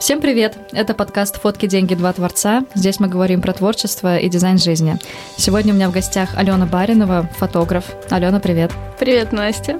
Всем 0.00 0.22
привет! 0.22 0.56
Это 0.72 0.94
подкаст 0.94 1.38
«Фотки, 1.42 1.66
деньги, 1.66 1.94
два 1.94 2.14
творца». 2.14 2.64
Здесь 2.74 3.00
мы 3.00 3.08
говорим 3.08 3.42
про 3.42 3.52
творчество 3.52 4.16
и 4.16 4.30
дизайн 4.30 4.56
жизни. 4.56 4.96
Сегодня 5.36 5.74
у 5.74 5.76
меня 5.76 5.90
в 5.90 5.92
гостях 5.92 6.30
Алена 6.38 6.64
Баринова, 6.64 7.28
фотограф. 7.36 7.84
Алена, 8.08 8.40
привет! 8.40 8.72
Привет, 8.98 9.30
Настя! 9.32 9.76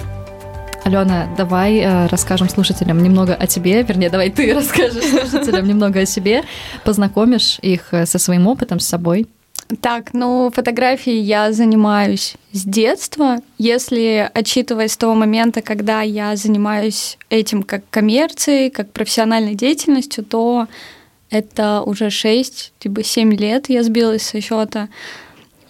Алена, 0.84 1.26
давай 1.38 1.78
э, 1.78 2.06
расскажем 2.08 2.50
слушателям 2.50 3.02
немного 3.02 3.34
о 3.34 3.46
тебе, 3.46 3.82
вернее, 3.82 4.10
давай 4.10 4.28
ты 4.28 4.52
расскажешь 4.54 5.04
слушателям 5.04 5.66
немного 5.66 6.00
о 6.00 6.06
себе, 6.06 6.44
познакомишь 6.84 7.58
их 7.62 7.94
э, 7.94 8.04
со 8.04 8.18
своим 8.18 8.46
опытом, 8.46 8.78
с 8.78 8.86
собой. 8.86 9.26
Так, 9.80 10.14
ну, 10.14 10.50
фотографией 10.52 11.20
я 11.20 11.52
занимаюсь 11.52 12.34
с 12.52 12.64
детства. 12.64 13.38
Если 13.58 14.28
отчитываясь 14.34 14.92
с 14.92 14.96
того 14.96 15.14
момента, 15.14 15.62
когда 15.62 16.02
я 16.02 16.34
занимаюсь 16.36 17.18
этим 17.28 17.62
как 17.62 17.84
коммерцией, 17.90 18.70
как 18.70 18.92
профессиональной 18.92 19.54
деятельностью, 19.54 20.24
то 20.24 20.66
это 21.30 21.82
уже 21.82 22.10
6, 22.10 22.72
либо 22.82 23.04
7 23.04 23.34
лет 23.34 23.68
я 23.68 23.82
сбилась 23.84 24.22
со 24.22 24.40
счета. 24.40 24.88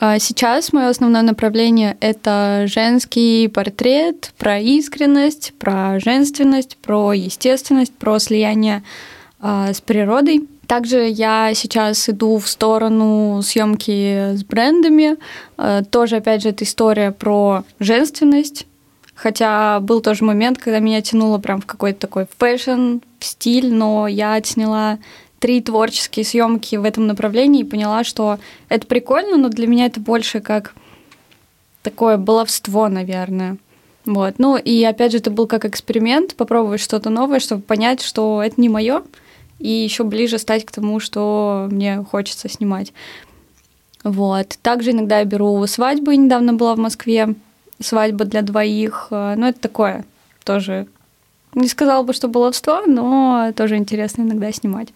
А 0.02 0.18
сейчас 0.18 0.72
мое 0.72 0.88
основное 0.88 1.20
направление— 1.20 1.98
это 2.00 2.64
женский 2.66 3.48
портрет, 3.48 4.32
про 4.38 4.58
искренность, 4.58 5.52
про 5.58 6.00
женственность, 6.00 6.78
про 6.78 7.12
естественность, 7.12 7.92
про 7.92 8.18
слияние 8.18 8.82
э, 9.42 9.74
с 9.74 9.82
природой. 9.82 10.48
Также 10.70 11.08
я 11.08 11.52
сейчас 11.54 12.08
иду 12.08 12.38
в 12.38 12.46
сторону 12.46 13.42
съемки 13.42 14.36
с 14.36 14.44
брендами. 14.44 15.16
Э, 15.58 15.82
тоже, 15.90 16.18
опять 16.18 16.42
же, 16.42 16.50
это 16.50 16.62
история 16.62 17.10
про 17.10 17.64
женственность. 17.80 18.68
Хотя 19.16 19.80
был 19.80 20.00
тоже 20.00 20.24
момент, 20.24 20.58
когда 20.58 20.78
меня 20.78 21.02
тянуло 21.02 21.38
прям 21.38 21.60
в 21.60 21.66
какой-то 21.66 21.98
такой 21.98 22.26
fashion, 22.38 22.98
стиль, 23.18 23.74
но 23.74 24.06
я 24.06 24.34
отсняла 24.34 25.00
три 25.40 25.60
творческие 25.60 26.24
съемки 26.24 26.76
в 26.76 26.84
этом 26.84 27.08
направлении 27.08 27.62
и 27.62 27.68
поняла, 27.68 28.04
что 28.04 28.38
это 28.68 28.86
прикольно, 28.86 29.38
но 29.38 29.48
для 29.48 29.66
меня 29.66 29.86
это 29.86 29.98
больше 29.98 30.38
как 30.38 30.76
такое 31.82 32.16
баловство, 32.16 32.86
наверное. 32.88 33.56
Вот. 34.06 34.34
Ну 34.38 34.56
и 34.56 34.84
опять 34.84 35.10
же, 35.10 35.18
это 35.18 35.32
был 35.32 35.48
как 35.48 35.64
эксперимент, 35.64 36.36
попробовать 36.36 36.80
что-то 36.80 37.10
новое, 37.10 37.40
чтобы 37.40 37.62
понять, 37.62 38.02
что 38.02 38.40
это 38.40 38.60
не 38.60 38.68
мое, 38.68 39.02
и 39.60 39.68
еще 39.68 40.02
ближе 40.04 40.38
стать 40.38 40.64
к 40.64 40.72
тому, 40.72 40.98
что 40.98 41.68
мне 41.70 42.02
хочется 42.02 42.48
снимать. 42.48 42.92
Вот. 44.02 44.58
Также 44.62 44.90
иногда 44.90 45.18
я 45.18 45.24
беру 45.24 45.64
свадьбы. 45.66 46.16
Недавно 46.16 46.54
была 46.54 46.74
в 46.74 46.78
Москве 46.78 47.34
свадьба 47.80 48.24
для 48.24 48.42
двоих. 48.42 49.08
Ну, 49.10 49.46
это 49.46 49.60
такое 49.60 50.04
тоже. 50.44 50.86
Не 51.54 51.68
сказала 51.68 52.02
бы, 52.02 52.12
что 52.12 52.28
баловство, 52.28 52.82
но 52.86 53.52
тоже 53.54 53.76
интересно 53.76 54.22
иногда 54.22 54.50
снимать. 54.52 54.88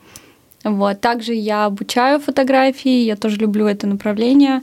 Вот. 0.65 1.01
Также 1.01 1.35
я 1.35 1.67
обучаю 1.67 2.21
фотографии, 2.21 3.05
я 3.05 3.17
тоже 3.17 3.37
люблю 3.37 3.67
это 3.67 3.87
направление, 3.87 4.63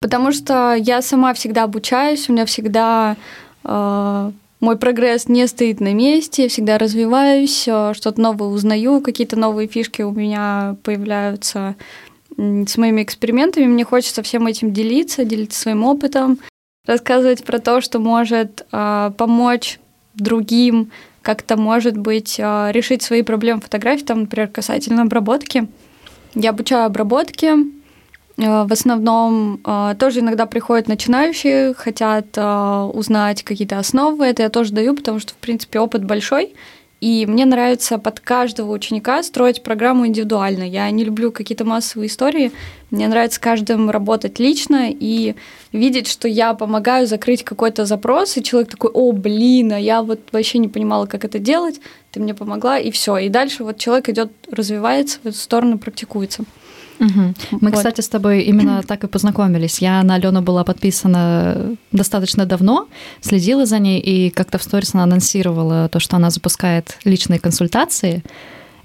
потому 0.00 0.32
что 0.32 0.74
я 0.74 1.02
сама 1.02 1.34
всегда 1.34 1.64
обучаюсь, 1.64 2.28
у 2.28 2.32
меня 2.32 2.46
всегда 2.46 3.16
э, 3.64 4.32
мой 4.62 4.76
прогресс 4.76 5.28
не 5.28 5.46
стоит 5.48 5.80
на 5.80 5.92
месте, 5.92 6.44
я 6.44 6.48
всегда 6.48 6.78
развиваюсь, 6.78 7.66
э, 7.66 7.92
что-то 7.94 8.20
новое 8.20 8.48
узнаю, 8.48 9.00
какие-то 9.00 9.36
новые 9.36 9.66
фишки 9.66 10.02
у 10.02 10.12
меня 10.12 10.76
появляются 10.84 11.74
с 12.36 12.76
моими 12.78 13.02
экспериментами. 13.02 13.66
Мне 13.66 13.84
хочется 13.84 14.22
всем 14.22 14.46
этим 14.46 14.72
делиться, 14.72 15.24
делиться 15.24 15.60
своим 15.60 15.84
опытом, 15.84 16.38
рассказывать 16.86 17.44
про 17.44 17.58
то, 17.58 17.80
что 17.80 17.98
может 17.98 18.64
э, 18.70 19.10
помочь 19.18 19.80
другим 20.14 20.92
как-то, 21.22 21.56
может 21.56 21.96
быть, 21.96 22.36
э, 22.38 22.70
решить 22.70 23.02
свои 23.02 23.22
проблемы 23.22 23.60
фотографии, 23.60 24.04
там, 24.04 24.20
например, 24.20 24.48
касательно 24.48 25.02
обработки. 25.02 25.66
Я 26.36 26.50
обучаю 26.50 26.86
обработке, 26.86 27.56
в 28.36 28.72
основном 28.72 29.60
э, 29.64 29.94
тоже 29.98 30.20
иногда 30.20 30.46
приходят 30.46 30.88
начинающие, 30.88 31.74
хотят 31.74 32.26
э, 32.36 32.90
узнать 32.94 33.42
какие-то 33.42 33.78
основы. 33.78 34.24
Это 34.24 34.42
я 34.42 34.48
тоже 34.48 34.72
даю, 34.72 34.94
потому 34.94 35.18
что, 35.18 35.32
в 35.34 35.36
принципе, 35.36 35.80
опыт 35.80 36.04
большой. 36.04 36.54
И 37.02 37.26
мне 37.26 37.44
нравится 37.46 37.98
под 37.98 38.20
каждого 38.20 38.70
ученика 38.70 39.24
строить 39.24 39.64
программу 39.64 40.06
индивидуально. 40.06 40.62
Я 40.62 40.88
не 40.92 41.02
люблю 41.04 41.32
какие-то 41.32 41.64
массовые 41.64 42.06
истории. 42.06 42.52
Мне 42.92 43.08
нравится 43.08 43.40
каждым 43.40 43.90
работать 43.90 44.38
лично 44.38 44.86
и 44.88 45.34
видеть, 45.72 46.06
что 46.06 46.28
я 46.28 46.54
помогаю 46.54 47.08
закрыть 47.08 47.42
какой-то 47.42 47.86
запрос, 47.86 48.36
и 48.36 48.42
человек 48.44 48.70
такой, 48.70 48.92
о, 48.92 49.10
блин, 49.10 49.72
а 49.72 49.80
я 49.80 50.00
вот 50.00 50.20
вообще 50.30 50.58
не 50.58 50.68
понимала, 50.68 51.06
как 51.06 51.24
это 51.24 51.40
делать, 51.40 51.80
ты 52.12 52.20
мне 52.20 52.34
помогла, 52.34 52.78
и 52.78 52.92
все. 52.92 53.18
И 53.18 53.28
дальше 53.28 53.64
вот 53.64 53.78
человек 53.78 54.08
идет, 54.08 54.30
развивается 54.48 55.18
в 55.24 55.26
эту 55.26 55.38
сторону, 55.38 55.78
практикуется. 55.78 56.44
Угу. 57.02 57.58
Мы, 57.60 57.70
вот. 57.70 57.74
кстати, 57.74 58.00
с 58.00 58.08
тобой 58.08 58.42
именно 58.42 58.82
так 58.86 59.04
и 59.04 59.08
познакомились. 59.08 59.78
Я 59.78 60.02
на 60.02 60.14
Алену 60.14 60.40
была 60.42 60.64
подписана 60.64 61.76
достаточно 61.90 62.46
давно, 62.46 62.86
следила 63.20 63.66
за 63.66 63.78
ней 63.78 64.00
и 64.00 64.30
как-то 64.30 64.58
в 64.58 64.62
сторис 64.62 64.94
она 64.94 65.04
анонсировала 65.04 65.88
то, 65.88 66.00
что 66.00 66.16
она 66.16 66.30
запускает 66.30 66.98
личные 67.04 67.40
консультации. 67.40 68.22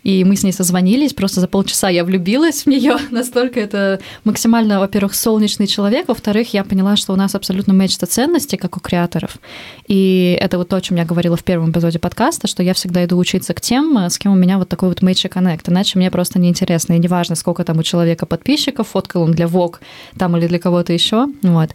И 0.04 0.24
мы 0.24 0.36
с 0.36 0.44
ней 0.44 0.52
созвонились, 0.52 1.14
просто 1.14 1.42
за 1.42 1.48
полчаса 1.48 1.90
я 1.90 2.04
влюбилась 2.04 2.64
в 2.64 2.68
нее. 2.68 2.98
Настолько 3.12 3.60
это 3.60 4.00
максимально, 4.24 4.80
во-первых, 4.80 5.16
солнечный 5.16 5.68
человек, 5.68 6.08
во-вторых, 6.08 6.54
я 6.54 6.64
поняла, 6.64 6.96
что 6.96 7.14
у 7.14 7.16
нас 7.16 7.36
абсолютно 7.36 7.72
мечта 7.74 8.06
ценностей, 8.06 8.58
как 8.58 8.78
у 8.78 8.80
креаторов. 8.80 9.38
И 9.88 10.38
это 10.40 10.58
вот 10.58 10.70
то, 10.70 10.76
о 10.76 10.82
чем 10.82 10.98
я 10.98 11.06
говорила 11.06 11.36
в 11.36 11.44
первом 11.44 11.72
эпизоде 11.72 12.00
подкаста, 12.00 12.48
что 12.48 12.64
я 12.64 12.74
всегда 12.74 13.04
иду 13.06 13.18
учиться 13.18 13.54
к 13.54 13.62
тем, 13.62 13.98
с 13.98 14.18
кем 14.18 14.32
у 14.32 14.36
меня 14.36 14.58
вот 14.58 14.70
такой 14.70 14.90
вот 14.90 15.02
match 15.02 15.28
коннект. 15.30 15.68
Иначе 15.70 15.98
мне 15.98 16.12
просто 16.12 16.40
неинтересно. 16.40 16.94
И 16.94 17.00
неважно, 17.00 17.36
сколько 17.36 17.64
там 17.64 17.80
у 17.80 17.84
человека 17.84 18.26
подписчиков, 18.26 18.88
фоткал 18.90 19.24
он 19.24 19.32
для 19.32 19.46
Vogue 19.46 19.78
там 20.18 20.38
или 20.38 20.48
для 20.48 20.60
кого-то 20.60 20.94
еще. 20.94 21.28
Вот. 21.42 21.72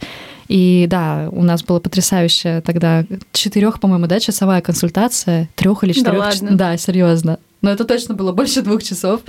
И 0.49 0.87
да, 0.89 1.29
у 1.33 1.43
нас 1.43 1.63
была 1.63 1.81
потрясающая 1.81 2.61
тогда 2.61 3.05
четырех, 3.33 3.81
по-моему, 3.81 4.07
да, 4.07 4.21
часовая 4.21 4.61
консультация, 4.61 5.49
трех 5.55 5.85
или 5.85 5.93
четырех. 5.93 6.19
Да, 6.19 6.27
ладно. 6.27 6.57
да, 6.57 6.77
серьезно. 6.77 7.39
Но 7.63 7.71
это 7.71 7.85
точно 7.85 8.15
было 8.15 8.33
больше 8.33 8.61
двух 8.63 8.83
часов. 8.83 9.21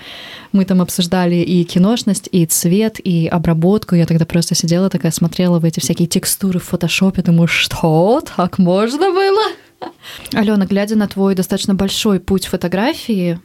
Мы 0.51 0.65
там 0.65 0.81
обсуждали 0.81 1.35
и 1.35 1.63
киношность, 1.63 2.27
и 2.31 2.45
цвет, 2.45 2.99
и 3.03 3.27
обработку. 3.27 3.95
Я 3.95 4.05
тогда 4.05 4.25
просто 4.25 4.55
сидела 4.55 4.89
такая, 4.89 5.11
смотрела 5.11 5.59
в 5.59 5.65
эти 5.65 5.79
всякие 5.79 6.07
текстуры 6.07 6.59
в 6.59 6.63
фотошопе, 6.63 7.21
думаю, 7.21 7.47
что 7.47 8.21
так 8.35 8.57
можно 8.57 9.11
было? 9.11 9.43
Алена, 10.33 10.65
глядя 10.65 10.95
на 10.95 11.07
твой 11.07 11.35
достаточно 11.35 11.75
большой 11.75 12.19
путь 12.19 12.45
фотографии, 12.45 13.39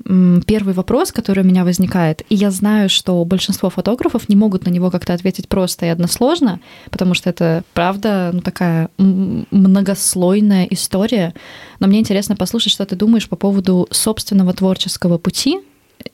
первый 0.47 0.75
вопрос, 0.75 1.13
который 1.13 1.43
у 1.43 1.47
меня 1.47 1.65
возникает, 1.65 2.23
и 2.29 2.35
я 2.35 2.51
знаю, 2.51 2.89
что 2.89 3.25
большинство 3.25 3.71
фотографов 3.71 4.29
не 4.29 4.37
могут 4.37 4.65
на 4.65 4.71
него 4.71 4.91
как-то 4.91 5.15
ответить 5.15 5.49
просто 5.49 5.87
и 5.87 5.89
односложно, 5.89 6.61
потому 6.91 7.15
что 7.15 7.31
это, 7.31 7.63
правда, 7.75 8.31
ну, 8.33 8.41
такая 8.41 8.89
многослойная 8.99 10.67
история. 10.71 11.35
Но 11.79 11.87
мне 11.87 12.01
интересно 12.01 12.37
послушать, 12.37 12.73
что 12.73 12.87
ты 12.87 12.97
думаешь 12.97 13.29
по 13.29 13.37
поводу 13.37 13.87
собственного 13.91 14.53
творческого 14.53 15.19
пути, 15.19 15.61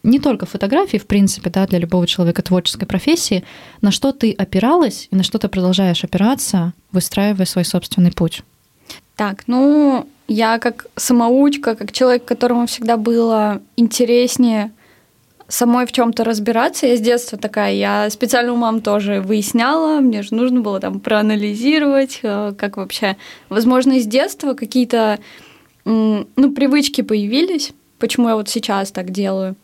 не 0.02 0.18
только 0.18 0.46
фотографии, 0.46 0.96
в 0.96 1.06
принципе, 1.06 1.50
да, 1.50 1.66
для 1.66 1.78
любого 1.78 2.06
человека 2.06 2.42
творческой 2.42 2.86
профессии, 2.86 3.44
на 3.80 3.90
что 3.90 4.12
ты 4.12 4.32
опиралась 4.32 5.08
и 5.10 5.16
на 5.16 5.22
что 5.22 5.38
ты 5.38 5.48
продолжаешь 5.48 6.04
опираться, 6.04 6.72
выстраивая 6.92 7.46
свой 7.46 7.64
собственный 7.64 8.12
путь? 8.12 8.42
Так, 9.16 9.44
ну, 9.46 10.08
я 10.28 10.58
как 10.58 10.86
самоучка, 10.96 11.74
как 11.74 11.92
человек, 11.92 12.24
которому 12.24 12.66
всегда 12.66 12.96
было 12.96 13.60
интереснее 13.76 14.72
самой 15.48 15.86
в 15.86 15.92
чем-то 15.92 16.24
разбираться. 16.24 16.86
Я 16.86 16.96
с 16.96 17.00
детства 17.00 17.38
такая, 17.38 17.74
я 17.74 18.08
специально 18.10 18.52
у 18.52 18.56
мам 18.56 18.80
тоже 18.80 19.20
выясняла, 19.20 20.00
мне 20.00 20.22
же 20.22 20.34
нужно 20.34 20.60
было 20.60 20.80
там 20.80 21.00
проанализировать, 21.00 22.20
э, 22.22 22.54
как 22.56 22.76
вообще. 22.76 23.16
Возможно, 23.48 23.92
из 23.92 24.06
детства 24.06 24.54
какие-то 24.54 25.18
ну, 25.84 26.26
привычки 26.56 27.02
появились, 27.02 27.72
почему 27.98 28.28
я 28.28 28.36
вот 28.36 28.48
сейчас 28.48 28.90
так 28.90 29.10
делаю. 29.10 29.54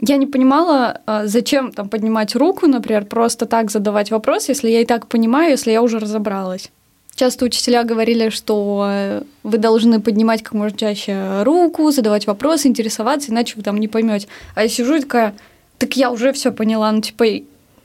Я 0.00 0.16
не 0.16 0.26
понимала, 0.26 1.00
э, 1.06 1.22
зачем 1.26 1.72
там 1.72 1.88
поднимать 1.88 2.34
руку, 2.34 2.66
например, 2.66 3.04
просто 3.04 3.46
так 3.46 3.70
задавать 3.70 4.10
вопрос, 4.10 4.48
если 4.48 4.70
я 4.70 4.80
и 4.80 4.84
так 4.84 5.06
понимаю, 5.06 5.50
если 5.50 5.70
я 5.70 5.82
уже 5.82 5.98
разобралась. 5.98 6.70
Часто 7.18 7.46
учителя 7.46 7.82
говорили, 7.82 8.28
что 8.28 8.86
э, 8.88 9.22
вы 9.42 9.58
должны 9.58 10.00
поднимать 10.00 10.44
как 10.44 10.52
можно 10.52 10.78
чаще 10.78 11.42
руку, 11.42 11.90
задавать 11.90 12.28
вопросы, 12.28 12.68
интересоваться, 12.68 13.32
иначе 13.32 13.54
вы 13.56 13.64
там 13.64 13.78
не 13.78 13.88
поймете. 13.88 14.28
А 14.54 14.62
я 14.62 14.68
сижу 14.68 14.94
и 14.94 15.00
такая, 15.00 15.34
так 15.78 15.96
я 15.96 16.12
уже 16.12 16.32
все 16.32 16.52
поняла. 16.52 16.92
Ну, 16.92 17.00
типа, 17.00 17.24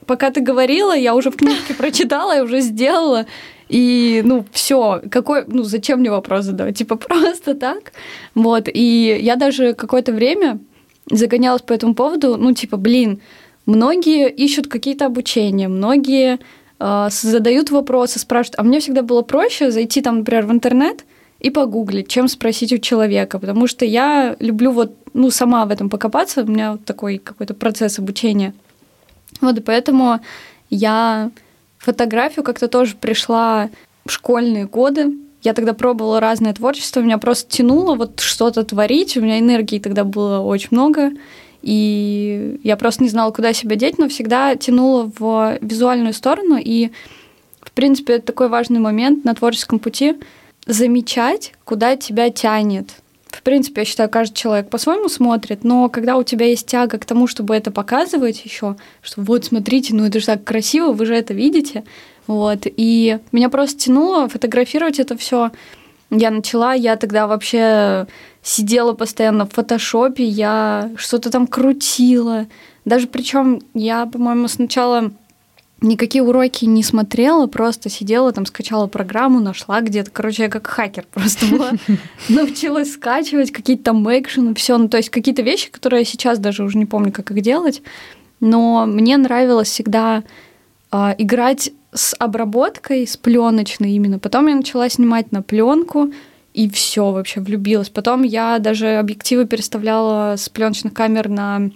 пока 0.06 0.30
ты 0.30 0.40
говорила, 0.40 0.96
я 0.96 1.16
уже 1.16 1.32
в 1.32 1.36
книжке 1.36 1.74
прочитала, 1.78 2.36
я 2.36 2.44
уже 2.44 2.60
сделала. 2.60 3.26
И, 3.68 4.22
ну, 4.24 4.44
все, 4.52 5.02
какой, 5.10 5.42
ну, 5.48 5.64
зачем 5.64 5.98
мне 5.98 6.12
вопрос 6.12 6.44
задавать? 6.44 6.78
Типа, 6.78 6.94
просто 7.08 7.56
так. 7.56 7.92
Вот, 8.36 8.68
и 8.72 9.18
я 9.20 9.34
даже 9.34 9.74
какое-то 9.74 10.12
время 10.12 10.60
загонялась 11.10 11.62
по 11.62 11.72
этому 11.72 11.96
поводу, 11.96 12.36
ну, 12.36 12.52
типа, 12.52 12.76
блин, 12.76 13.20
многие 13.66 14.30
ищут 14.30 14.68
какие-то 14.68 15.06
обучения, 15.06 15.66
многие 15.66 16.38
задают 17.10 17.70
вопросы, 17.70 18.18
спрашивают. 18.18 18.58
А 18.58 18.62
мне 18.62 18.80
всегда 18.80 19.02
было 19.02 19.22
проще 19.22 19.70
зайти 19.70 20.02
там, 20.02 20.18
например, 20.18 20.46
в 20.46 20.52
интернет 20.52 21.04
и 21.40 21.50
погуглить, 21.50 22.08
чем 22.08 22.28
спросить 22.28 22.72
у 22.72 22.78
человека, 22.78 23.38
потому 23.38 23.66
что 23.66 23.84
я 23.84 24.36
люблю 24.38 24.70
вот, 24.70 24.96
ну, 25.12 25.30
сама 25.30 25.66
в 25.66 25.70
этом 25.70 25.90
покопаться, 25.90 26.42
у 26.42 26.46
меня 26.46 26.72
вот 26.72 26.84
такой 26.84 27.18
какой-то 27.18 27.54
процесс 27.54 27.98
обучения. 27.98 28.54
Вот, 29.40 29.58
и 29.58 29.60
поэтому 29.60 30.20
я 30.70 31.30
фотографию 31.78 32.44
как-то 32.44 32.68
тоже 32.68 32.96
пришла 32.96 33.68
в 34.06 34.10
школьные 34.10 34.66
годы, 34.66 35.12
я 35.42 35.52
тогда 35.52 35.74
пробовала 35.74 36.20
разное 36.20 36.54
творчество, 36.54 37.00
меня 37.00 37.18
просто 37.18 37.50
тянуло 37.50 37.94
вот 37.94 38.20
что-то 38.20 38.64
творить, 38.64 39.16
у 39.16 39.20
меня 39.20 39.38
энергии 39.38 39.78
тогда 39.78 40.04
было 40.04 40.40
очень 40.40 40.68
много, 40.70 41.10
и 41.64 42.60
я 42.62 42.76
просто 42.76 43.02
не 43.02 43.08
знала, 43.08 43.30
куда 43.30 43.52
себя 43.52 43.76
деть, 43.76 43.98
но 43.98 44.08
всегда 44.08 44.54
тянула 44.56 45.10
в 45.18 45.58
визуальную 45.60 46.12
сторону, 46.12 46.58
и, 46.62 46.90
в 47.60 47.72
принципе, 47.72 48.14
это 48.14 48.26
такой 48.26 48.48
важный 48.48 48.80
момент 48.80 49.24
на 49.24 49.34
творческом 49.34 49.78
пути— 49.78 50.16
замечать, 50.66 51.52
куда 51.64 51.96
тебя 51.96 52.30
тянет. 52.30 52.94
В 53.26 53.42
принципе, 53.42 53.82
я 53.82 53.84
считаю, 53.84 54.08
каждый 54.08 54.36
человек 54.36 54.70
по-своему 54.70 55.08
смотрит, 55.08 55.64
но 55.64 55.88
когда 55.88 56.16
у 56.16 56.22
тебя 56.22 56.46
есть 56.46 56.66
тяга 56.66 56.98
к 56.98 57.04
тому, 57.04 57.26
чтобы 57.26 57.54
это 57.54 57.70
показывать 57.70 58.44
еще, 58.44 58.76
что 59.02 59.22
вот 59.22 59.44
смотрите, 59.44 59.94
ну 59.94 60.04
это 60.04 60.20
же 60.20 60.26
так 60.26 60.44
красиво, 60.44 60.92
вы 60.92 61.04
же 61.04 61.14
это 61.14 61.34
видите, 61.34 61.84
вот. 62.26 62.60
И 62.64 63.18
меня 63.32 63.48
просто 63.48 63.78
тянуло 63.78 64.28
фотографировать 64.28 65.00
это 65.00 65.16
все. 65.16 65.50
Я 66.10 66.30
начала, 66.30 66.74
я 66.74 66.96
тогда 66.96 67.26
вообще 67.26 68.06
сидела 68.42 68.92
постоянно 68.92 69.46
в 69.46 69.52
фотошопе, 69.52 70.24
я 70.24 70.90
что-то 70.96 71.30
там 71.30 71.46
крутила. 71.46 72.46
Даже 72.84 73.06
причем 73.06 73.60
я, 73.72 74.06
по-моему, 74.06 74.48
сначала 74.48 75.10
никакие 75.80 76.22
уроки 76.22 76.64
не 76.64 76.82
смотрела, 76.82 77.46
просто 77.46 77.88
сидела, 77.88 78.32
там 78.32 78.46
скачала 78.46 78.86
программу, 78.86 79.40
нашла 79.40 79.80
где-то. 79.80 80.10
Короче, 80.10 80.44
я 80.44 80.48
как 80.48 80.66
хакер 80.66 81.06
просто 81.12 81.46
была. 81.46 81.72
Научилась 82.28 82.92
скачивать 82.92 83.52
какие-то 83.52 83.84
там 83.84 84.06
экшены, 84.08 84.54
все. 84.54 84.76
Ну, 84.78 84.88
то 84.88 84.96
есть 84.96 85.10
какие-то 85.10 85.42
вещи, 85.42 85.70
которые 85.70 86.00
я 86.00 86.04
сейчас 86.04 86.38
даже 86.38 86.64
уже 86.64 86.78
не 86.78 86.86
помню, 86.86 87.12
как 87.12 87.30
их 87.30 87.40
делать. 87.42 87.82
Но 88.40 88.86
мне 88.86 89.16
нравилось 89.16 89.68
всегда 89.68 90.22
э, 90.92 91.14
играть 91.18 91.70
с 91.94 92.14
обработкой, 92.18 93.06
с 93.06 93.16
пленочной 93.16 93.92
именно. 93.92 94.18
Потом 94.18 94.48
я 94.48 94.56
начала 94.56 94.88
снимать 94.88 95.32
на 95.32 95.42
пленку, 95.42 96.12
и 96.52 96.68
все 96.68 97.10
вообще 97.10 97.40
влюбилась. 97.40 97.88
Потом 97.88 98.22
я 98.22 98.58
даже 98.58 98.96
объективы 98.96 99.46
переставляла 99.46 100.36
с 100.36 100.48
пленочных 100.48 100.92
камер 100.92 101.28
на 101.28 101.70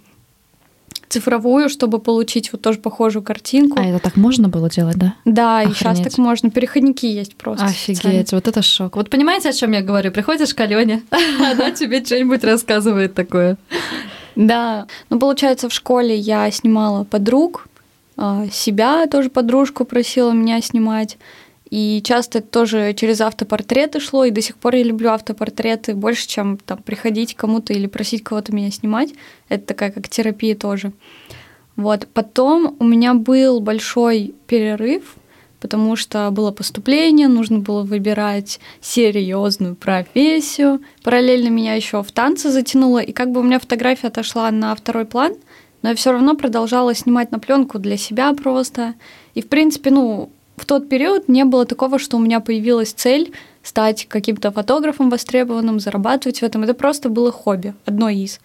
цифровую, 1.09 1.69
чтобы 1.69 1.99
получить 1.99 2.51
вот 2.51 2.61
тоже 2.61 2.79
похожую 2.79 3.23
картинку. 3.23 3.79
А 3.79 3.85
это 3.85 3.99
так 3.99 4.15
можно 4.15 4.47
было 4.47 4.69
делать, 4.69 4.95
да? 4.95 5.15
Да, 5.25 5.59
Охренеть. 5.59 5.75
и 5.75 5.79
сейчас 5.79 5.99
так 6.01 6.17
можно. 6.17 6.49
Переходники 6.51 7.05
есть 7.05 7.35
просто. 7.35 7.65
Офигеть, 7.65 7.97
специально. 7.97 8.25
вот 8.31 8.47
это 8.47 8.61
шок. 8.61 8.95
Вот 8.95 9.09
понимаете, 9.09 9.49
о 9.49 9.53
чем 9.53 9.71
я 9.71 9.81
говорю? 9.81 10.11
Приходишь 10.11 10.53
к 10.53 10.59
Алене, 10.59 11.01
она 11.11 11.71
тебе 11.71 12.05
что-нибудь 12.05 12.43
рассказывает 12.43 13.15
такое. 13.15 13.57
Да. 14.35 14.85
Ну, 15.09 15.19
получается, 15.19 15.67
в 15.67 15.73
школе 15.73 16.15
я 16.15 16.49
снимала 16.51 17.03
подруг, 17.03 17.67
себя 18.51 19.07
тоже 19.07 19.29
подружку 19.29 19.85
просила 19.85 20.31
меня 20.31 20.61
снимать. 20.61 21.17
И 21.69 22.01
часто 22.03 22.39
это 22.39 22.47
тоже 22.47 22.93
через 22.95 23.21
автопортреты 23.21 23.99
шло, 23.99 24.25
и 24.25 24.31
до 24.31 24.41
сих 24.41 24.55
пор 24.55 24.75
я 24.75 24.83
люблю 24.83 25.11
автопортреты 25.11 25.93
больше, 25.93 26.27
чем 26.27 26.57
там 26.57 26.79
приходить 26.79 27.35
кому-то 27.35 27.73
или 27.73 27.85
просить 27.85 28.23
кого-то 28.23 28.53
меня 28.53 28.71
снимать. 28.71 29.13
Это 29.49 29.67
такая 29.67 29.91
как 29.91 30.09
терапия 30.09 30.55
тоже. 30.55 30.91
Вот. 31.75 32.07
Потом 32.13 32.75
у 32.79 32.83
меня 32.83 33.13
был 33.13 33.59
большой 33.59 34.33
перерыв, 34.47 35.15
потому 35.59 35.95
что 35.95 36.31
было 36.31 36.51
поступление, 36.51 37.27
нужно 37.27 37.59
было 37.59 37.83
выбирать 37.83 38.59
серьезную 38.81 39.75
профессию. 39.75 40.81
Параллельно 41.03 41.49
меня 41.49 41.75
еще 41.75 42.01
в 42.01 42.11
танцы 42.11 42.49
затянуло, 42.49 42.97
и 42.97 43.11
как 43.11 43.31
бы 43.31 43.41
у 43.41 43.43
меня 43.43 43.59
фотография 43.59 44.07
отошла 44.07 44.49
на 44.49 44.73
второй 44.73 45.05
план— 45.05 45.35
но 45.81 45.89
я 45.89 45.95
все 45.95 46.11
равно 46.11 46.35
продолжала 46.35 46.93
снимать 46.93 47.31
на 47.31 47.39
пленку 47.39 47.79
для 47.79 47.97
себя 47.97 48.33
просто. 48.33 48.95
И, 49.33 49.41
в 49.41 49.47
принципе, 49.47 49.91
ну, 49.91 50.29
в 50.57 50.65
тот 50.65 50.89
период 50.89 51.29
не 51.29 51.45
было 51.45 51.65
такого, 51.65 51.99
что 51.99 52.17
у 52.17 52.19
меня 52.19 52.39
появилась 52.39 52.91
цель 52.91 53.33
стать 53.63 54.07
каким-то 54.07 54.51
фотографом 54.51 55.09
востребованным, 55.09 55.79
зарабатывать 55.79 56.39
в 56.39 56.43
этом. 56.43 56.63
Это 56.63 56.73
просто 56.73 57.09
было 57.09 57.31
хобби, 57.31 57.73
одно 57.85 58.09
из. 58.09 58.39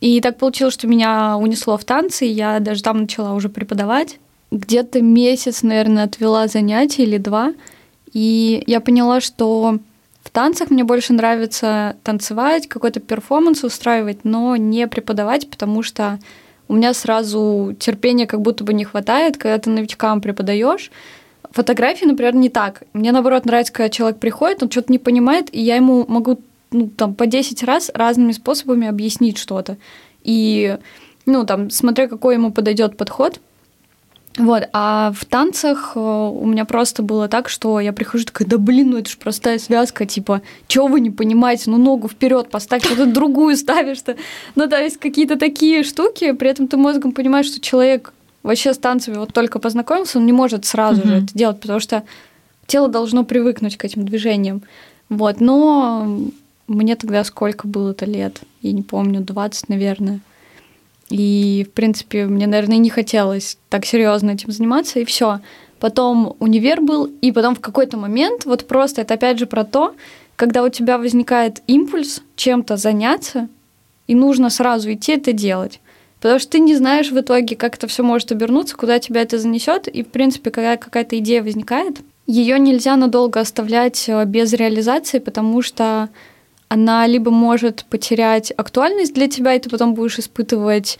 И 0.00 0.20
так 0.20 0.38
получилось, 0.38 0.74
что 0.74 0.86
меня 0.86 1.36
унесло 1.36 1.76
в 1.76 1.84
танцы, 1.84 2.26
и 2.26 2.32
я 2.32 2.60
даже 2.60 2.82
там 2.82 3.02
начала 3.02 3.34
уже 3.34 3.48
преподавать. 3.48 4.18
Где-то 4.50 5.02
месяц, 5.02 5.62
наверное, 5.62 6.04
отвела 6.04 6.46
занятия 6.46 7.02
или 7.02 7.18
два, 7.18 7.52
и 8.12 8.62
я 8.66 8.80
поняла, 8.80 9.20
что 9.20 9.78
в 10.22 10.30
танцах 10.30 10.70
мне 10.70 10.84
больше 10.84 11.12
нравится 11.12 11.96
танцевать, 12.04 12.68
какой-то 12.68 13.00
перформанс 13.00 13.64
устраивать, 13.64 14.24
но 14.24 14.56
не 14.56 14.86
преподавать, 14.86 15.50
потому 15.50 15.82
что 15.82 16.18
у 16.68 16.74
меня 16.74 16.94
сразу 16.94 17.74
терпения 17.78 18.26
как 18.26 18.42
будто 18.42 18.62
бы 18.62 18.74
не 18.74 18.84
хватает, 18.84 19.38
когда 19.38 19.58
ты 19.58 19.70
новичкам 19.70 20.20
преподаешь. 20.20 20.90
Фотографии, 21.50 22.04
например, 22.04 22.34
не 22.34 22.50
так. 22.50 22.82
Мне, 22.92 23.10
наоборот, 23.10 23.46
нравится, 23.46 23.72
когда 23.72 23.88
человек 23.88 24.18
приходит, 24.18 24.62
он 24.62 24.70
что-то 24.70 24.92
не 24.92 24.98
понимает, 24.98 25.52
и 25.54 25.60
я 25.60 25.76
ему 25.76 26.04
могу 26.06 26.40
ну, 26.70 26.88
там, 26.88 27.14
по 27.14 27.26
10 27.26 27.62
раз 27.62 27.90
разными 27.94 28.32
способами 28.32 28.86
объяснить 28.86 29.38
что-то. 29.38 29.78
И, 30.22 30.76
ну, 31.24 31.46
там, 31.46 31.70
смотря 31.70 32.06
какой 32.06 32.34
ему 32.34 32.52
подойдет 32.52 32.96
подход, 32.96 33.40
вот, 34.38 34.68
а 34.72 35.12
в 35.12 35.24
танцах 35.24 35.92
э, 35.96 35.98
у 35.98 36.46
меня 36.46 36.64
просто 36.64 37.02
было 37.02 37.28
так, 37.28 37.48
что 37.48 37.80
я 37.80 37.92
прихожу 37.92 38.24
такая, 38.24 38.46
да 38.46 38.56
блин, 38.56 38.90
ну 38.90 38.98
это 38.98 39.10
же 39.10 39.16
простая 39.16 39.58
связка, 39.58 40.06
типа, 40.06 40.42
чего 40.68 40.86
вы 40.86 41.00
не 41.00 41.10
понимаете, 41.10 41.70
ну 41.70 41.76
ногу 41.76 42.08
вперед 42.08 42.48
поставь, 42.48 42.84
что-то 42.84 43.06
другую 43.06 43.56
ставишь-то. 43.56 44.16
Ну, 44.54 44.68
то 44.68 44.80
есть 44.80 44.98
какие-то 44.98 45.36
такие 45.36 45.82
штуки, 45.82 46.30
при 46.32 46.50
этом 46.50 46.68
ты 46.68 46.76
мозгом 46.76 47.10
понимаешь, 47.12 47.46
что 47.46 47.60
человек 47.60 48.12
вообще 48.44 48.72
с 48.72 48.78
танцами 48.78 49.16
вот 49.16 49.32
только 49.32 49.58
познакомился, 49.58 50.18
он 50.18 50.26
не 50.26 50.32
может 50.32 50.64
сразу 50.64 51.04
же 51.04 51.16
это 51.16 51.34
делать, 51.34 51.60
потому 51.60 51.80
что 51.80 52.04
тело 52.66 52.88
должно 52.88 53.24
привыкнуть 53.24 53.76
к 53.76 53.84
этим 53.84 54.04
движениям. 54.04 54.62
Вот, 55.08 55.40
но 55.40 56.20
мне 56.68 56.94
тогда 56.94 57.24
сколько 57.24 57.66
было-то 57.66 58.04
лет? 58.04 58.40
Я 58.62 58.70
не 58.70 58.82
помню, 58.82 59.20
20, 59.20 59.68
наверное. 59.68 60.20
И, 61.10 61.66
в 61.68 61.72
принципе, 61.72 62.26
мне, 62.26 62.46
наверное, 62.46 62.78
не 62.78 62.90
хотелось 62.90 63.58
так 63.68 63.86
серьезно 63.86 64.32
этим 64.32 64.50
заниматься, 64.50 65.00
и 65.00 65.04
все. 65.04 65.40
Потом 65.80 66.36
универ 66.38 66.80
был, 66.80 67.04
и 67.06 67.32
потом 67.32 67.54
в 67.54 67.60
какой-то 67.60 67.96
момент, 67.96 68.44
вот 68.44 68.66
просто 68.66 69.02
это 69.02 69.14
опять 69.14 69.38
же 69.38 69.46
про 69.46 69.64
то, 69.64 69.94
когда 70.36 70.62
у 70.62 70.68
тебя 70.68 70.98
возникает 70.98 71.62
импульс 71.66 72.22
чем-то 72.36 72.76
заняться, 72.76 73.48
и 74.06 74.14
нужно 74.14 74.50
сразу 74.50 74.92
идти 74.92 75.12
это 75.12 75.32
делать. 75.32 75.80
Потому 76.20 76.40
что 76.40 76.52
ты 76.52 76.58
не 76.58 76.74
знаешь 76.74 77.10
в 77.10 77.20
итоге, 77.20 77.56
как 77.56 77.76
это 77.76 77.86
все 77.86 78.02
может 78.02 78.32
обернуться, 78.32 78.76
куда 78.76 78.98
тебя 78.98 79.22
это 79.22 79.38
занесет. 79.38 79.86
И, 79.86 80.02
в 80.02 80.08
принципе, 80.08 80.50
когда 80.50 80.76
какая-то 80.76 81.18
идея 81.18 81.42
возникает, 81.42 82.00
ее 82.26 82.58
нельзя 82.58 82.96
надолго 82.96 83.40
оставлять 83.40 84.08
э, 84.08 84.24
без 84.24 84.52
реализации, 84.52 85.18
потому 85.18 85.62
что 85.62 86.08
она 86.68 87.06
либо 87.06 87.30
может 87.30 87.84
потерять 87.88 88.52
актуальность 88.56 89.14
для 89.14 89.28
тебя, 89.28 89.54
и 89.54 89.58
ты 89.58 89.70
потом 89.70 89.94
будешь 89.94 90.18
испытывать 90.18 90.98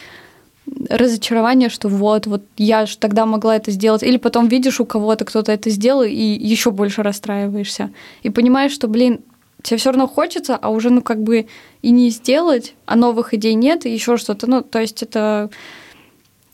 разочарование, 0.91 1.69
что 1.69 1.89
вот, 1.89 2.27
вот 2.27 2.43
я 2.57 2.87
же 2.87 2.99
тогда 2.99 3.27
могла 3.27 3.57
это 3.57 3.71
сделать, 3.71 4.03
или 4.03 4.17
потом 4.17 4.49
видишь 4.49 4.81
у 4.81 4.85
кого-то 4.85 5.25
кто-то 5.25 5.53
это 5.53 5.71
сделал 5.71 6.03
и 6.03 6.13
еще 6.15 6.71
больше 6.71 7.03
расстраиваешься. 7.03 7.91
И 8.23 8.31
понимаешь, 8.31 8.73
что, 8.73 8.89
блин, 8.89 9.21
тебе 9.63 9.79
все 9.79 9.91
равно 9.91 10.07
хочется, 10.07 10.57
а 10.57 10.71
уже 10.71 10.91
ну 10.91 11.03
как 11.03 11.23
бы 11.23 11.47
и 11.83 11.91
не 11.91 12.11
сделать, 12.11 12.75
а 12.87 12.97
новых 12.97 13.35
идей 13.35 13.55
нет 13.55 13.87
и 13.87 13.93
еще 13.93 14.17
что-то, 14.17 14.49
ну 14.49 14.63
то 14.63 14.81
есть 14.81 15.03
это 15.03 15.51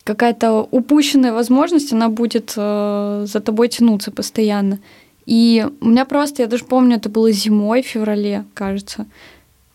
какая-то 0.05 0.69
упущенная 0.71 1.33
возможность, 1.33 1.93
она 1.93 2.09
будет 2.09 2.53
э, 2.57 3.25
за 3.27 3.41
тобой 3.41 3.69
тянуться 3.69 4.11
постоянно. 4.11 4.79
И 5.27 5.67
у 5.81 5.87
меня 5.87 6.05
просто, 6.05 6.43
я 6.43 6.49
даже 6.49 6.65
помню, 6.65 6.97
это 6.97 7.09
было 7.09 7.31
зимой, 7.33 7.83
в 7.83 7.87
феврале, 7.87 8.45
кажется. 8.55 9.07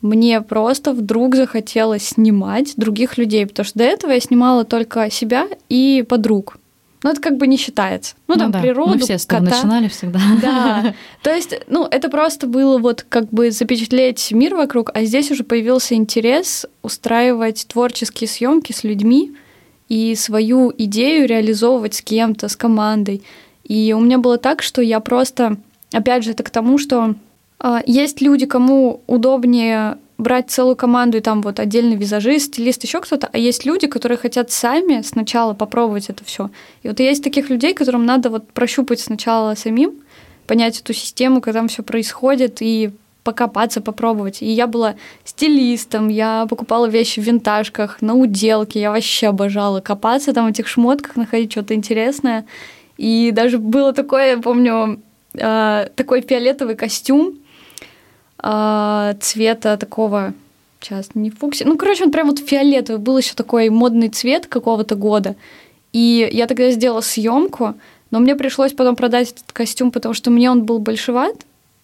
Мне 0.01 0.41
просто 0.41 0.93
вдруг 0.93 1.35
захотелось 1.35 2.03
снимать 2.03 2.73
других 2.77 3.17
людей, 3.17 3.45
потому 3.45 3.65
что 3.65 3.79
до 3.79 3.85
этого 3.85 4.11
я 4.11 4.19
снимала 4.19 4.63
только 4.63 5.09
себя 5.09 5.47
и 5.67 6.05
подруг. 6.07 6.57
Ну, 7.01 7.11
это 7.11 7.21
как 7.21 7.37
бы 7.37 7.47
не 7.47 7.57
считается. 7.57 8.15
Ну, 8.27 8.35
ну 8.35 8.41
там 8.41 8.51
да. 8.51 8.59
природу, 8.59 8.91
Мы 8.91 8.99
все 8.99 9.17
с 9.17 9.25
кота. 9.25 9.43
начинали 9.43 9.87
всегда. 9.87 10.19
Да. 10.41 10.93
То 11.23 11.33
есть, 11.33 11.53
ну, 11.67 11.85
это 11.89 12.09
просто 12.09 12.45
было 12.45 12.77
вот 12.77 13.05
как 13.07 13.29
бы 13.29 13.51
запечатлеть 13.51 14.31
мир 14.31 14.55
вокруг, 14.55 14.91
а 14.93 15.03
здесь 15.05 15.31
уже 15.31 15.43
появился 15.43 15.95
интерес 15.95 16.65
устраивать 16.81 17.67
творческие 17.67 18.27
съемки 18.27 18.73
с 18.73 18.83
людьми 18.83 19.33
и 19.87 20.13
свою 20.15 20.73
идею 20.77 21.27
реализовывать 21.27 21.95
с 21.95 22.01
кем-то, 22.01 22.49
с 22.49 22.55
командой. 22.57 23.23
И 23.69 23.93
у 23.93 24.01
меня 24.01 24.17
было 24.17 24.37
так, 24.37 24.61
что 24.61 24.81
я 24.81 24.99
просто, 24.99 25.55
опять 25.93 26.25
же, 26.25 26.31
это 26.31 26.43
к 26.43 26.49
тому, 26.49 26.77
что 26.77 27.15
э, 27.63 27.77
есть 27.85 28.19
люди, 28.19 28.45
кому 28.45 28.99
удобнее 29.07 29.97
брать 30.17 30.49
целую 30.49 30.75
команду 30.75 31.17
и 31.17 31.21
там 31.21 31.41
вот 31.41 31.61
отдельный 31.61 31.95
визажист, 31.95 32.47
стилист, 32.47 32.83
еще 32.83 32.99
кто-то, 32.99 33.29
а 33.31 33.37
есть 33.37 33.65
люди, 33.65 33.87
которые 33.87 34.17
хотят 34.17 34.51
сами 34.51 35.01
сначала 35.01 35.53
попробовать 35.53 36.09
это 36.09 36.25
все. 36.25 36.49
И 36.83 36.89
вот 36.89 36.99
есть 36.99 37.23
таких 37.23 37.49
людей, 37.49 37.73
которым 37.73 38.05
надо 38.05 38.29
вот 38.29 38.51
прощупать 38.51 38.99
сначала 38.99 39.55
самим, 39.55 39.93
понять 40.45 40.81
эту 40.81 40.93
систему, 40.93 41.39
как 41.39 41.53
там 41.53 41.69
все 41.69 41.83
происходит, 41.83 42.57
и 42.59 42.91
покопаться, 43.23 43.81
попробовать. 43.81 44.41
И 44.41 44.47
я 44.47 44.65
была 44.65 44.95
стилистом, 45.23 46.07
я 46.07 46.47
покупала 46.49 46.87
вещи 46.87 47.19
в 47.19 47.23
винтажках, 47.23 48.01
на 48.01 48.15
уделке, 48.15 48.81
я 48.81 48.91
вообще 48.91 49.27
обожала 49.27 49.79
копаться 49.79 50.33
там 50.33 50.47
в 50.47 50.49
этих 50.49 50.67
шмотках, 50.67 51.15
находить 51.15 51.51
что-то 51.51 51.75
интересное. 51.75 52.45
И 52.99 53.31
даже 53.31 53.59
было 53.59 53.93
такое, 53.93 54.31
я 54.31 54.37
помню, 54.39 54.99
э, 55.33 55.87
такой 55.95 56.19
фиолетовый 56.19 56.75
костюм 56.75 57.39
э, 58.43 59.13
цвета 59.21 59.77
такого 59.77 60.33
сейчас 60.81 61.11
не 61.15 61.29
фукси. 61.29 61.63
Ну, 61.63 61.77
короче, 61.77 62.03
он 62.03 62.11
прям 62.11 62.27
вот 62.27 62.39
фиолетовый. 62.39 63.01
Был 63.01 63.17
еще 63.17 63.35
такой 63.35 63.69
модный 63.69 64.09
цвет 64.09 64.47
какого-то 64.47 64.95
года. 64.95 65.37
И 65.93 66.29
я 66.29 66.45
тогда 66.45 66.71
сделала 66.71 66.99
съемку, 66.99 67.75
но 68.11 68.19
мне 68.19 68.35
пришлось 68.35 68.73
потом 68.73 68.97
продать 68.97 69.31
этот 69.31 69.53
костюм, 69.53 69.91
потому 69.91 70.13
что 70.13 70.29
мне 70.29 70.51
он 70.51 70.65
был 70.65 70.79
большеват. 70.79 71.35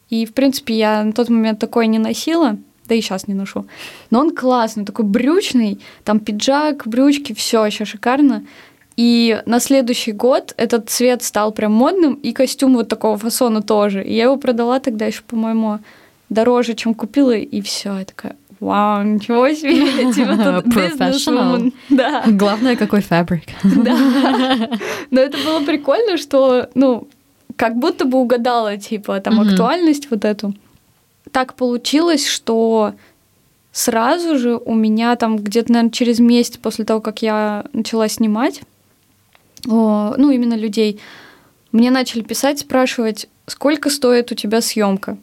И, 0.10 0.26
в 0.26 0.34
принципе, 0.34 0.78
я 0.78 1.02
на 1.02 1.14
тот 1.14 1.30
момент 1.30 1.60
такой 1.60 1.88
не 1.88 1.98
носила, 1.98 2.58
да 2.90 2.96
и 2.96 3.00
сейчас 3.00 3.30
не 3.30 3.36
ношу. 3.36 3.66
Но 4.12 4.20
он 4.20 4.36
классный, 4.36 4.84
такой 4.84 5.06
брючный, 5.06 5.80
там 6.04 6.20
пиджак, 6.20 6.86
брючки, 6.86 7.34
все 7.34 7.66
еще 7.66 7.86
шикарно. 7.86 8.44
И 8.98 9.42
на 9.46 9.60
следующий 9.60 10.14
год 10.14 10.54
этот 10.58 10.90
цвет 10.90 11.22
стал 11.22 11.52
прям 11.52 11.74
модным, 11.74 12.14
и 12.14 12.32
костюм 12.32 12.76
вот 12.76 12.88
такого 12.88 13.18
фасона 13.18 13.62
тоже. 13.62 14.04
И 14.04 14.14
я 14.14 14.24
его 14.26 14.38
продала 14.38 14.80
тогда 14.80 15.06
еще, 15.06 15.22
по-моему, 15.28 15.80
дороже, 16.30 16.76
чем 16.76 16.94
купила, 16.94 17.36
и 17.36 17.62
все. 17.62 17.98
Я 17.98 18.06
такая, 18.06 18.38
вау, 18.60 19.04
ничего 19.04 19.50
себе, 19.50 20.14
типа 20.14 20.62
тут 20.62 20.74
бизнес 20.74 21.28
Да. 21.90 22.24
Главное, 22.28 22.76
какой 22.76 23.02
фабрик. 23.02 23.44
Да. 23.64 23.98
Но 25.12 25.20
это 25.20 25.38
было 25.46 25.60
прикольно, 25.66 26.18
что, 26.18 26.70
ну, 26.74 27.08
как 27.58 27.76
будто 27.76 28.06
бы 28.06 28.18
угадала, 28.18 28.78
типа, 28.78 29.20
там, 29.20 29.42
mm-hmm. 29.42 29.52
актуальность 29.52 30.10
вот 30.10 30.24
эту. 30.24 30.54
Так 31.32 31.56
получилось, 31.56 32.28
что 32.28 32.94
сразу 33.72 34.38
же 34.38 34.56
у 34.56 34.74
меня 34.74 35.16
там 35.18 35.38
где-то, 35.38 35.72
наверное, 35.72 35.92
через 35.92 36.20
месяц 36.20 36.58
после 36.58 36.86
того, 36.86 37.02
как 37.02 37.22
я 37.22 37.66
начала 37.74 38.08
снимать, 38.08 38.62
ну, 39.66 40.32
именно 40.32 40.56
людей, 40.56 41.00
мне 41.72 41.92
начали 41.92 42.22
писать, 42.22 42.60
спрашивать, 42.60 43.28
сколько 43.48 43.90
стоит 43.90 44.32
у 44.32 44.36
тебя 44.36 44.62
съемка. 44.62 45.18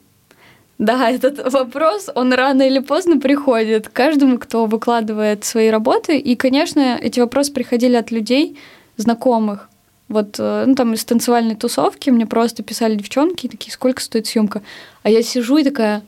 Да, 0.78 1.10
этот 1.16 1.52
вопрос, 1.52 2.10
он 2.14 2.32
рано 2.32 2.62
или 2.62 2.80
поздно 2.80 3.18
приходит 3.20 3.88
каждому, 3.88 4.38
кто 4.38 4.66
выкладывает 4.66 5.44
свои 5.44 5.68
работы. 5.70 6.18
И, 6.18 6.34
конечно, 6.36 6.98
эти 7.00 7.20
вопросы 7.20 7.52
приходили 7.52 7.96
от 7.96 8.10
людей, 8.10 8.58
знакомых. 8.96 9.68
Вот, 10.08 10.36
э, 10.38 10.64
ну, 10.66 10.74
там 10.74 10.92
из 10.92 11.04
танцевальной 11.04 11.54
тусовки 11.54 12.10
мне 12.10 12.26
просто 12.26 12.62
писали 12.62 12.96
девчонки, 12.96 13.48
такие, 13.48 13.72
сколько 13.72 14.02
стоит 14.02 14.26
съемка? 14.26 14.60
А 15.02 15.10
я 15.10 15.22
сижу 15.22 15.56
и 15.56 15.64
такая, 15.64 16.02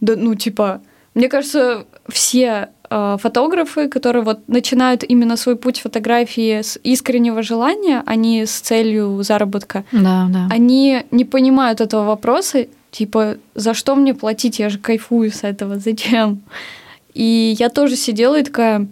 да, 0.00 0.14
ну, 0.16 0.34
типа, 0.34 0.82
мне 1.14 1.28
кажется, 1.28 1.86
все 2.08 2.68
фотографы, 3.18 3.88
которые 3.88 4.22
вот 4.22 4.48
начинают 4.48 5.04
именно 5.04 5.36
свой 5.36 5.56
путь 5.56 5.80
фотографии 5.80 6.60
с 6.60 6.78
искреннего 6.82 7.42
желания, 7.42 8.02
а 8.06 8.14
не 8.14 8.46
с 8.46 8.60
целью 8.60 9.22
заработка, 9.22 9.84
да, 9.92 10.28
да. 10.30 10.48
они 10.50 11.02
не 11.10 11.24
понимают 11.24 11.80
этого 11.80 12.04
вопроса, 12.04 12.66
типа, 12.90 13.36
за 13.54 13.74
что 13.74 13.96
мне 13.96 14.14
платить, 14.14 14.58
я 14.58 14.68
же 14.68 14.78
кайфую 14.78 15.32
с 15.32 15.42
этого, 15.42 15.78
зачем? 15.78 16.42
И 17.14 17.56
я 17.58 17.68
тоже 17.68 17.96
сидела 17.96 18.38
и 18.38 18.44
такая, 18.44 18.86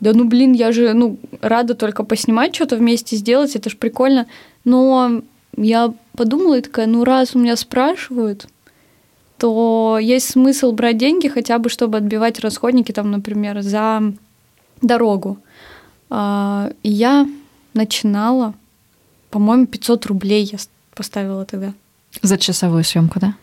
да 0.00 0.12
ну 0.12 0.24
блин, 0.24 0.52
я 0.52 0.72
же, 0.72 0.92
ну, 0.94 1.16
рада 1.40 1.74
только 1.74 2.04
поснимать 2.04 2.54
что-то 2.54 2.76
вместе 2.76 3.16
сделать, 3.16 3.56
это 3.56 3.70
ж 3.70 3.76
прикольно. 3.76 4.26
Но 4.64 5.22
я 5.56 5.92
подумала 6.16 6.58
и 6.58 6.62
такая, 6.62 6.86
ну 6.86 7.04
раз 7.04 7.34
у 7.34 7.38
меня 7.38 7.56
спрашивают, 7.56 8.46
то 9.42 9.98
есть 10.00 10.30
смысл 10.30 10.70
брать 10.70 10.98
деньги 10.98 11.26
хотя 11.26 11.58
бы, 11.58 11.68
чтобы 11.68 11.98
отбивать 11.98 12.38
расходники, 12.38 12.92
там, 12.92 13.10
например, 13.10 13.60
за 13.62 14.00
дорогу. 14.80 15.36
А, 16.10 16.70
я 16.84 17.26
начинала, 17.74 18.54
по-моему, 19.30 19.66
500 19.66 20.06
рублей 20.06 20.44
я 20.44 20.58
поставила 20.94 21.44
тогда. 21.44 21.72
За 22.22 22.38
часовую 22.38 22.84
съемку, 22.84 23.18
да? 23.18 23.34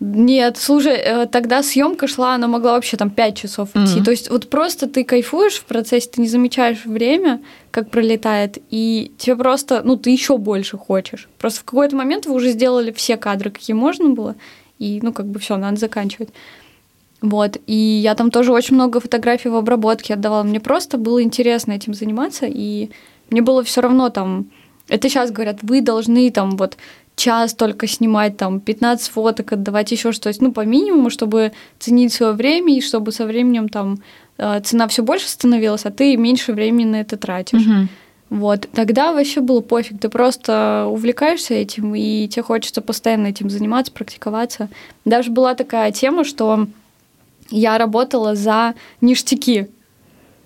Нет, 0.00 0.56
слушай, 0.56 0.94
э, 0.94 1.26
тогда 1.26 1.62
съемка 1.62 2.06
шла, 2.06 2.34
она 2.34 2.48
могла 2.48 2.72
вообще 2.72 2.96
там 2.96 3.10
5 3.10 3.36
часов 3.36 3.68
идти. 3.74 3.98
Mm-hmm. 3.98 4.04
То 4.04 4.10
есть 4.10 4.30
вот 4.30 4.48
просто 4.48 4.86
ты 4.86 5.04
кайфуешь 5.04 5.56
в 5.56 5.64
процессе, 5.64 6.08
ты 6.14 6.22
не 6.22 6.28
замечаешь 6.28 6.86
время, 6.86 7.42
как 7.70 7.90
пролетает, 7.90 8.56
и 8.70 9.12
тебе 9.18 9.36
просто, 9.36 9.82
ну, 9.84 9.96
ты 9.96 10.08
еще 10.08 10.38
больше 10.38 10.78
хочешь. 10.78 11.28
Просто 11.36 11.60
в 11.60 11.64
какой-то 11.64 11.94
момент 11.94 12.24
вы 12.24 12.32
уже 12.32 12.52
сделали 12.52 12.90
все 12.90 13.18
кадры, 13.18 13.50
какие 13.50 13.76
можно 13.76 14.08
было, 14.08 14.34
и, 14.78 15.00
ну, 15.02 15.12
как 15.12 15.26
бы 15.26 15.38
все, 15.38 15.56
надо 15.56 15.76
заканчивать. 15.76 16.30
Вот, 17.22 17.56
и 17.66 17.74
я 17.74 18.14
там 18.14 18.30
тоже 18.30 18.52
очень 18.52 18.74
много 18.74 19.00
фотографий 19.00 19.48
в 19.48 19.56
обработке 19.56 20.14
отдавала. 20.14 20.42
Мне 20.42 20.60
просто 20.60 20.98
было 20.98 21.22
интересно 21.22 21.72
этим 21.72 21.94
заниматься, 21.94 22.46
и 22.46 22.90
мне 23.30 23.42
было 23.42 23.62
все 23.62 23.80
равно 23.80 24.10
там... 24.10 24.46
Это 24.88 25.08
сейчас 25.08 25.32
говорят, 25.32 25.58
вы 25.62 25.80
должны 25.80 26.30
там 26.30 26.56
вот 26.56 26.76
час 27.16 27.54
только 27.54 27.86
снимать, 27.86 28.36
там, 28.36 28.60
15 28.60 29.08
фоток, 29.08 29.52
отдавать 29.52 29.90
еще 29.90 30.12
что-то, 30.12 30.36
ну, 30.40 30.52
по 30.52 30.64
минимуму, 30.64 31.10
чтобы 31.10 31.52
ценить 31.78 32.12
свое 32.12 32.32
время 32.32 32.76
и 32.76 32.82
чтобы 32.82 33.10
со 33.10 33.24
временем 33.24 33.68
там 33.68 33.98
э, 34.36 34.60
цена 34.60 34.86
все 34.86 35.02
больше 35.02 35.28
становилась, 35.28 35.86
а 35.86 35.90
ты 35.90 36.16
меньше 36.16 36.52
времени 36.52 36.84
на 36.84 37.00
это 37.00 37.16
тратишь. 37.16 37.66
Угу. 37.66 37.88
Вот, 38.28 38.68
тогда 38.72 39.12
вообще 39.12 39.40
было 39.40 39.60
пофиг, 39.60 40.00
ты 40.00 40.08
просто 40.08 40.86
увлекаешься 40.90 41.54
этим, 41.54 41.94
и 41.94 42.26
тебе 42.26 42.42
хочется 42.42 42.82
постоянно 42.82 43.28
этим 43.28 43.48
заниматься, 43.50 43.92
практиковаться. 43.92 44.68
Даже 45.04 45.30
была 45.30 45.54
такая 45.54 45.92
тема, 45.92 46.24
что 46.24 46.66
я 47.50 47.78
работала 47.78 48.34
за 48.34 48.74
ништяки. 49.00 49.68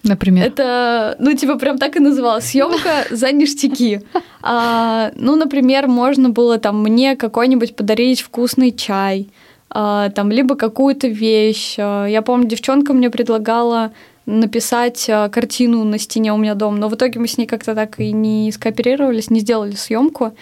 Например? 0.02 0.46
Это, 0.46 1.16
ну, 1.18 1.34
типа, 1.34 1.56
прям 1.58 1.78
так 1.78 1.96
и 1.96 2.00
называлось. 2.00 2.46
Съемка 2.46 3.06
за 3.10 3.32
ништяки. 3.32 4.02
А, 4.42 5.12
ну, 5.14 5.36
например, 5.36 5.88
можно 5.88 6.30
было 6.30 6.58
там 6.58 6.82
мне 6.82 7.16
какой-нибудь 7.16 7.76
подарить 7.76 8.20
вкусный 8.20 8.72
чай, 8.72 9.28
а, 9.68 10.10
там, 10.10 10.30
либо 10.30 10.54
какую-то 10.54 11.06
вещь. 11.08 11.76
А, 11.78 12.06
я 12.06 12.22
помню, 12.22 12.48
девчонка 12.48 12.92
мне 12.92 13.10
предлагала 13.10 13.92
написать 14.26 15.08
а, 15.08 15.28
картину 15.28 15.84
на 15.84 15.98
стене 15.98 16.32
у 16.32 16.36
меня 16.36 16.54
дома, 16.54 16.78
но 16.78 16.88
в 16.88 16.94
итоге 16.94 17.20
мы 17.20 17.26
с 17.26 17.38
ней 17.38 17.46
как-то 17.46 17.74
так 17.74 17.98
и 18.00 18.12
не 18.12 18.52
скооперировались, 18.52 19.30
не 19.30 19.40
сделали 19.40 19.74
съемку. 19.74 20.32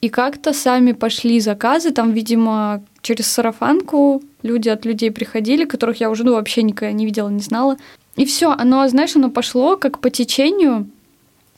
И 0.00 0.08
как-то 0.08 0.52
сами 0.54 0.92
пошли 0.92 1.40
заказы, 1.40 1.90
там, 1.90 2.12
видимо, 2.12 2.82
через 3.02 3.26
сарафанку 3.26 4.22
люди 4.42 4.68
от 4.68 4.86
людей 4.86 5.10
приходили, 5.10 5.66
которых 5.66 6.00
я 6.00 6.10
уже 6.10 6.24
ну, 6.24 6.32
вообще 6.32 6.62
никогда 6.62 6.92
не 6.92 7.04
видела, 7.04 7.28
не 7.28 7.40
знала. 7.40 7.76
И 8.16 8.24
все, 8.24 8.50
оно, 8.50 8.88
знаешь, 8.88 9.14
оно 9.16 9.30
пошло 9.30 9.76
как 9.76 9.98
по 9.98 10.10
течению. 10.10 10.88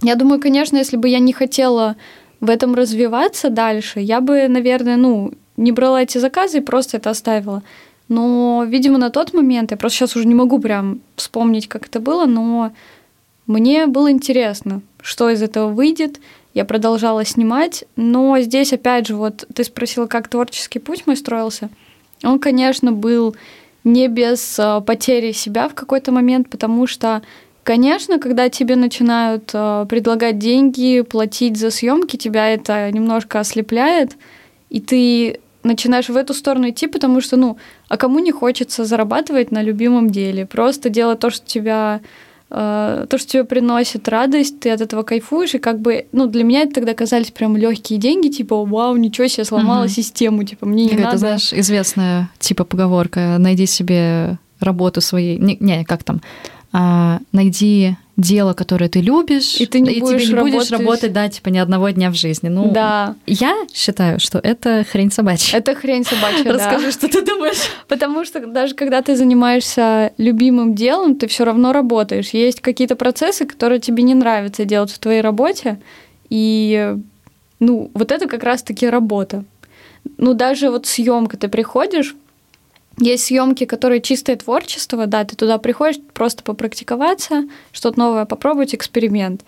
Я 0.03 0.17
думаю, 0.17 0.41
конечно, 0.41 0.77
если 0.77 0.97
бы 0.97 1.09
я 1.09 1.21
не 1.21 1.33
хотела 1.33 1.97
в 2.41 2.51
этом 2.51 2.75
развиваться 2.75 3.51
дальше, 3.51 4.01
я 4.01 4.21
бы, 4.21 4.49
наверное, 4.49 4.97
ну, 4.97 5.33
не 5.57 5.71
брала 5.71 6.03
эти 6.03 6.19
заказы 6.19 6.59
и 6.59 6.63
просто 6.63 6.97
это 6.97 7.11
оставила. 7.11 7.63
Но, 8.09 8.65
видимо, 8.67 8.99
на 8.99 9.11
тот 9.11 9.33
момент, 9.33 9.71
я 9.71 9.77
просто 9.77 9.99
сейчас 9.99 10.17
уже 10.17 10.27
не 10.27 10.35
могу 10.35 10.59
прям 10.59 11.01
вспомнить, 11.17 11.69
как 11.69 11.87
это 11.87 12.01
было, 12.01 12.27
но 12.27 12.73
мне 13.47 13.87
было 13.87 14.11
интересно, 14.11 14.83
что 15.01 15.31
из 15.31 15.43
этого 15.43 15.69
выйдет. 15.69 16.21
Я 16.55 16.65
продолжала 16.65 17.25
снимать, 17.25 17.85
но 17.97 18.39
здесь, 18.41 18.73
опять 18.73 19.07
же, 19.07 19.17
вот 19.17 19.47
ты 19.55 19.65
спросила, 19.65 20.07
как 20.07 20.29
творческий 20.29 20.79
путь 20.79 21.07
мой 21.07 21.17
строился. 21.17 21.71
Он, 22.23 22.39
конечно, 22.39 22.93
был 22.93 23.35
не 23.85 24.09
без 24.09 24.59
э, 24.59 24.81
потери 24.87 25.33
себя 25.33 25.69
в 25.69 25.75
какой-то 25.75 26.13
момент, 26.13 26.49
потому 26.51 26.87
что, 26.87 27.23
конечно, 27.65 28.19
когда 28.19 28.49
тебе 28.49 28.77
начинают 28.77 29.51
э, 29.55 29.87
предлагать 29.89 30.39
деньги, 30.39 31.01
платить 31.01 31.57
за 31.57 31.71
съемки, 31.71 32.17
тебя 32.17 32.49
это 32.49 32.91
немножко 32.93 33.41
ослепляет, 33.41 34.17
и 34.71 34.81
ты 34.81 35.41
начинаешь 35.63 36.09
в 36.09 36.17
эту 36.17 36.35
сторону 36.35 36.71
идти, 36.71 36.87
потому 36.87 37.21
что, 37.21 37.37
ну, 37.37 37.57
а 37.89 37.97
кому 37.97 38.19
не 38.19 38.33
хочется 38.33 38.85
зарабатывать 38.85 39.53
на 39.53 39.63
любимом 39.63 40.11
деле? 40.11 40.47
Просто 40.47 40.91
делать 40.91 41.19
то, 41.19 41.31
что 41.31 41.47
тебя 41.47 42.01
Э, 42.55 43.07
то, 43.09 43.17
что 43.17 43.29
тебе 43.29 43.45
приносит 43.45 44.09
радость, 44.09 44.61
ты 44.61 44.71
от 44.71 44.83
этого 44.83 45.05
кайфуешь, 45.05 45.55
и 45.55 45.59
как 45.59 45.81
бы, 45.81 46.05
ну, 46.13 46.27
для 46.27 46.45
меня 46.45 46.63
это 46.63 46.75
тогда 46.75 46.93
казались 46.93 47.31
прям 47.31 47.57
легкие 47.57 47.99
деньги, 47.99 48.29
типа, 48.29 48.63
вау, 48.67 48.97
ничего 48.97 49.27
себе, 49.27 49.47
сломала 49.47 49.85
угу. 49.85 49.89
систему, 49.89 50.45
типа, 50.45 50.67
мне 50.67 50.85
не 50.85 50.93
это, 50.93 51.03
надо. 51.03 51.17
знаешь, 51.17 51.51
известная 51.55 52.29
типа 52.39 52.65
поговорка, 52.65 53.37
найди 53.39 53.65
себе 53.65 54.37
работу 54.61 55.01
своей, 55.01 55.39
не, 55.39 55.57
не 55.61 55.83
как 55.85 56.05
там, 56.05 56.21
а, 56.75 57.21
найди 57.33 57.97
дело, 58.23 58.55
которое 58.55 58.89
ты 58.89 59.01
любишь, 59.01 59.61
и 59.61 59.67
ты 59.67 59.81
не, 59.81 59.93
и 59.93 60.01
будешь, 60.01 60.27
тебе 60.27 60.43
не 60.43 60.51
будешь 60.51 60.71
работать, 60.71 61.13
да, 61.13 61.29
типа 61.29 61.49
ни 61.49 61.59
одного 61.59 61.91
дня 61.91 62.11
в 62.11 62.15
жизни. 62.15 62.49
Ну, 62.49 62.71
да. 62.73 63.15
Я 63.27 63.55
считаю, 63.75 64.19
что 64.19 64.39
это 64.39 64.85
хрень 64.91 65.11
собачья. 65.11 65.59
Это 65.59 65.75
хрень 65.75 66.05
собачья, 66.05 66.51
Расскажи, 66.51 66.93
что 66.93 67.09
ты 67.09 67.23
думаешь. 67.23 67.59
Потому 67.89 68.25
что 68.25 68.47
даже 68.47 68.75
когда 68.75 69.03
ты 69.03 69.17
занимаешься 69.17 70.13
любимым 70.17 70.75
делом, 70.75 71.17
ты 71.17 71.27
все 71.27 71.45
равно 71.45 71.73
работаешь. 71.73 72.31
Есть 72.31 72.61
какие-то 72.61 72.97
процессы, 72.97 73.45
которые 73.45 73.81
тебе 73.81 74.03
не 74.03 74.15
нравится 74.15 74.65
делать 74.65 74.91
в 74.91 74.99
твоей 74.99 75.21
работе, 75.21 75.79
и 76.31 76.97
ну 77.61 77.91
вот 77.95 78.11
это 78.11 78.27
как 78.27 78.43
раз-таки 78.43 78.89
работа. 78.89 79.45
Ну 80.17 80.35
даже 80.35 80.71
вот 80.71 80.87
съемка, 80.87 81.37
ты 81.37 81.49
приходишь 81.49 82.17
Есть 83.03 83.25
съемки, 83.25 83.65
которые 83.65 84.01
чистое 84.01 84.37
творчество, 84.37 85.07
да, 85.07 85.25
ты 85.25 85.35
туда 85.35 85.59
приходишь 85.59 86.01
просто 86.15 86.45
попрактиковаться, 86.45 87.49
что-то 87.73 87.99
новое 87.99 88.27
попробовать, 88.27 88.77
эксперимент. 88.77 89.43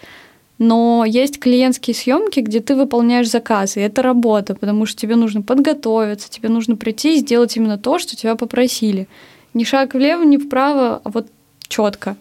Но 0.59 1.05
есть 1.07 1.39
клиентские 1.39 1.95
съемки, 1.95 2.41
где 2.41 2.59
ты 2.59 2.75
выполняешь 2.75 3.31
заказы, 3.31 3.79
и 3.79 3.85
это 3.85 4.03
работа, 4.03 4.57
потому 4.57 4.87
что 4.87 5.01
тебе 5.01 5.15
нужно 5.15 5.41
подготовиться, 5.41 6.29
тебе 6.29 6.49
нужно 6.49 6.75
прийти 6.75 7.15
и 7.15 7.21
сделать 7.21 7.57
именно 7.57 7.79
то, 7.79 8.01
что 8.01 8.17
тебя 8.17 8.35
попросили. 8.35 9.07
Ни 9.55 9.63
шаг 9.63 9.95
влево, 9.95 10.25
ни 10.25 10.37
вправо, 10.37 11.01
а 11.05 11.11
вот 11.11 11.29
четко. 11.69 12.17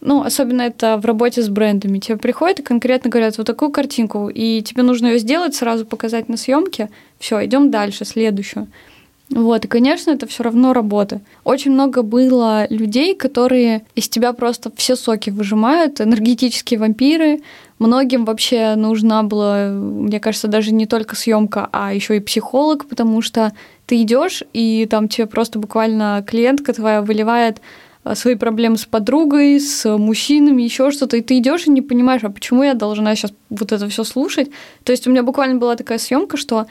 Ну, 0.00 0.22
особенно 0.22 0.62
это 0.62 0.96
в 0.96 1.04
работе 1.04 1.42
с 1.42 1.48
брендами. 1.48 1.98
Тебе 1.98 2.18
приходят 2.18 2.60
и 2.60 2.62
конкретно 2.62 3.10
говорят 3.10 3.36
вот 3.36 3.48
такую 3.48 3.72
картинку, 3.72 4.28
и 4.28 4.62
тебе 4.62 4.84
нужно 4.84 5.08
ее 5.08 5.18
сделать, 5.18 5.56
сразу 5.56 5.84
показать 5.84 6.28
на 6.28 6.36
съемке. 6.36 6.88
Все, 7.18 7.44
идем 7.44 7.72
дальше, 7.72 8.04
следующую. 8.04 8.68
Вот, 9.30 9.64
и, 9.64 9.68
конечно, 9.68 10.10
это 10.10 10.26
все 10.26 10.42
равно 10.42 10.72
работа. 10.72 11.20
Очень 11.44 11.72
много 11.72 12.02
было 12.02 12.66
людей, 12.70 13.14
которые 13.14 13.84
из 13.94 14.08
тебя 14.08 14.32
просто 14.32 14.72
все 14.74 14.96
соки 14.96 15.28
выжимают, 15.28 16.00
энергетические 16.00 16.80
вампиры. 16.80 17.40
Многим 17.78 18.24
вообще 18.24 18.74
нужна 18.74 19.22
была, 19.22 19.68
мне 19.68 20.18
кажется, 20.18 20.48
даже 20.48 20.72
не 20.72 20.86
только 20.86 21.14
съемка, 21.14 21.68
а 21.72 21.92
еще 21.92 22.16
и 22.16 22.20
психолог, 22.20 22.86
потому 22.86 23.20
что 23.20 23.52
ты 23.84 24.00
идешь, 24.02 24.42
и 24.54 24.86
там 24.90 25.08
тебе 25.08 25.26
просто 25.26 25.58
буквально 25.58 26.24
клиентка 26.26 26.72
твоя 26.72 27.02
выливает 27.02 27.60
а, 28.04 28.14
свои 28.14 28.34
проблемы 28.34 28.78
с 28.78 28.86
подругой, 28.86 29.60
с 29.60 29.96
мужчинами, 29.98 30.62
еще 30.62 30.90
что-то, 30.90 31.18
и 31.18 31.20
ты 31.20 31.38
идешь 31.38 31.66
и 31.66 31.70
не 31.70 31.82
понимаешь, 31.82 32.24
а 32.24 32.30
почему 32.30 32.62
я 32.62 32.72
должна 32.72 33.14
сейчас 33.14 33.34
вот 33.50 33.72
это 33.72 33.88
все 33.88 34.04
слушать. 34.04 34.50
То 34.84 34.92
есть 34.92 35.06
у 35.06 35.10
меня 35.10 35.22
буквально 35.22 35.58
была 35.58 35.76
такая 35.76 35.98
съемка, 35.98 36.38
что 36.38 36.66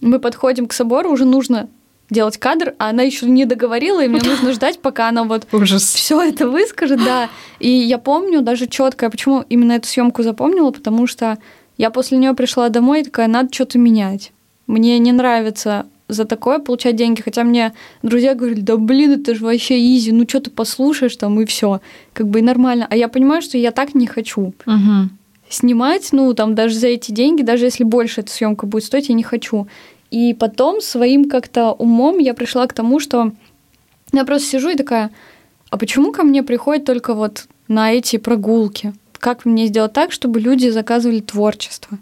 мы 0.00 0.20
подходим 0.20 0.68
к 0.68 0.72
собору, 0.72 1.10
уже 1.10 1.24
нужно 1.24 1.68
делать 2.10 2.38
кадр, 2.38 2.74
а 2.78 2.90
она 2.90 3.02
еще 3.02 3.26
не 3.26 3.44
договорила, 3.44 4.04
и 4.04 4.08
мне 4.08 4.20
нужно 4.24 4.52
ждать, 4.52 4.80
пока 4.80 5.08
она 5.08 5.24
вот 5.24 5.46
все 5.78 6.22
это 6.22 6.48
выскажет, 6.48 7.04
да. 7.04 7.28
И 7.60 7.70
я 7.70 7.98
помню 7.98 8.42
даже 8.42 8.66
четко, 8.66 9.06
я 9.06 9.10
почему 9.10 9.44
именно 9.48 9.72
эту 9.72 9.88
съемку 9.88 10.22
запомнила, 10.22 10.70
потому 10.70 11.06
что 11.06 11.38
я 11.76 11.90
после 11.90 12.18
нее 12.18 12.34
пришла 12.34 12.68
домой 12.68 13.00
и 13.00 13.04
такая, 13.04 13.28
надо 13.28 13.52
что-то 13.52 13.78
менять. 13.78 14.32
Мне 14.66 14.98
не 14.98 15.12
нравится 15.12 15.86
за 16.08 16.24
такое 16.24 16.58
получать 16.58 16.96
деньги, 16.96 17.20
хотя 17.20 17.44
мне 17.44 17.72
друзья 18.02 18.34
говорили, 18.34 18.60
да 18.60 18.76
блин, 18.76 19.12
это 19.12 19.34
же 19.34 19.44
вообще 19.44 19.78
изи, 19.78 20.10
ну 20.10 20.24
что 20.26 20.40
ты 20.40 20.50
послушаешь 20.50 21.16
там 21.16 21.40
и 21.40 21.44
все, 21.44 21.80
как 22.14 22.28
бы 22.28 22.40
и 22.40 22.42
нормально. 22.42 22.86
А 22.88 22.96
я 22.96 23.08
понимаю, 23.08 23.42
что 23.42 23.58
я 23.58 23.70
так 23.70 23.94
не 23.94 24.06
хочу. 24.06 24.54
Угу. 24.66 25.10
Снимать, 25.50 26.08
ну 26.12 26.32
там 26.34 26.54
даже 26.54 26.74
за 26.74 26.88
эти 26.88 27.12
деньги, 27.12 27.42
даже 27.42 27.66
если 27.66 27.84
больше 27.84 28.22
эта 28.22 28.30
съемка 28.30 28.66
будет 28.66 28.84
стоить, 28.84 29.08
я 29.08 29.14
не 29.14 29.22
хочу. 29.22 29.68
И 30.10 30.34
потом 30.34 30.80
своим 30.80 31.28
как-то 31.28 31.72
умом 31.72 32.18
я 32.18 32.34
пришла 32.34 32.66
к 32.66 32.72
тому, 32.72 33.00
что 33.00 33.32
я 34.12 34.24
просто 34.24 34.48
сижу 34.48 34.70
и 34.70 34.76
такая, 34.76 35.10
а 35.70 35.76
почему 35.76 36.12
ко 36.12 36.22
мне 36.22 36.42
приходят 36.42 36.84
только 36.84 37.14
вот 37.14 37.46
на 37.68 37.92
эти 37.92 38.16
прогулки? 38.16 38.94
Как 39.18 39.44
мне 39.44 39.66
сделать 39.66 39.92
так, 39.92 40.12
чтобы 40.12 40.40
люди 40.40 40.68
заказывали 40.68 41.20
творчество? 41.20 41.98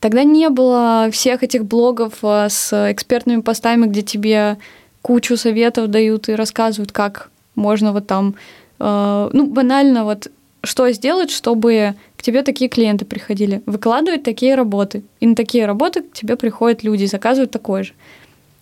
Тогда 0.00 0.24
не 0.24 0.50
было 0.50 1.08
всех 1.10 1.42
этих 1.42 1.64
блогов 1.64 2.18
э, 2.22 2.48
с 2.48 2.92
экспертными 2.92 3.40
постами, 3.40 3.86
где 3.86 4.02
тебе 4.02 4.58
кучу 5.02 5.36
советов 5.36 5.88
дают 5.88 6.28
и 6.28 6.34
рассказывают, 6.34 6.92
как 6.92 7.30
можно 7.54 7.92
вот 7.92 8.06
там, 8.06 8.34
э, 8.78 9.30
ну, 9.32 9.46
банально 9.46 10.04
вот 10.04 10.30
что 10.66 10.90
сделать, 10.90 11.30
чтобы 11.30 11.94
к 12.16 12.22
тебе 12.22 12.42
такие 12.42 12.68
клиенты 12.68 13.04
приходили. 13.04 13.62
Выкладывать 13.66 14.22
такие 14.22 14.54
работы. 14.54 15.02
И 15.20 15.26
на 15.26 15.34
такие 15.34 15.66
работы 15.66 16.02
к 16.02 16.12
тебе 16.12 16.36
приходят 16.36 16.82
люди 16.82 17.06
заказывают 17.06 17.50
такое 17.50 17.84
же. 17.84 17.92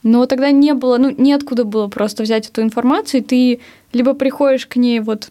Но 0.03 0.27
тогда 0.27 0.51
не 0.51 0.75
было, 0.75 0.99
ну, 0.99 1.11
неоткуда 1.11 1.65
было 1.65 1.89
просто 1.89 2.23
взять 2.23 2.49
эту 2.49 2.63
информацию, 2.63 3.23
и 3.23 3.25
ты 3.25 3.61
либо 3.93 4.13
приходишь 4.15 4.67
к 4.67 4.77
ней 4.77 5.01
вот 5.01 5.31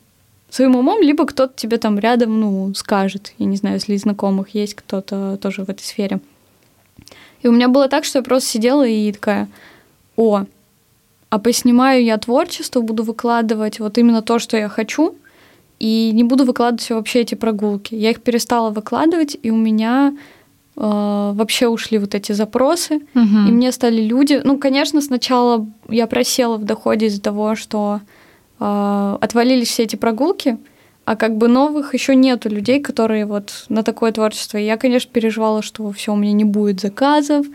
своим 0.49 0.75
умом, 0.75 1.01
либо 1.01 1.25
кто-то 1.25 1.53
тебе 1.55 1.77
там 1.77 1.99
рядом, 1.99 2.39
ну, 2.39 2.73
скажет. 2.73 3.33
Я 3.37 3.45
не 3.45 3.55
знаю, 3.55 3.75
если 3.75 3.93
из 3.93 4.01
знакомых 4.01 4.49
есть 4.49 4.73
кто-то 4.73 5.37
тоже 5.41 5.63
в 5.63 5.69
этой 5.69 5.83
сфере. 5.83 6.19
И 7.43 7.47
у 7.47 7.51
меня 7.51 7.67
было 7.67 7.87
так, 7.87 8.03
что 8.03 8.19
я 8.19 8.23
просто 8.23 8.49
сидела 8.49 8.87
и 8.87 9.11
такая, 9.11 9.47
о, 10.15 10.45
а 11.29 11.39
поснимаю 11.39 12.03
я 12.03 12.17
творчество, 12.17 12.81
буду 12.81 13.03
выкладывать 13.03 13.79
вот 13.79 13.97
именно 13.97 14.21
то, 14.21 14.39
что 14.39 14.55
я 14.55 14.69
хочу, 14.69 15.15
и 15.83 16.11
не 16.13 16.23
буду 16.23 16.45
выкладывать 16.45 16.89
вообще 16.91 17.19
эти 17.19 17.35
прогулки. 17.35 17.93
Я 17.93 18.11
их 18.11 18.21
перестала 18.21 18.69
выкладывать, 18.69 19.37
и 19.43 19.51
у 19.51 19.57
меня 19.57 20.13
э, 20.77 20.79
вообще 20.79 21.67
ушли 21.67 21.97
вот 21.97 22.15
эти 22.15 22.31
запросы, 22.31 23.01
угу. 23.13 23.47
и 23.47 23.51
мне 23.51 23.69
стали 23.73 24.01
люди. 24.01 24.39
Ну, 24.45 24.57
конечно, 24.57 25.01
сначала 25.01 25.67
я 25.89 26.07
просела 26.07 26.55
в 26.55 26.63
доходе 26.63 27.07
из-за 27.07 27.21
того, 27.21 27.55
что 27.55 27.99
э, 28.61 29.17
отвалились 29.19 29.67
все 29.67 29.83
эти 29.83 29.97
прогулки, 29.97 30.57
а 31.03 31.17
как 31.17 31.35
бы 31.35 31.49
новых 31.49 31.93
еще 31.93 32.15
нету 32.15 32.47
людей, 32.47 32.79
которые 32.79 33.25
вот 33.25 33.65
на 33.67 33.83
такое 33.83 34.13
творчество. 34.13 34.57
И 34.57 34.63
я, 34.63 34.77
конечно, 34.77 35.11
переживала, 35.11 35.61
что 35.61 35.91
все 35.91 36.13
у 36.13 36.15
меня 36.15 36.31
не 36.31 36.45
будет 36.45 36.79
заказов 36.79 37.45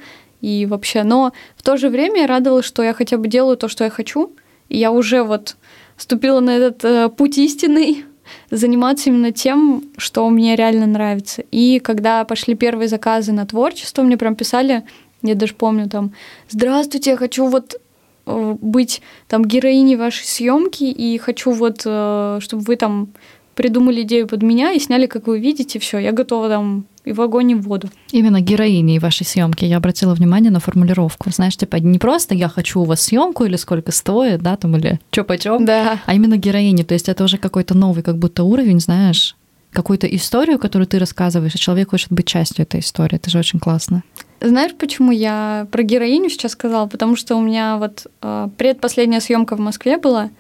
и 0.43 0.67
вообще. 0.67 1.03
Но 1.03 1.33
в 1.57 1.63
то 1.63 1.79
же 1.79 1.89
время 1.89 2.21
я 2.21 2.27
радовалась, 2.27 2.67
что 2.67 2.83
я 2.83 2.93
хотя 2.93 3.17
бы 3.17 3.27
делаю 3.27 3.57
то, 3.57 3.69
что 3.69 3.85
я 3.85 3.91
хочу. 3.91 4.33
И 4.69 4.77
я 4.77 4.93
уже 4.93 5.23
вот 5.23 5.57
ступила 5.97 6.41
на 6.41 6.51
этот 6.51 6.85
э, 6.85 7.09
путь 7.09 7.39
истинный, 7.39 8.05
заниматься 8.51 9.11
именно 9.11 9.33
тем, 9.33 9.85
что 9.97 10.29
мне 10.29 10.57
реально 10.57 10.87
нравится. 10.87 11.43
И 11.51 11.79
когда 11.81 12.25
пошли 12.25 12.55
первые 12.55 12.89
заказы 12.89 13.33
на 13.33 13.47
творчество, 13.47 14.03
мне 14.03 14.17
прям 14.17 14.35
писали, 14.35 14.85
я 15.23 15.35
даже 15.35 15.55
помню 15.55 15.89
там, 15.89 16.13
здравствуйте, 16.49 17.11
я 17.11 17.17
хочу 17.17 17.47
вот 17.49 17.81
э, 18.27 18.57
быть 18.61 19.03
там 19.27 19.45
героиней 19.45 19.97
вашей 19.97 20.25
съемки 20.25 20.85
и 20.85 21.19
хочу 21.19 21.53
вот, 21.53 21.83
э, 21.85 22.39
чтобы 22.41 22.63
вы 22.63 22.77
там 22.77 23.09
придумали 23.55 24.03
идею 24.03 24.29
под 24.29 24.43
меня 24.43 24.73
и 24.73 24.79
сняли, 24.79 25.07
как 25.07 25.27
вы 25.27 25.41
видите, 25.41 25.81
все, 25.81 25.99
я 25.99 26.13
готова 26.13 26.49
там 26.49 26.85
и 27.09 27.13
в 27.13 27.21
огонь, 27.21 27.53
и 27.53 27.55
в 27.55 27.63
воду. 27.63 27.89
Именно 28.13 28.41
героиней 28.41 28.99
вашей 28.99 29.25
съемки. 29.25 29.65
Я 29.65 29.79
обратила 29.79 30.15
внимание 30.15 30.51
на 30.51 30.61
формулировку. 30.61 31.31
Знаешь, 31.31 31.57
типа 31.57 31.77
не 31.77 31.99
просто 31.99 32.35
я 32.35 32.49
хочу 32.49 32.81
у 32.81 32.85
вас 32.85 33.01
съемку 33.01 33.45
или 33.45 33.57
сколько 33.57 33.93
стоит, 33.93 34.43
да, 34.43 34.57
там, 34.57 34.77
или 34.77 35.01
что 35.11 35.25
почем, 35.25 35.65
да. 35.65 36.01
а 36.07 36.15
именно 36.15 36.37
героини. 36.37 36.83
То 36.83 36.95
есть 36.95 37.09
это 37.09 37.25
уже 37.25 37.39
какой-то 37.39 37.75
новый 37.75 38.03
как 38.03 38.19
будто 38.19 38.45
уровень, 38.45 38.81
знаешь, 38.81 39.37
какую-то 39.73 40.07
историю, 40.07 40.59
которую 40.59 40.87
ты 40.87 40.99
рассказываешь, 40.99 41.55
и 41.55 41.59
человек 41.59 41.91
хочет 41.91 42.11
быть 42.11 42.27
частью 42.27 42.63
этой 42.63 42.81
истории. 42.81 43.17
Это 43.17 43.31
же 43.31 43.39
очень 43.39 43.59
классно. 43.59 44.03
Знаешь, 44.41 44.73
почему 44.79 45.11
я 45.11 45.67
про 45.71 45.83
героиню 45.83 46.31
сейчас 46.31 46.53
сказала? 46.53 46.87
Потому 46.87 47.17
что 47.17 47.37
у 47.37 47.41
меня 47.41 47.77
вот 47.77 48.07
э, 48.23 48.49
предпоследняя 48.57 49.21
съемка 49.21 49.57
в 49.57 49.61
Москве 49.61 49.99
была, 49.99 50.31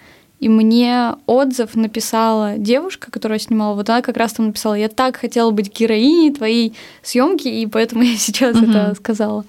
и 0.41 0.49
мне 0.49 1.15
отзыв 1.27 1.75
написала 1.75 2.59
девушка, 2.59 3.11
которая 3.11 3.39
снимала, 3.39 3.75
вот 3.75 3.91
она 3.91 4.03
как 4.03 4.17
раз 4.17 4.33
там 4.33 4.47
написала, 4.47 4.75
я 4.75 4.89
так 4.89 5.17
хотела 5.17 5.51
быть 5.51 5.77
героиней 5.77 6.33
твоей 6.33 6.75
съемки, 7.03 7.49
и 7.49 7.67
поэтому 7.67 8.03
я 8.03 8.17
сейчас 8.17 8.57
угу. 8.57 8.71
это 8.71 8.95
сказала. 8.95 9.45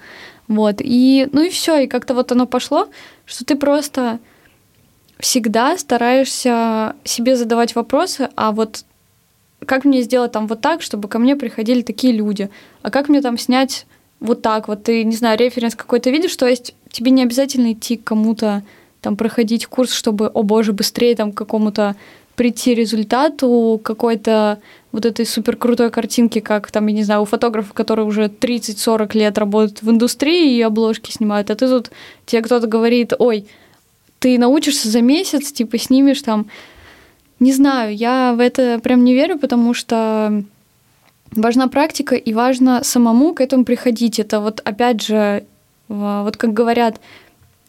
Вот, 0.47 0.77
и, 0.79 1.27
ну 1.31 1.43
и 1.43 1.49
все, 1.49 1.79
и 1.79 1.87
как-то 1.87 2.15
вот 2.15 2.31
оно 2.31 2.47
пошло, 2.47 2.89
что 3.25 3.45
ты 3.45 3.55
просто 3.55 4.19
всегда 5.19 5.77
стараешься 5.77 6.95
себе 7.03 7.35
задавать 7.35 7.75
вопросы, 7.75 8.29
а 8.35 8.51
вот 8.51 8.83
как 9.65 9.85
мне 9.85 10.01
сделать 10.01 10.31
там 10.31 10.47
вот 10.47 10.61
так, 10.61 10.81
чтобы 10.81 11.07
ко 11.07 11.19
мне 11.19 11.35
приходили 11.35 11.81
такие 11.81 12.13
люди, 12.13 12.49
а 12.81 12.89
как 12.89 13.09
мне 13.09 13.21
там 13.21 13.37
снять 13.37 13.85
вот 14.19 14.41
так, 14.41 14.67
вот 14.67 14.83
ты, 14.83 15.03
не 15.03 15.15
знаю, 15.15 15.37
референс 15.37 15.75
какой-то 15.75 16.09
видишь, 16.09 16.35
то 16.35 16.47
есть 16.47 16.73
тебе 16.89 17.11
не 17.11 17.21
обязательно 17.21 17.73
идти 17.73 17.97
к 17.97 18.05
кому-то 18.05 18.63
там 19.01 19.15
проходить 19.15 19.65
курс, 19.65 19.93
чтобы, 19.93 20.27
о 20.27 20.43
боже, 20.43 20.73
быстрее 20.73 21.15
там 21.15 21.31
к 21.31 21.37
какому-то 21.37 21.95
прийти 22.35 22.73
результату 22.73 23.81
какой-то 23.83 24.59
вот 24.93 25.05
этой 25.05 25.25
супер 25.25 25.57
крутой 25.57 25.91
картинки, 25.91 26.39
как 26.39 26.71
там, 26.71 26.87
я 26.87 26.93
не 26.93 27.03
знаю, 27.03 27.21
у 27.21 27.25
фотографов, 27.25 27.73
которые 27.73 28.05
уже 28.05 28.27
30-40 28.27 29.17
лет 29.17 29.37
работают 29.37 29.81
в 29.81 29.89
индустрии 29.89 30.55
и 30.55 30.61
обложки 30.61 31.11
снимают, 31.11 31.51
а 31.51 31.55
ты 31.55 31.67
тут, 31.67 31.91
тебе 32.25 32.41
кто-то 32.41 32.65
говорит, 32.67 33.13
ой, 33.19 33.45
ты 34.19 34.37
научишься 34.37 34.89
за 34.89 35.01
месяц, 35.01 35.51
типа 35.51 35.77
снимешь 35.77 36.21
там, 36.21 36.47
не 37.39 37.53
знаю, 37.53 37.95
я 37.95 38.33
в 38.33 38.39
это 38.39 38.79
прям 38.79 39.03
не 39.03 39.13
верю, 39.13 39.37
потому 39.37 39.73
что 39.73 40.43
важна 41.31 41.67
практика 41.67 42.15
и 42.15 42.33
важно 42.33 42.83
самому 42.83 43.33
к 43.33 43.41
этому 43.41 43.65
приходить. 43.65 44.19
Это 44.19 44.39
вот 44.39 44.61
опять 44.63 45.01
же, 45.01 45.43
вот 45.87 46.37
как 46.37 46.53
говорят, 46.53 46.99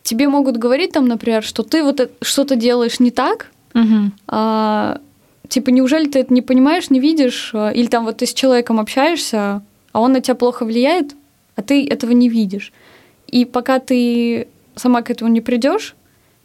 тебе 0.03 0.29
могут 0.29 0.57
говорить 0.57 0.93
там, 0.93 1.07
например, 1.07 1.43
что 1.43 1.63
ты 1.63 1.83
вот 1.83 2.11
что-то 2.23 2.57
делаешь 2.57 3.01
не 3.01 3.11
так, 3.11 3.51
угу. 3.75 4.13
а, 4.29 5.01
типа 5.49 5.71
неужели 5.71 6.09
ты 6.09 6.21
это 6.21 6.33
не 6.33 6.43
понимаешь, 6.43 6.91
не 6.91 7.01
видишь, 7.01 7.51
а, 7.55 7.71
или 7.71 7.87
там 7.87 8.05
вот 8.05 8.19
ты 8.19 8.27
с 8.27 8.35
человеком 8.35 8.81
общаешься, 8.81 9.63
а 9.93 10.01
он 10.01 10.13
на 10.13 10.21
тебя 10.21 10.35
плохо 10.35 10.65
влияет, 10.65 11.15
а 11.57 11.63
ты 11.63 11.87
этого 11.87 12.13
не 12.13 12.29
видишь. 12.29 12.73
И 13.27 13.45
пока 13.45 13.79
ты 13.79 14.49
сама 14.77 15.03
к 15.03 15.11
этому 15.11 15.31
не 15.31 15.41
придешь, 15.41 15.95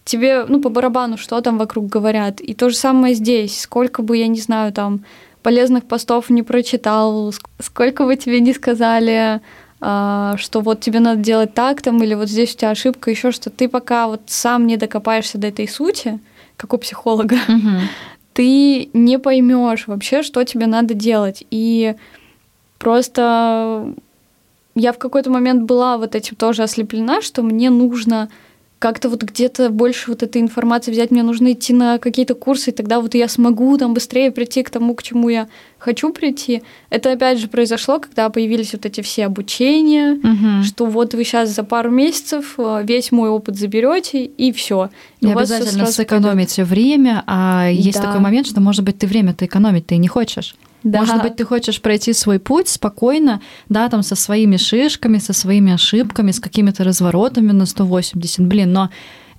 тебе, 0.03 0.45
ну, 0.47 0.61
по 0.61 0.69
барабану, 0.69 1.17
что 1.17 1.41
там 1.41 1.57
вокруг 1.57 1.87
говорят. 1.87 2.39
И 2.39 2.53
то 2.53 2.69
же 2.69 2.75
самое 2.75 3.15
здесь. 3.15 3.59
Сколько 3.59 4.03
бы, 4.03 4.17
я 4.17 4.27
не 4.27 4.39
знаю, 4.39 4.71
там, 4.71 5.03
полезных 5.41 5.85
постов 5.85 6.29
не 6.29 6.43
прочитал, 6.43 7.33
сколько 7.59 8.05
бы 8.05 8.15
тебе 8.15 8.39
не 8.39 8.53
сказали 8.53 9.41
что 9.79 10.61
вот 10.61 10.79
тебе 10.79 10.99
надо 10.99 11.21
делать 11.21 11.53
так 11.53 11.81
там, 11.81 12.01
или 12.01 12.13
вот 12.13 12.29
здесь 12.29 12.53
у 12.53 12.57
тебя 12.57 12.69
ошибка, 12.71 13.11
еще 13.11 13.31
что 13.31 13.49
ты 13.49 13.67
пока 13.67 14.07
вот 14.07 14.21
сам 14.27 14.67
не 14.67 14.77
докопаешься 14.77 15.37
до 15.37 15.47
этой 15.47 15.67
сути, 15.67 16.19
как 16.57 16.73
у 16.73 16.77
психолога, 16.77 17.35
угу. 17.47 17.69
ты 18.33 18.89
не 18.93 19.19
поймешь 19.19 19.87
вообще, 19.87 20.23
что 20.23 20.43
тебе 20.43 20.67
надо 20.67 20.93
делать. 20.93 21.45
И 21.51 21.95
просто 22.79 23.93
я 24.75 24.91
в 24.91 24.97
какой-то 24.97 25.29
момент 25.29 25.63
была 25.63 25.97
вот 25.97 26.15
этим 26.15 26.35
тоже 26.35 26.63
ослеплена, 26.63 27.21
что 27.21 27.43
мне 27.43 27.69
нужно 27.69 28.29
как-то 28.79 29.09
вот 29.09 29.23
где-то 29.23 29.69
больше 29.69 30.11
вот 30.11 30.21
этой 30.21 30.41
информации 30.41 30.91
взять, 30.91 31.09
мне 31.09 31.23
нужно 31.23 31.53
идти 31.53 31.73
на 31.73 31.97
какие-то 31.97 32.35
курсы, 32.35 32.71
и 32.71 32.73
тогда 32.73 32.99
вот 32.99 33.15
я 33.15 33.27
смогу 33.29 33.77
там 33.77 33.93
быстрее 33.93 34.31
прийти 34.31 34.63
к 34.63 34.69
тому, 34.69 34.95
к 34.95 35.03
чему 35.03 35.29
я 35.29 35.47
хочу 35.79 36.11
прийти. 36.11 36.61
Это 36.89 37.13
опять 37.13 37.39
же 37.39 37.47
произошло, 37.47 37.99
когда 37.99 38.29
появились 38.29 38.73
вот 38.73 38.85
эти 38.85 39.01
все 39.01 39.25
обучения, 39.25 40.13
угу. 40.13 40.63
что 40.63 40.85
вот 40.85 41.13
вы 41.13 41.23
сейчас 41.23 41.49
за 41.49 41.63
пару 41.63 41.89
месяцев 41.89 42.55
э, 42.57 42.83
весь 42.83 43.11
мой 43.11 43.29
опыт 43.29 43.55
заберете 43.55 44.25
и 44.25 44.51
все. 44.51 44.89
И 45.21 45.31
обязательно 45.31 45.85
сэкономите 45.85 46.57
пойдет. 46.57 46.69
время, 46.69 47.23
а 47.27 47.69
есть 47.69 47.99
да. 47.99 48.07
такой 48.07 48.19
момент, 48.19 48.47
что 48.47 48.61
может 48.61 48.83
быть 48.83 48.97
ты 48.97 49.07
время-то 49.07 49.45
экономить 49.45 49.87
ты 49.87 49.97
не 49.97 50.07
хочешь. 50.07 50.55
Да. 50.85 50.99
Может 50.99 51.23
быть, 51.23 51.35
ты 51.35 51.45
хочешь 51.45 51.81
пройти 51.81 52.13
свой 52.13 52.39
путь 52.39 52.69
спокойно, 52.69 53.41
да, 53.69 53.89
там 53.89 54.03
со 54.03 54.15
своими 54.15 54.57
шишками, 54.57 55.17
со 55.17 55.33
своими 55.33 55.73
ошибками, 55.73 56.29
с 56.29 56.39
какими-то 56.39 56.83
разворотами 56.83 57.51
на 57.51 57.65
180, 57.65 58.45
блин, 58.45 58.71
но 58.71 58.91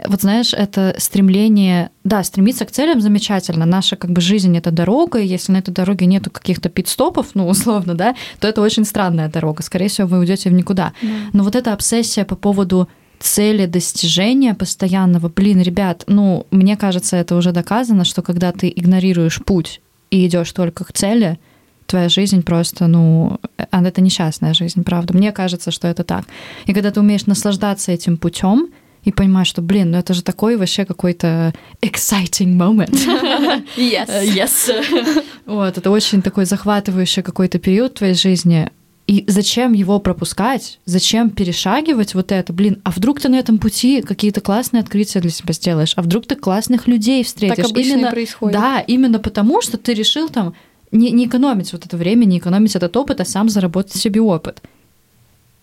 вот 0.04 0.22
знаешь, 0.22 0.52
это 0.52 0.96
стремление, 0.98 1.90
да, 2.02 2.24
стремиться 2.24 2.64
к 2.64 2.72
целям 2.72 3.00
замечательно. 3.00 3.64
Наша 3.64 3.94
как 3.94 4.10
бы 4.10 4.20
жизнь 4.20 4.58
это 4.58 4.72
дорога, 4.72 5.20
и 5.20 5.26
если 5.26 5.52
на 5.52 5.58
этой 5.58 5.70
дороге 5.70 6.06
нету 6.06 6.32
каких-то 6.32 6.68
пит-стопов, 6.68 7.28
ну 7.34 7.48
условно, 7.48 7.94
да, 7.94 8.16
то 8.40 8.48
это 8.48 8.60
очень 8.60 8.84
странная 8.84 9.28
дорога. 9.28 9.62
Скорее 9.62 9.88
всего, 9.88 10.08
вы 10.08 10.18
уйдете 10.18 10.50
в 10.50 10.52
никуда. 10.52 10.94
Да. 11.00 11.08
Но 11.32 11.44
вот 11.44 11.54
эта 11.54 11.72
обсессия 11.72 12.24
по 12.24 12.34
поводу 12.34 12.88
цели 13.20 13.66
достижения 13.66 14.52
постоянного, 14.54 15.28
блин, 15.28 15.62
ребят, 15.62 16.02
ну 16.08 16.44
мне 16.50 16.76
кажется, 16.76 17.16
это 17.16 17.36
уже 17.36 17.52
доказано, 17.52 18.04
что 18.04 18.20
когда 18.20 18.50
ты 18.50 18.70
игнорируешь 18.74 19.40
путь 19.44 19.80
и 20.10 20.26
идешь 20.26 20.52
только 20.52 20.84
к 20.84 20.92
цели, 20.92 21.38
твоя 21.86 22.08
жизнь 22.08 22.42
просто, 22.42 22.86
ну, 22.86 23.38
она 23.70 23.88
это 23.88 24.00
несчастная 24.00 24.54
жизнь, 24.54 24.84
правда. 24.84 25.14
Мне 25.14 25.32
кажется, 25.32 25.70
что 25.70 25.88
это 25.88 26.04
так. 26.04 26.24
И 26.66 26.74
когда 26.74 26.90
ты 26.90 27.00
умеешь 27.00 27.26
наслаждаться 27.26 27.92
этим 27.92 28.16
путем 28.16 28.68
и 29.04 29.12
понимаешь, 29.12 29.46
что, 29.46 29.62
блин, 29.62 29.92
ну 29.92 29.98
это 29.98 30.14
же 30.14 30.22
такой 30.22 30.56
вообще 30.56 30.84
какой-то 30.84 31.54
exciting 31.80 32.56
moment. 32.56 32.90
Yes. 33.76 34.08
yes. 34.34 35.24
вот, 35.46 35.78
это 35.78 35.90
очень 35.90 36.22
такой 36.22 36.44
захватывающий 36.44 37.22
какой-то 37.22 37.58
период 37.58 37.92
в 37.92 37.98
твоей 37.98 38.14
жизни. 38.14 38.70
И 39.06 39.24
зачем 39.28 39.72
его 39.72 40.00
пропускать? 40.00 40.80
Зачем 40.84 41.30
перешагивать 41.30 42.14
вот 42.14 42.32
это? 42.32 42.52
Блин, 42.52 42.80
а 42.82 42.90
вдруг 42.90 43.20
ты 43.20 43.28
на 43.28 43.36
этом 43.36 43.58
пути 43.58 44.02
какие-то 44.02 44.40
классные 44.40 44.80
открытия 44.80 45.20
для 45.20 45.30
себя 45.30 45.52
сделаешь? 45.52 45.92
А 45.96 46.02
вдруг 46.02 46.26
ты 46.26 46.34
классных 46.34 46.88
людей 46.88 47.22
встретишь? 47.22 47.56
Так 47.56 47.66
обычно 47.66 47.92
именно, 47.92 48.10
происходит. 48.10 48.58
Да, 48.58 48.80
именно 48.80 49.20
потому, 49.20 49.62
что 49.62 49.78
ты 49.78 49.94
решил 49.94 50.28
там 50.28 50.54
не, 50.90 51.12
не 51.12 51.26
экономить 51.26 51.72
вот 51.72 51.86
это 51.86 51.96
время, 51.96 52.24
не 52.24 52.38
экономить 52.38 52.74
этот 52.74 52.96
опыт, 52.96 53.20
а 53.20 53.24
сам 53.24 53.48
заработать 53.48 53.94
себе 53.94 54.20
опыт. 54.20 54.60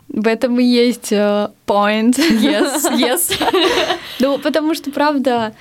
В 0.07 0.25
этом 0.27 0.57
и 0.59 0.63
есть 0.63 1.11
uh, 1.11 1.51
point. 1.67 2.15
Yes, 2.15 2.83
yes. 2.97 3.33
ну, 4.19 4.37
потому 4.37 4.73
что, 4.73 4.89
правда, 4.91 5.53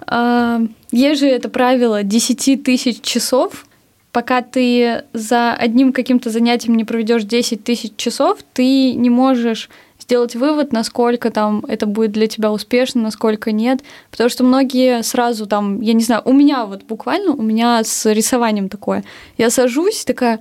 uh, 0.00 0.68
есть 0.90 1.20
же 1.20 1.28
это 1.28 1.48
правило 1.48 2.02
10 2.02 2.64
тысяч 2.64 3.02
часов, 3.02 3.66
пока 4.12 4.42
ты 4.42 5.04
за 5.14 5.54
одним 5.54 5.92
каким-то 5.92 6.30
занятием 6.30 6.76
не 6.76 6.84
проведешь 6.84 7.24
10 7.24 7.64
тысяч 7.64 7.92
часов, 7.96 8.38
ты 8.52 8.92
не 8.92 9.10
можешь 9.10 9.70
сделать 9.98 10.34
вывод, 10.34 10.72
насколько 10.72 11.30
там 11.30 11.64
это 11.66 11.86
будет 11.86 12.12
для 12.12 12.26
тебя 12.26 12.52
успешно, 12.52 13.00
насколько 13.00 13.52
нет. 13.52 13.80
Потому 14.10 14.28
что 14.28 14.44
многие 14.44 15.02
сразу 15.02 15.46
там, 15.46 15.80
я 15.80 15.94
не 15.94 16.02
знаю, 16.02 16.22
у 16.24 16.32
меня 16.32 16.66
вот 16.66 16.82
буквально, 16.84 17.32
у 17.32 17.42
меня 17.42 17.82
с 17.82 18.12
рисованием 18.12 18.68
такое. 18.68 19.04
Я 19.38 19.48
сажусь, 19.48 20.04
такая, 20.04 20.40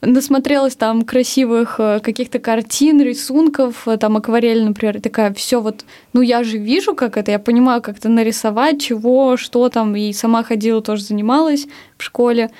насмотрелась 0.00 0.76
там 0.76 1.02
красивых 1.02 1.76
э, 1.78 2.00
каких-то 2.00 2.38
картин, 2.38 3.00
рисунков, 3.00 3.86
э, 3.86 3.96
там 3.98 4.16
акварель, 4.16 4.64
например, 4.64 5.00
такая, 5.00 5.32
все 5.34 5.60
вот, 5.60 5.84
ну 6.12 6.22
я 6.22 6.42
же 6.42 6.58
вижу, 6.58 6.94
как 6.94 7.16
это, 7.16 7.30
я 7.30 7.38
понимаю, 7.38 7.82
как 7.82 7.98
это 7.98 8.08
нарисовать, 8.08 8.80
чего, 8.80 9.36
что 9.36 9.68
там, 9.68 9.94
и 9.94 10.12
сама 10.12 10.42
ходила, 10.42 10.80
тоже 10.80 11.02
занималась 11.02 11.66
в 11.98 12.02
школе. 12.02 12.50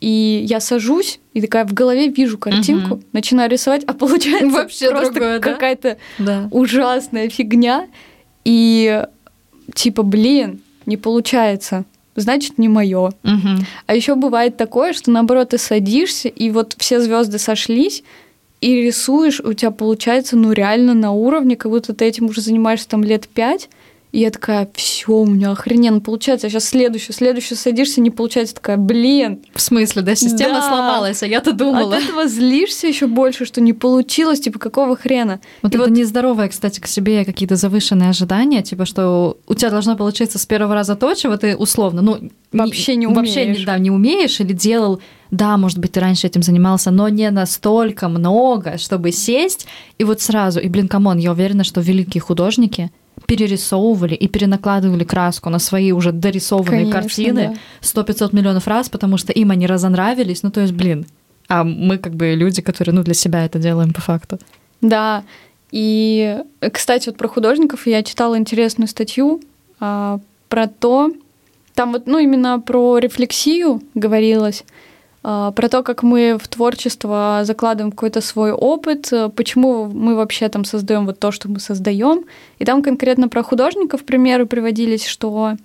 И 0.00 0.44
я 0.48 0.60
сажусь 0.60 1.20
и 1.34 1.42
такая 1.42 1.66
в 1.66 1.74
голове 1.74 2.08
вижу 2.08 2.38
картинку, 2.38 2.94
угу. 2.94 3.02
начинаю 3.12 3.50
рисовать, 3.50 3.84
а 3.84 3.92
получается 3.92 4.48
вообще 4.50 4.90
просто 4.90 5.12
другое, 5.12 5.40
какая-то 5.40 5.98
да? 6.18 6.48
ужасная 6.50 7.28
фигня. 7.28 7.86
И 8.44 9.04
типа, 9.74 10.02
блин, 10.02 10.60
не 10.86 10.96
получается. 10.96 11.84
Значит, 12.16 12.58
не 12.58 12.68
мое. 12.68 13.08
Угу. 13.08 13.64
А 13.86 13.94
еще 13.94 14.14
бывает 14.14 14.56
такое, 14.56 14.92
что 14.92 15.10
наоборот 15.10 15.50
ты 15.50 15.58
садишься, 15.58 16.28
и 16.28 16.50
вот 16.50 16.74
все 16.78 17.00
звезды 17.00 17.38
сошлись, 17.38 18.02
и 18.60 18.74
рисуешь, 18.82 19.40
у 19.40 19.52
тебя 19.52 19.70
получается, 19.70 20.36
ну, 20.36 20.52
реально 20.52 20.92
на 20.94 21.12
уровне, 21.12 21.56
как 21.56 21.70
будто 21.70 21.94
ты 21.94 22.04
этим 22.04 22.26
уже 22.26 22.40
занимаешься 22.40 22.88
там 22.88 23.02
лет 23.02 23.28
пять, 23.28 23.70
и 24.12 24.20
я 24.20 24.30
такая, 24.30 24.68
все, 24.74 25.12
у 25.12 25.26
меня 25.26 25.52
охрененно 25.52 26.00
получается. 26.00 26.48
А 26.48 26.50
сейчас 26.50 26.64
следующую, 26.64 27.14
следующую 27.14 27.56
садишься, 27.56 28.00
не 28.00 28.10
получается. 28.10 28.56
Такая, 28.56 28.76
блин. 28.76 29.40
В 29.54 29.60
смысле, 29.60 30.02
да, 30.02 30.16
система 30.16 30.54
да. 30.54 30.68
сломалась, 30.68 31.22
а 31.22 31.26
я-то 31.26 31.52
думала. 31.52 31.96
От 31.96 32.02
этого 32.02 32.26
злишься 32.26 32.88
еще 32.88 33.06
больше, 33.06 33.44
что 33.44 33.60
не 33.60 33.72
получилось, 33.72 34.40
типа, 34.40 34.58
какого 34.58 34.96
хрена. 34.96 35.40
Вот 35.62 35.72
и 35.72 35.76
это 35.76 35.86
вот... 35.86 35.96
нездоровое, 35.96 36.48
кстати, 36.48 36.80
к 36.80 36.88
себе 36.88 37.24
какие-то 37.24 37.54
завышенные 37.54 38.10
ожидания, 38.10 38.62
типа, 38.62 38.84
что 38.84 39.38
у 39.46 39.54
тебя 39.54 39.70
должно 39.70 39.96
получиться 39.96 40.38
с 40.38 40.46
первого 40.46 40.74
раза 40.74 40.96
то, 40.96 41.14
чего 41.14 41.36
ты 41.36 41.56
условно, 41.56 42.02
ну, 42.02 42.30
вообще 42.50 42.96
не, 42.96 43.00
не 43.00 43.06
умеешь. 43.06 43.36
Вообще, 43.36 43.64
да, 43.64 43.78
не 43.78 43.90
умеешь 43.90 44.40
или 44.40 44.52
делал 44.52 45.00
да, 45.30 45.56
может 45.56 45.78
быть, 45.78 45.92
ты 45.92 46.00
раньше 46.00 46.26
этим 46.26 46.42
занимался, 46.42 46.90
но 46.90 47.08
не 47.08 47.30
настолько 47.30 48.08
много, 48.08 48.78
чтобы 48.78 49.12
сесть 49.12 49.68
и 49.96 50.02
вот 50.02 50.20
сразу. 50.20 50.58
И, 50.58 50.68
блин, 50.68 50.88
come 50.88 51.05
on, 51.05 51.18
я 51.18 51.30
уверена, 51.30 51.62
что 51.62 51.80
великие 51.80 52.20
художники, 52.20 52.90
перерисовывали 53.26 54.14
и 54.14 54.28
перенакладывали 54.28 55.04
краску 55.04 55.50
на 55.50 55.58
свои 55.58 55.92
уже 55.92 56.12
дорисованные 56.12 56.86
Конечно, 56.86 57.00
картины 57.00 57.58
да. 57.82 58.02
100-500 58.02 58.34
миллионов 58.34 58.66
раз, 58.66 58.88
потому 58.88 59.16
что 59.18 59.32
им 59.32 59.50
они 59.50 59.66
разонравились. 59.66 60.42
Ну, 60.42 60.50
то 60.50 60.60
есть, 60.60 60.72
блин, 60.72 61.06
а 61.48 61.64
мы 61.64 61.98
как 61.98 62.14
бы 62.14 62.34
люди, 62.34 62.62
которые, 62.62 62.94
ну, 62.94 63.02
для 63.02 63.14
себя 63.14 63.44
это 63.44 63.58
делаем 63.58 63.92
по 63.92 64.00
факту. 64.00 64.38
Да, 64.80 65.24
и, 65.70 66.38
кстати, 66.72 67.08
вот 67.08 67.18
про 67.18 67.28
художников 67.28 67.86
я 67.86 68.02
читала 68.02 68.36
интересную 68.38 68.88
статью 68.88 69.40
а, 69.78 70.18
про 70.48 70.66
то, 70.66 71.12
там 71.74 71.92
вот, 71.92 72.06
ну, 72.06 72.18
именно 72.18 72.60
про 72.60 72.98
рефлексию 72.98 73.82
говорилось, 73.94 74.64
про 75.22 75.68
то, 75.68 75.82
как 75.82 76.02
мы 76.02 76.38
в 76.40 76.48
творчество 76.48 77.40
закладываем 77.42 77.90
какой-то 77.90 78.22
свой 78.22 78.52
опыт, 78.52 79.12
э, 79.12 79.28
почему 79.28 79.84
мы 79.86 80.14
вообще 80.14 80.48
там 80.48 80.64
создаем 80.64 81.04
вот 81.04 81.18
то, 81.18 81.30
что 81.30 81.50
мы 81.50 81.60
создаем. 81.60 82.24
И 82.58 82.64
там 82.64 82.82
конкретно 82.82 83.28
про 83.28 83.42
художников 83.42 84.04
примеры 84.04 84.46
приводились, 84.46 85.04
что 85.04 85.56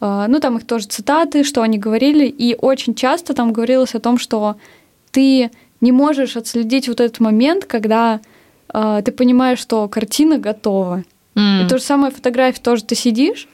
а, 0.00 0.28
ну 0.28 0.38
там 0.38 0.58
их 0.58 0.66
тоже 0.66 0.86
цитаты, 0.86 1.42
что 1.42 1.62
они 1.62 1.78
говорили, 1.78 2.26
и 2.26 2.54
очень 2.54 2.94
часто 2.94 3.34
там 3.34 3.52
говорилось 3.52 3.94
о 3.94 4.00
том, 4.00 4.18
что 4.18 4.56
ты 5.10 5.50
не 5.80 5.92
можешь 5.92 6.36
отследить 6.36 6.88
вот 6.88 7.00
этот 7.00 7.18
момент, 7.20 7.64
когда 7.64 8.20
э, 8.72 9.02
ты 9.04 9.10
понимаешь, 9.10 9.58
что 9.58 9.88
картина 9.88 10.38
готова. 10.38 11.04
Mm. 11.34 11.64
И 11.64 11.68
то 11.68 11.78
же 11.78 11.84
самое 11.84 12.12
фотография 12.12 12.60
тоже 12.60 12.84
ты 12.84 12.94
сидишь, 12.94 13.48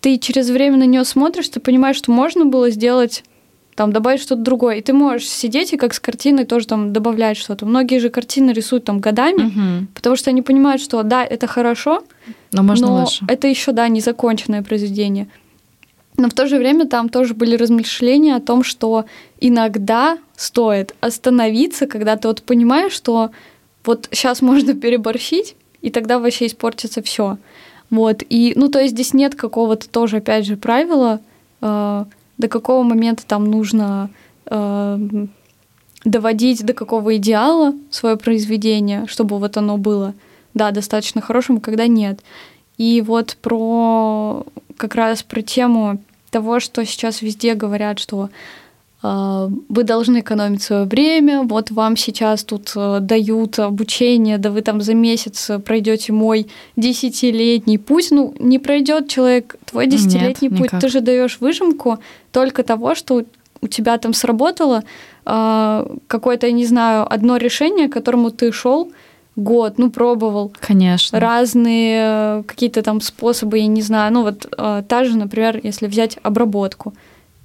ты 0.00 0.18
через 0.18 0.50
время 0.50 0.76
на 0.76 0.86
нее 0.86 1.04
смотришь, 1.04 1.48
ты 1.48 1.60
понимаешь, 1.60 1.96
что 1.96 2.12
можно 2.12 2.44
было 2.44 2.70
сделать 2.70 3.24
там 3.74 3.92
добавить 3.92 4.20
что-то 4.20 4.42
другое. 4.42 4.76
И 4.76 4.82
ты 4.82 4.92
можешь 4.92 5.28
сидеть 5.28 5.72
и 5.72 5.76
как 5.76 5.94
с 5.94 6.00
картиной 6.00 6.44
тоже 6.44 6.66
там 6.66 6.92
добавлять 6.92 7.36
что-то. 7.36 7.66
Многие 7.66 7.98
же 7.98 8.10
картины 8.10 8.50
рисуют 8.50 8.84
там 8.84 9.00
годами, 9.00 9.44
угу. 9.44 9.86
потому 9.94 10.16
что 10.16 10.30
они 10.30 10.42
понимают, 10.42 10.82
что 10.82 11.02
да, 11.02 11.24
это 11.24 11.46
хорошо, 11.46 12.02
но, 12.52 12.62
можно 12.62 12.86
но 12.86 13.00
лучше. 13.00 13.24
это 13.28 13.48
еще 13.48 13.72
да, 13.72 13.88
незаконченное 13.88 14.62
произведение. 14.62 15.28
Но 16.18 16.28
в 16.28 16.34
то 16.34 16.46
же 16.46 16.58
время 16.58 16.86
там 16.86 17.08
тоже 17.08 17.32
были 17.32 17.56
размышления 17.56 18.36
о 18.36 18.40
том, 18.40 18.62
что 18.62 19.06
иногда 19.40 20.18
стоит 20.36 20.94
остановиться, 21.00 21.86
когда 21.86 22.16
ты 22.16 22.28
вот 22.28 22.42
понимаешь, 22.42 22.92
что 22.92 23.30
вот 23.84 24.08
сейчас 24.12 24.42
можно 24.42 24.74
переборщить, 24.74 25.56
и 25.80 25.90
тогда 25.90 26.18
вообще 26.18 26.46
испортится 26.46 27.02
все. 27.02 27.38
Вот. 27.90 28.22
И, 28.28 28.52
ну, 28.56 28.68
то 28.68 28.80
есть 28.80 28.94
здесь 28.94 29.14
нет 29.14 29.34
какого-то 29.34 29.88
тоже, 29.88 30.18
опять 30.18 30.46
же, 30.46 30.56
правила, 30.56 31.20
э, 31.60 32.04
до 32.42 32.48
какого 32.48 32.82
момента 32.82 33.24
там 33.24 33.44
нужно 33.44 34.10
э, 34.46 34.98
доводить 36.04 36.66
до 36.66 36.72
какого 36.74 37.16
идеала 37.16 37.72
свое 37.90 38.16
произведение, 38.16 39.06
чтобы 39.06 39.38
вот 39.38 39.56
оно 39.56 39.78
было, 39.78 40.14
да, 40.52 40.72
достаточно 40.72 41.20
хорошим, 41.20 41.60
когда 41.60 41.86
нет. 41.86 42.20
И 42.78 43.00
вот 43.00 43.36
про 43.40 44.44
как 44.76 44.96
раз 44.96 45.22
про 45.22 45.40
тему 45.42 46.02
того, 46.30 46.58
что 46.58 46.84
сейчас 46.84 47.22
везде 47.22 47.54
говорят, 47.54 48.00
что 48.00 48.24
а, 48.24 48.28
вы 49.02 49.82
должны 49.82 50.20
экономить 50.20 50.62
свое 50.62 50.84
время, 50.84 51.42
вот 51.42 51.72
вам 51.72 51.96
сейчас 51.96 52.44
тут 52.44 52.72
э, 52.76 52.98
дают 53.00 53.58
обучение, 53.58 54.38
да 54.38 54.50
вы 54.50 54.62
там 54.62 54.80
за 54.80 54.94
месяц 54.94 55.50
пройдете 55.64 56.12
мой 56.12 56.46
десятилетний 56.76 57.78
путь. 57.78 58.12
Ну, 58.12 58.32
не 58.38 58.60
пройдет 58.60 59.08
человек 59.08 59.56
твой 59.64 59.88
десятилетний 59.88 60.50
Нет, 60.50 60.58
путь. 60.58 60.66
Никак. 60.68 60.80
Ты 60.80 60.88
же 60.88 61.00
даешь 61.00 61.38
выжимку 61.40 61.98
только 62.30 62.62
того, 62.62 62.94
что 62.94 63.24
у 63.60 63.68
тебя 63.68 63.98
там 63.98 64.14
сработало 64.14 64.84
э, 65.26 65.86
какое-то, 66.06 66.46
я 66.46 66.52
не 66.52 66.66
знаю, 66.66 67.12
одно 67.12 67.38
решение, 67.38 67.88
к 67.88 67.92
которому 67.92 68.30
ты 68.30 68.52
шел 68.52 68.92
год, 69.34 69.78
ну, 69.78 69.90
пробовал. 69.90 70.52
Конечно. 70.60 71.18
Разные 71.18 72.00
э, 72.00 72.42
какие-то 72.46 72.82
там 72.82 73.00
способы, 73.00 73.58
я 73.58 73.66
не 73.66 73.82
знаю. 73.82 74.12
Ну, 74.12 74.22
вот 74.22 74.46
э, 74.56 74.82
та 74.86 75.04
же, 75.04 75.16
например, 75.16 75.58
если 75.62 75.86
взять 75.86 76.18
обработку 76.22 76.92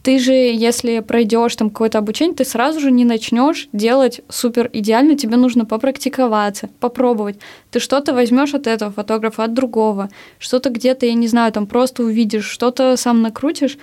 ты 0.07 0.19
же, 0.19 0.31
если 0.31 0.99
пройдешь 0.99 1.57
там 1.57 1.69
какое-то 1.69 1.97
обучение, 1.97 2.33
ты 2.33 2.45
сразу 2.45 2.79
же 2.79 2.91
не 2.91 3.03
начнешь 3.03 3.67
делать 3.73 4.21
супер 4.29 4.69
идеально, 4.71 5.17
тебе 5.17 5.35
нужно 5.35 5.65
попрактиковаться, 5.65 6.69
попробовать. 6.79 7.39
Ты 7.71 7.81
что-то 7.81 8.13
возьмешь 8.13 8.53
от 8.53 8.67
этого 8.67 8.89
фотографа, 8.89 9.43
от 9.43 9.53
другого, 9.53 10.09
что-то 10.39 10.69
где-то, 10.69 11.05
я 11.05 11.13
не 11.13 11.27
знаю, 11.27 11.51
там 11.51 11.67
просто 11.67 12.03
увидишь, 12.03 12.45
что-то 12.45 12.95
сам 12.95 13.21
накрутишь. 13.21 13.77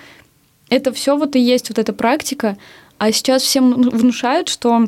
Это 0.70 0.94
все 0.94 1.14
вот 1.14 1.37
и 1.37 1.40
есть 1.40 1.68
вот 1.68 1.78
эта 1.78 1.92
практика. 1.92 2.56
А 2.96 3.12
сейчас 3.12 3.42
всем 3.42 3.74
внушают, 3.90 4.48
что 4.48 4.87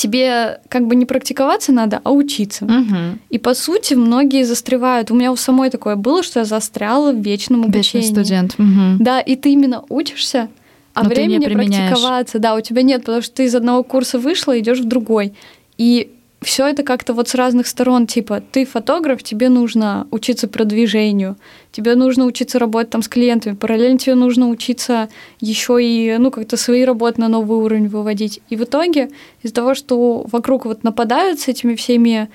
тебе 0.00 0.60
как 0.68 0.86
бы 0.86 0.96
не 0.96 1.04
практиковаться 1.04 1.72
надо, 1.72 2.00
а 2.04 2.10
учиться. 2.10 2.64
Угу. 2.64 3.18
И 3.28 3.38
по 3.38 3.52
сути 3.54 3.94
многие 3.94 4.44
застревают. 4.44 5.10
У 5.10 5.14
меня 5.14 5.30
у 5.30 5.36
самой 5.36 5.68
такое 5.68 5.96
было, 5.96 6.22
что 6.22 6.40
я 6.40 6.46
застряла 6.46 7.12
в 7.12 7.20
вечном 7.20 7.64
обучении. 7.64 8.06
Вечный 8.06 8.24
студент. 8.24 8.54
Угу. 8.58 8.96
Да, 8.98 9.20
и 9.20 9.36
ты 9.36 9.52
именно 9.52 9.84
учишься, 9.90 10.48
а 10.94 11.02
Но 11.02 11.10
времени 11.10 11.44
практиковаться, 11.44 12.38
да, 12.38 12.54
у 12.54 12.60
тебя 12.62 12.82
нет, 12.82 13.02
потому 13.02 13.20
что 13.20 13.34
ты 13.34 13.44
из 13.44 13.54
одного 13.54 13.82
курса 13.82 14.18
вышла, 14.18 14.58
идешь 14.58 14.80
в 14.80 14.84
другой. 14.84 15.34
И 15.76 16.10
все 16.42 16.66
это 16.66 16.82
как-то 16.82 17.12
вот 17.12 17.28
с 17.28 17.34
разных 17.34 17.66
сторон, 17.66 18.06
типа, 18.06 18.42
ты 18.52 18.64
фотограф, 18.64 19.22
тебе 19.22 19.50
нужно 19.50 20.06
учиться 20.10 20.48
продвижению, 20.48 21.36
тебе 21.70 21.94
нужно 21.94 22.24
учиться 22.24 22.58
работать 22.58 22.90
там 22.90 23.02
с 23.02 23.08
клиентами, 23.08 23.54
параллельно 23.54 23.98
тебе 23.98 24.14
нужно 24.14 24.48
учиться 24.48 25.10
еще 25.40 25.78
и, 25.82 26.16
ну, 26.18 26.30
как-то 26.30 26.56
свои 26.56 26.84
работы 26.84 27.20
на 27.20 27.28
новый 27.28 27.58
уровень 27.58 27.88
выводить. 27.88 28.40
И 28.48 28.56
в 28.56 28.64
итоге 28.64 29.10
из-за 29.42 29.54
того, 29.54 29.74
что 29.74 30.24
вокруг 30.32 30.64
вот 30.64 30.82
нападают 30.82 31.40
с 31.40 31.48
этими 31.48 31.74
всеми 31.74 32.30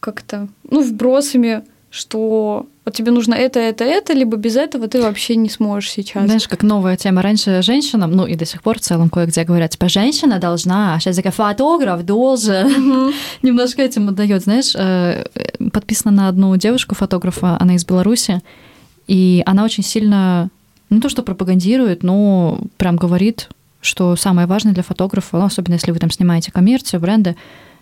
как-то, 0.00 0.48
ну, 0.70 0.80
вбросами, 0.82 1.62
что 1.90 2.66
вот 2.84 2.94
тебе 2.94 3.10
нужно 3.10 3.34
это, 3.34 3.58
это, 3.58 3.84
это, 3.84 4.12
либо 4.12 4.36
без 4.36 4.56
этого 4.56 4.86
ты 4.86 5.02
вообще 5.02 5.34
не 5.34 5.48
сможешь 5.48 5.90
сейчас. 5.90 6.24
Знаешь, 6.24 6.46
как 6.46 6.62
новая 6.62 6.96
тема. 6.96 7.20
Раньше 7.20 7.62
женщинам, 7.62 8.12
ну 8.12 8.26
и 8.26 8.36
до 8.36 8.46
сих 8.46 8.62
пор 8.62 8.78
в 8.78 8.80
целом 8.80 9.10
кое-где 9.10 9.42
говорят, 9.44 9.72
типа, 9.72 9.88
женщина 9.88 10.38
должна, 10.38 10.94
а 10.94 11.00
сейчас 11.00 11.16
такая, 11.16 11.32
фотограф 11.32 12.04
должен. 12.04 13.12
Немножко 13.42 13.82
этим 13.82 14.08
отдает, 14.08 14.42
знаешь, 14.44 14.74
э, 14.76 15.24
подписана 15.72 16.12
на 16.12 16.28
одну 16.28 16.56
девушку-фотографа, 16.56 17.56
она 17.60 17.74
из 17.74 17.84
Беларуси, 17.84 18.40
и 19.08 19.42
она 19.44 19.64
очень 19.64 19.82
сильно, 19.82 20.48
не 20.90 21.00
то 21.00 21.08
что 21.08 21.22
пропагандирует, 21.22 22.04
но 22.04 22.60
прям 22.76 22.96
говорит, 22.96 23.48
что 23.80 24.14
самое 24.14 24.46
важное 24.46 24.74
для 24.74 24.84
фотографа, 24.84 25.38
ну, 25.38 25.44
особенно 25.44 25.74
если 25.74 25.90
вы 25.90 25.98
там 25.98 26.10
снимаете 26.10 26.52
коммерцию, 26.52 27.00
бренды, 27.00 27.34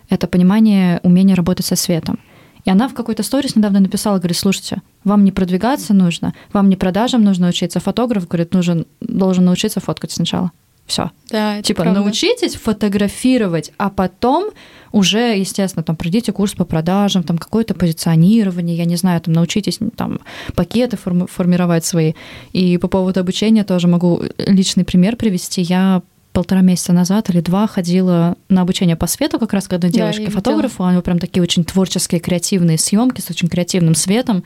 это 0.09 0.25
понимание, 0.27 0.99
умение 1.03 1.35
работать 1.35 1.67
со 1.67 1.75
светом. 1.75 2.19
И 2.65 2.69
она 2.69 2.87
в 2.87 2.93
какой-то 2.93 3.23
сторис 3.23 3.55
недавно 3.55 3.79
написала, 3.79 4.17
говорит, 4.17 4.37
слушайте, 4.37 4.81
вам 5.03 5.23
не 5.23 5.31
продвигаться 5.31 5.93
нужно, 5.93 6.33
вам 6.53 6.69
не 6.69 6.75
продажам 6.75 7.23
нужно 7.23 7.47
учиться. 7.49 7.79
Фотограф, 7.79 8.27
говорит, 8.27 8.53
нужен, 8.53 8.85
должен 9.01 9.45
научиться 9.45 9.79
фоткать 9.79 10.11
сначала. 10.11 10.51
Все. 10.89 11.11
Да, 11.29 11.61
типа 11.61 11.83
правда. 11.83 12.01
научитесь 12.01 12.55
фотографировать, 12.55 13.71
а 13.77 13.91
потом 13.91 14.49
уже, 14.91 15.37
естественно, 15.37 15.83
там 15.83 15.95
пройдите 15.95 16.31
курс 16.31 16.53
по 16.53 16.65
продажам, 16.65 17.21
там 17.21 17.37
какое-то 17.37 17.75
позиционирование, 17.75 18.75
я 18.75 18.85
не 18.85 18.95
знаю, 18.95 19.21
там 19.21 19.35
научитесь 19.35 19.77
там 19.95 20.19
пакеты 20.55 20.97
форми- 20.97 21.27
формировать 21.27 21.85
свои. 21.85 22.13
И 22.53 22.79
по 22.79 22.87
поводу 22.87 23.19
обучения 23.19 23.63
тоже 23.63 23.87
могу 23.87 24.23
личный 24.39 24.83
пример 24.83 25.15
привести. 25.15 25.61
Я 25.61 26.01
полтора 26.33 26.61
месяца 26.61 26.93
назад 26.93 27.29
или 27.29 27.41
два 27.41 27.67
ходила 27.67 28.35
на 28.49 28.61
обучение 28.61 28.95
по 28.95 29.07
свету, 29.07 29.39
как 29.39 29.53
раз 29.53 29.67
когда 29.67 29.89
девушке-фотографу, 29.89 30.79
да, 30.79 30.85
у 30.85 30.91
него 30.91 31.01
прям 31.01 31.19
такие 31.19 31.41
очень 31.41 31.63
творческие, 31.63 32.21
креативные 32.21 32.77
съемки 32.77 33.21
с 33.21 33.29
очень 33.29 33.47
креативным 33.47 33.95
светом. 33.95 34.43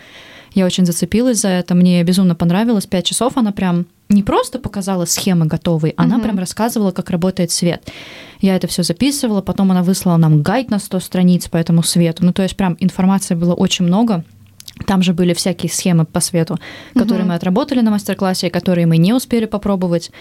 Я 0.54 0.66
очень 0.66 0.86
зацепилась 0.86 1.42
за 1.42 1.50
это, 1.50 1.74
мне 1.74 2.04
безумно 2.04 2.36
понравилось. 2.36 2.86
Пять 2.86 3.06
часов 3.06 3.38
она 3.38 3.52
прям 3.52 3.88
не 4.10 4.22
просто 4.22 4.60
показала 4.60 5.06
схемы 5.06 5.46
готовые, 5.46 5.94
она 5.98 6.16
угу. 6.16 6.24
прям 6.24 6.40
рассказывала, 6.40 6.92
как 6.92 7.10
работает 7.10 7.52
свет. 7.52 7.92
Я 8.40 8.56
это 8.56 8.68
все 8.68 8.84
записывала, 8.84 9.42
потом 9.42 9.72
она 9.72 9.84
выслала 9.84 10.18
нам 10.18 10.42
гайд 10.42 10.70
на 10.70 10.80
100 10.80 11.00
страниц 11.00 11.48
по 11.48 11.58
этому 11.58 11.82
свету. 11.82 12.26
Ну, 12.26 12.34
то 12.34 12.44
есть 12.44 12.56
прям 12.56 12.78
информации 12.80 13.36
было 13.36 13.54
очень 13.54 13.86
много. 13.86 14.24
Там 14.86 15.04
же 15.04 15.14
были 15.14 15.34
всякие 15.34 15.72
схемы 15.72 16.06
по 16.06 16.20
свету, 16.20 16.60
которые 16.94 17.22
угу. 17.22 17.30
мы 17.30 17.36
отработали 17.36 17.82
на 17.82 17.92
мастер-классе, 17.92 18.50
которые 18.50 18.88
мы 18.88 18.98
не 18.98 19.14
успели 19.14 19.46
попробовать. 19.46 20.12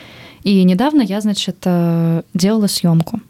И 0.42 0.62
недавно 0.64 1.02
я, 1.02 1.20
значит, 1.20 1.56
э, 1.64 2.22
делала 2.34 2.66
съемку 2.66 3.20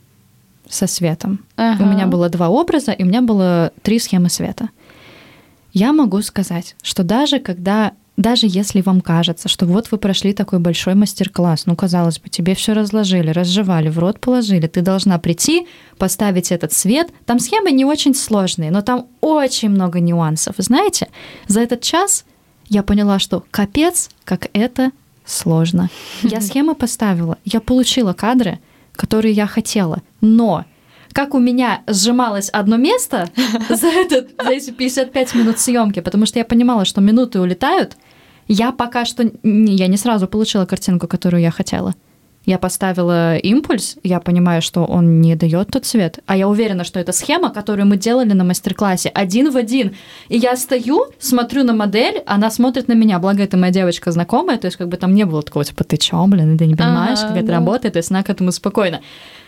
со 0.69 0.87
светом. 0.87 1.41
Ага. 1.57 1.85
У 1.85 1.87
меня 1.87 2.07
было 2.07 2.29
два 2.29 2.49
образа, 2.49 2.93
и 2.93 3.03
у 3.03 3.07
меня 3.07 3.23
было 3.23 3.73
три 3.83 3.99
схемы 3.99 4.31
света. 4.31 4.69
Я 5.73 5.93
могу 5.93 6.21
сказать, 6.23 6.77
что 6.83 7.03
даже 7.03 7.39
когда 7.39 7.93
даже 8.17 8.47
если 8.47 8.83
вам 8.83 9.01
кажется, 9.01 9.49
что 9.49 9.65
вот 9.65 9.91
вы 9.91 9.99
прошли 9.99 10.33
такой 10.35 10.59
большой 10.59 10.95
мастер-класс, 10.95 11.65
ну, 11.67 11.75
казалось 11.75 12.19
бы, 12.19 12.29
тебе 12.29 12.55
все 12.55 12.75
разложили, 12.75 13.31
разжевали, 13.31 13.89
в 13.89 13.99
рот 13.99 14.21
положили, 14.21 14.67
ты 14.67 14.83
должна 14.83 15.19
прийти, 15.19 15.67
поставить 15.97 16.53
этот 16.53 16.73
свет. 16.73 17.11
Там 17.25 17.39
схемы 17.39 17.73
не 17.73 17.85
очень 17.85 18.15
сложные, 18.15 18.71
но 18.71 18.83
там 18.83 19.07
очень 19.21 19.71
много 19.71 19.99
нюансов. 20.01 20.57
Знаете, 20.59 21.09
за 21.47 21.61
этот 21.61 21.81
час 21.81 22.25
я 22.69 22.83
поняла, 22.83 23.19
что 23.19 23.45
капец, 23.51 24.11
как 24.25 24.49
это 24.53 24.91
сложно. 25.25 25.89
Я 26.23 26.41
схемы 26.43 26.75
поставила, 26.75 27.39
я 27.45 27.61
получила 27.61 28.13
кадры, 28.13 28.59
которые 28.93 29.33
я 29.33 29.47
хотела, 29.47 30.03
но 30.21 30.67
как 31.13 31.35
у 31.35 31.39
меня 31.39 31.83
сжималось 31.87 32.49
одно 32.51 32.77
место 32.77 33.29
за, 33.69 33.89
этот, 33.89 34.31
за 34.43 34.51
эти 34.51 34.71
55 34.71 35.35
минут 35.35 35.59
съемки, 35.59 36.01
потому 36.01 36.27
что 36.27 36.39
я 36.39 36.45
понимала, 36.45 36.85
что 36.85 37.01
минуты 37.01 37.41
улетают, 37.41 37.97
я 38.49 38.73
пока 38.73 39.05
что 39.05 39.31
я 39.43 39.87
не 39.87 39.97
сразу 39.97 40.27
получила 40.27 40.67
картинку, 40.67 41.07
которую 41.07 41.43
я 41.43 41.51
хотела. 41.51 41.95
Я 42.45 42.59
поставила 42.59 43.37
импульс, 43.37 43.97
я 44.03 44.19
понимаю, 44.19 44.63
что 44.63 44.85
он 44.85 45.21
не 45.21 45.37
дает 45.37 45.69
тот 45.69 45.87
цвет, 45.87 46.19
а 46.27 46.37
я 46.37 46.49
уверена, 46.49 46.83
что 46.83 46.99
это 46.99 47.13
схема, 47.13 47.51
которую 47.51 47.87
мы 47.87 47.97
делали 47.97 48.33
на 48.33 48.43
мастер-классе, 48.43 49.11
один 49.11 49.51
в 49.53 49.57
один. 49.57 49.95
И 50.29 50.39
я 50.39 50.57
стою, 50.57 51.07
смотрю 51.21 51.63
на 51.63 51.73
модель, 51.73 52.23
она 52.27 52.51
смотрит 52.51 52.89
на 52.89 52.95
меня, 52.95 53.21
благо 53.21 53.45
это 53.45 53.57
моя 53.57 53.73
девочка 53.73 54.11
знакомая, 54.11 54.59
то 54.59 54.67
есть 54.67 54.77
как 54.77 54.89
бы 54.89 54.97
там 54.97 55.15
не 55.15 55.25
было 55.25 55.43
такого, 55.43 55.65
типа, 55.65 55.85
ты 55.85 55.97
чё, 55.97 56.27
блин, 56.27 56.59
ты 56.59 56.67
не 56.67 56.75
понимаешь, 56.75 57.21
ага, 57.21 57.29
как 57.29 57.37
это 57.37 57.47
да. 57.47 57.53
работает, 57.55 57.95
то 57.95 57.99
есть 57.99 58.11
она 58.11 58.25
к 58.25 58.31
этому 58.31 58.51
спокойно 58.51 59.03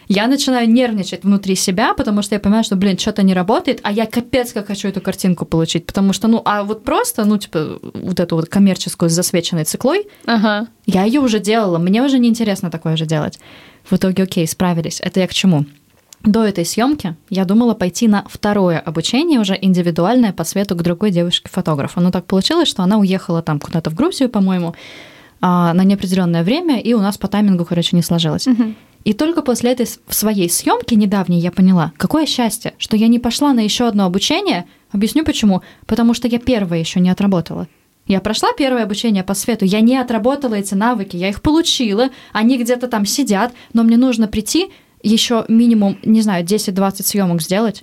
я 0.08 0.26
начинаю 0.26 0.70
нервничать 0.70 1.24
внутри 1.24 1.54
себя, 1.54 1.94
потому 1.94 2.22
что 2.22 2.34
я 2.34 2.40
понимаю, 2.40 2.64
что, 2.64 2.76
блин, 2.76 2.98
что-то 2.98 3.22
не 3.22 3.34
работает, 3.34 3.80
а 3.82 3.92
я 3.92 4.06
капец 4.06 4.52
как 4.52 4.66
хочу 4.66 4.88
эту 4.88 5.00
картинку 5.00 5.44
получить, 5.44 5.86
потому 5.86 6.12
что, 6.12 6.28
ну, 6.28 6.42
а 6.44 6.62
вот 6.62 6.84
просто, 6.84 7.24
ну, 7.24 7.38
типа, 7.38 7.78
вот 7.94 8.20
эту 8.20 8.36
вот 8.36 8.48
коммерческую 8.48 9.10
с 9.10 9.12
засвеченной 9.12 9.64
циклой, 9.64 10.06
ага. 10.26 10.68
я 10.86 11.04
ее 11.04 11.20
уже 11.20 11.38
делала, 11.38 11.78
мне 11.78 12.02
уже 12.02 12.18
неинтересно 12.18 12.70
такое 12.70 12.96
же 12.96 13.06
делать. 13.06 13.38
В 13.88 13.96
итоге, 13.96 14.22
окей, 14.22 14.46
справились. 14.46 15.00
Это 15.00 15.20
я 15.20 15.26
к 15.26 15.34
чему? 15.34 15.66
До 16.22 16.42
этой 16.42 16.64
съемки 16.64 17.16
я 17.28 17.44
думала 17.44 17.74
пойти 17.74 18.08
на 18.08 18.24
второе 18.30 18.78
обучение, 18.78 19.40
уже 19.40 19.58
индивидуальное 19.60 20.32
по 20.32 20.44
свету 20.44 20.74
к 20.74 20.82
другой 20.82 21.10
девушке-фотографу. 21.10 22.00
Но 22.00 22.10
так 22.10 22.24
получилось, 22.24 22.68
что 22.68 22.82
она 22.82 22.96
уехала 22.96 23.42
там 23.42 23.60
куда-то 23.60 23.90
в 23.90 23.94
Грузию, 23.94 24.30
по-моему, 24.30 24.74
а, 25.42 25.74
на 25.74 25.84
неопределенное 25.84 26.42
время, 26.42 26.80
и 26.80 26.94
у 26.94 27.00
нас 27.00 27.18
по 27.18 27.28
таймингу, 27.28 27.66
короче, 27.66 27.94
не 27.94 28.02
сложилось. 28.02 28.46
Угу. 28.46 28.74
И 29.04 29.12
только 29.12 29.42
после 29.42 29.72
этой 29.72 29.86
своей 30.08 30.48
съемки 30.48 30.94
недавней 30.94 31.38
я 31.38 31.52
поняла, 31.52 31.92
какое 31.98 32.24
счастье, 32.24 32.74
что 32.78 32.96
я 32.96 33.06
не 33.06 33.18
пошла 33.18 33.52
на 33.52 33.60
еще 33.60 33.86
одно 33.86 34.06
обучение. 34.06 34.64
Объясню 34.90 35.24
почему. 35.24 35.62
Потому 35.86 36.14
что 36.14 36.26
я 36.26 36.38
первое 36.38 36.78
еще 36.78 37.00
не 37.00 37.10
отработала. 37.10 37.68
Я 38.06 38.20
прошла 38.20 38.50
первое 38.56 38.82
обучение 38.82 39.24
по 39.24 39.34
свету, 39.34 39.64
я 39.64 39.80
не 39.80 39.96
отработала 39.96 40.54
эти 40.54 40.74
навыки, 40.74 41.16
я 41.16 41.30
их 41.30 41.40
получила, 41.40 42.10
они 42.32 42.58
где-то 42.58 42.86
там 42.86 43.06
сидят, 43.06 43.54
но 43.72 43.82
мне 43.82 43.96
нужно 43.96 44.28
прийти 44.28 44.70
еще 45.02 45.46
минимум, 45.48 45.98
не 46.04 46.20
знаю, 46.20 46.44
10-20 46.44 47.02
съемок 47.02 47.40
сделать, 47.40 47.82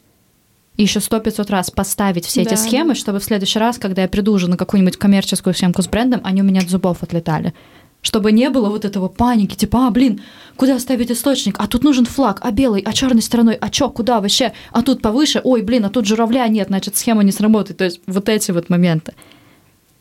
еще 0.78 1.00
100-500 1.00 1.52
раз 1.52 1.72
поставить 1.72 2.26
все 2.26 2.44
да, 2.44 2.52
эти 2.52 2.60
схемы, 2.60 2.94
чтобы 2.94 3.20
в 3.20 3.24
следующий 3.24 3.58
раз, 3.58 3.80
когда 3.80 4.04
я 4.04 4.08
приду 4.08 4.34
уже 4.34 4.48
на 4.48 4.58
какую-нибудь 4.58 4.98
коммерческую 4.98 5.56
съемку 5.56 5.82
с 5.82 5.88
брендом, 5.88 6.22
они 6.24 6.42
у 6.42 6.46
меня 6.46 6.62
от 6.62 6.70
зубов 6.70 7.02
отлетали 7.02 7.56
чтобы 8.02 8.32
не 8.32 8.50
было 8.50 8.70
вот 8.70 8.86
этого 8.86 9.08
паники, 9.08 9.56
типа, 9.56 9.88
а, 9.88 9.92
блин, 9.92 10.22
куда 10.56 10.80
ставить 10.80 11.12
источник? 11.12 11.56
А 11.60 11.68
тут 11.68 11.84
нужен 11.84 12.06
флаг, 12.06 12.40
а 12.42 12.52
белый, 12.52 12.82
а 12.82 12.94
черной 12.94 13.22
стороной, 13.22 13.56
а 13.56 13.70
чё, 13.70 13.90
куда 13.90 14.20
вообще? 14.20 14.54
А 14.72 14.82
тут 14.82 15.02
повыше, 15.02 15.42
ой, 15.44 15.62
блин, 15.62 15.86
а 15.86 15.90
тут 15.90 16.06
журавля 16.06 16.48
нет, 16.48 16.68
значит, 16.68 16.98
схема 16.98 17.24
не 17.24 17.32
сработает. 17.32 17.78
То 17.78 17.86
есть 17.86 18.02
вот 18.08 18.30
эти 18.30 18.52
вот 18.52 18.70
моменты. 18.70 19.14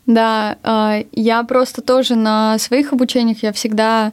Да, 0.07 0.57
а, 0.63 1.03
я 1.11 1.43
просто 1.43 1.81
тоже 1.81 2.15
на 2.15 2.57
своих 2.57 2.91
обучениях 2.91 3.43
я 3.43 3.53
всегда 3.53 4.11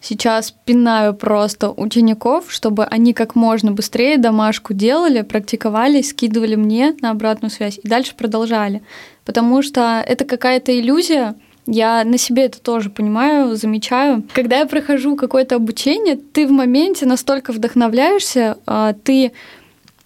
сейчас 0.00 0.54
пинаю 0.64 1.14
просто 1.14 1.70
учеников, 1.70 2.52
чтобы 2.52 2.84
они 2.84 3.12
как 3.12 3.34
можно 3.34 3.72
быстрее 3.72 4.16
домашку 4.16 4.74
делали, 4.74 5.22
практиковались, 5.22 6.10
скидывали 6.10 6.54
мне 6.56 6.94
на 7.00 7.10
обратную 7.10 7.50
связь 7.50 7.78
и 7.82 7.88
дальше 7.88 8.14
продолжали. 8.16 8.82
Потому 9.24 9.62
что 9.62 10.02
это 10.06 10.24
какая-то 10.24 10.78
иллюзия, 10.78 11.34
я 11.70 12.04
на 12.04 12.18
себе 12.18 12.46
это 12.46 12.60
тоже 12.60 12.90
понимаю, 12.90 13.54
замечаю. 13.54 14.24
Когда 14.32 14.58
я 14.58 14.66
прохожу 14.66 15.16
какое-то 15.16 15.54
обучение, 15.54 16.16
ты 16.16 16.46
в 16.46 16.50
моменте 16.50 17.06
настолько 17.06 17.52
вдохновляешься, 17.52 18.58
а, 18.66 18.92
ты 18.92 19.32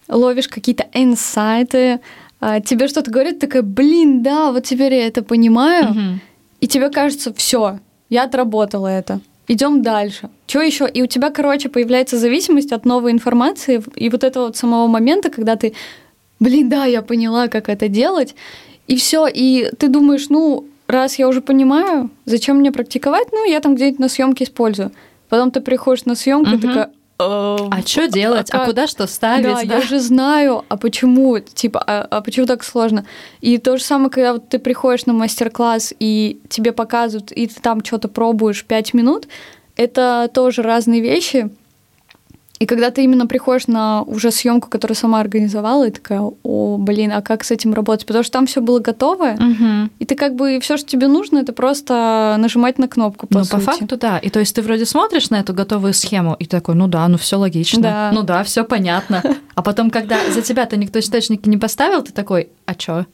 ловишь 0.07 0.47
какие-то 0.47 0.85
инсайты, 0.93 1.99
а, 2.39 2.59
тебе 2.59 2.87
что-то 2.87 3.09
говорят, 3.09 3.39
такая, 3.39 3.63
блин, 3.63 4.21
да, 4.21 4.51
вот 4.51 4.63
теперь 4.63 4.93
я 4.93 5.07
это 5.07 5.23
понимаю, 5.23 5.89
угу. 5.89 5.99
и 6.61 6.67
тебе 6.67 6.89
кажется, 6.89 7.33
все, 7.33 7.79
я 8.09 8.23
отработала 8.25 8.87
это. 8.87 9.19
Идем 9.47 9.81
дальше. 9.81 10.29
Что 10.47 10.61
еще? 10.61 10.87
И 10.87 11.01
у 11.01 11.07
тебя, 11.07 11.31
короче, 11.31 11.69
появляется 11.69 12.17
зависимость 12.17 12.71
от 12.71 12.85
новой 12.85 13.11
информации 13.11 13.83
и 13.95 14.09
вот 14.09 14.23
этого 14.23 14.45
вот 14.45 14.57
самого 14.57 14.87
момента, 14.87 15.31
когда 15.31 15.55
ты, 15.55 15.73
блин, 16.39 16.69
да, 16.69 16.85
я 16.85 17.01
поняла, 17.01 17.47
как 17.47 17.69
это 17.69 17.87
делать, 17.87 18.35
и 18.87 18.95
все, 18.95 19.27
и 19.27 19.71
ты 19.79 19.87
думаешь, 19.87 20.29
ну, 20.29 20.65
раз 20.87 21.19
я 21.19 21.27
уже 21.27 21.41
понимаю, 21.41 22.09
зачем 22.25 22.57
мне 22.57 22.71
практиковать, 22.71 23.27
ну, 23.31 23.45
я 23.45 23.59
там 23.59 23.75
где-нибудь 23.75 23.99
на 23.99 24.09
съемке 24.09 24.43
использую. 24.45 24.91
Потом 25.29 25.51
ты 25.51 25.61
приходишь 25.61 26.05
на 26.05 26.15
съемку 26.15 26.51
угу. 26.51 26.57
и 26.57 26.61
такая, 26.61 26.91
а 27.17 27.81
что 27.85 28.07
делать? 28.07 28.49
А, 28.51 28.63
а 28.63 28.65
куда 28.65 28.87
что 28.87 29.07
ставить? 29.07 29.45
Да, 29.45 29.53
да, 29.55 29.61
я 29.61 29.81
же 29.81 29.99
знаю, 29.99 30.65
а 30.67 30.75
почему, 30.75 31.39
типа, 31.39 31.81
а, 31.85 32.07
а 32.09 32.21
почему 32.21 32.45
так 32.45 32.63
сложно? 32.63 33.05
И 33.39 33.57
то 33.57 33.77
же 33.77 33.83
самое, 33.83 34.09
когда 34.09 34.33
вот 34.33 34.49
ты 34.49 34.59
приходишь 34.59 35.05
на 35.05 35.13
мастер-класс 35.13 35.93
и 35.99 36.41
тебе 36.49 36.73
показывают, 36.73 37.31
и 37.31 37.47
ты 37.47 37.61
там 37.61 37.83
что-то 37.85 38.09
пробуешь 38.09 38.65
5 38.65 38.93
минут, 38.93 39.27
это 39.77 40.29
тоже 40.33 40.61
разные 40.61 40.99
вещи. 40.99 41.49
И 42.59 42.65
когда 42.65 42.89
ты 42.89 43.03
именно 43.03 43.27
приходишь 43.27 43.67
на 43.67 44.03
уже 44.03 44.31
съемку, 44.31 44.69
которую 44.69 44.95
сама 44.95 45.19
организовала, 45.19 45.87
и 45.87 45.91
такая, 45.91 46.21
о, 46.21 46.77
блин, 46.77 47.11
а 47.11 47.21
как 47.21 47.43
с 47.43 47.51
этим 47.51 47.73
работать? 47.73 48.05
Потому 48.05 48.23
что 48.23 48.31
там 48.31 48.45
все 48.45 48.61
было 48.61 48.79
готовое, 48.79 49.35
угу. 49.35 49.89
и 49.99 50.05
ты 50.05 50.15
как 50.15 50.35
бы 50.35 50.59
все, 50.61 50.77
что 50.77 50.87
тебе 50.87 51.07
нужно, 51.07 51.39
это 51.39 51.51
просто 51.53 52.35
нажимать 52.39 52.77
на 52.79 52.87
кнопку. 52.87 53.27
По 53.27 53.39
ну, 53.39 53.43
сути. 53.43 53.51
по 53.51 53.59
факту, 53.59 53.97
да. 53.97 54.17
И 54.19 54.29
то 54.29 54.39
есть 54.39 54.55
ты 54.55 54.61
вроде 54.61 54.85
смотришь 54.85 55.29
на 55.29 55.39
эту 55.39 55.53
готовую 55.53 55.93
схему, 55.93 56.35
и 56.39 56.45
такой, 56.45 56.75
ну 56.75 56.87
да, 56.87 57.07
ну 57.07 57.17
все 57.17 57.37
логично. 57.37 57.81
Да. 57.81 58.11
Ну 58.13 58.23
да, 58.23 58.43
все 58.43 58.63
понятно. 58.63 59.21
А 59.55 59.61
потом, 59.61 59.89
когда 59.89 60.17
за 60.31 60.41
тебя-то 60.41 60.75
никто 60.75 60.99
источники 60.99 61.47
не 61.47 61.57
поставил, 61.57 62.03
ты 62.03 62.11
такой, 62.11 62.49
а 62.65 62.75
чё? 62.75 63.05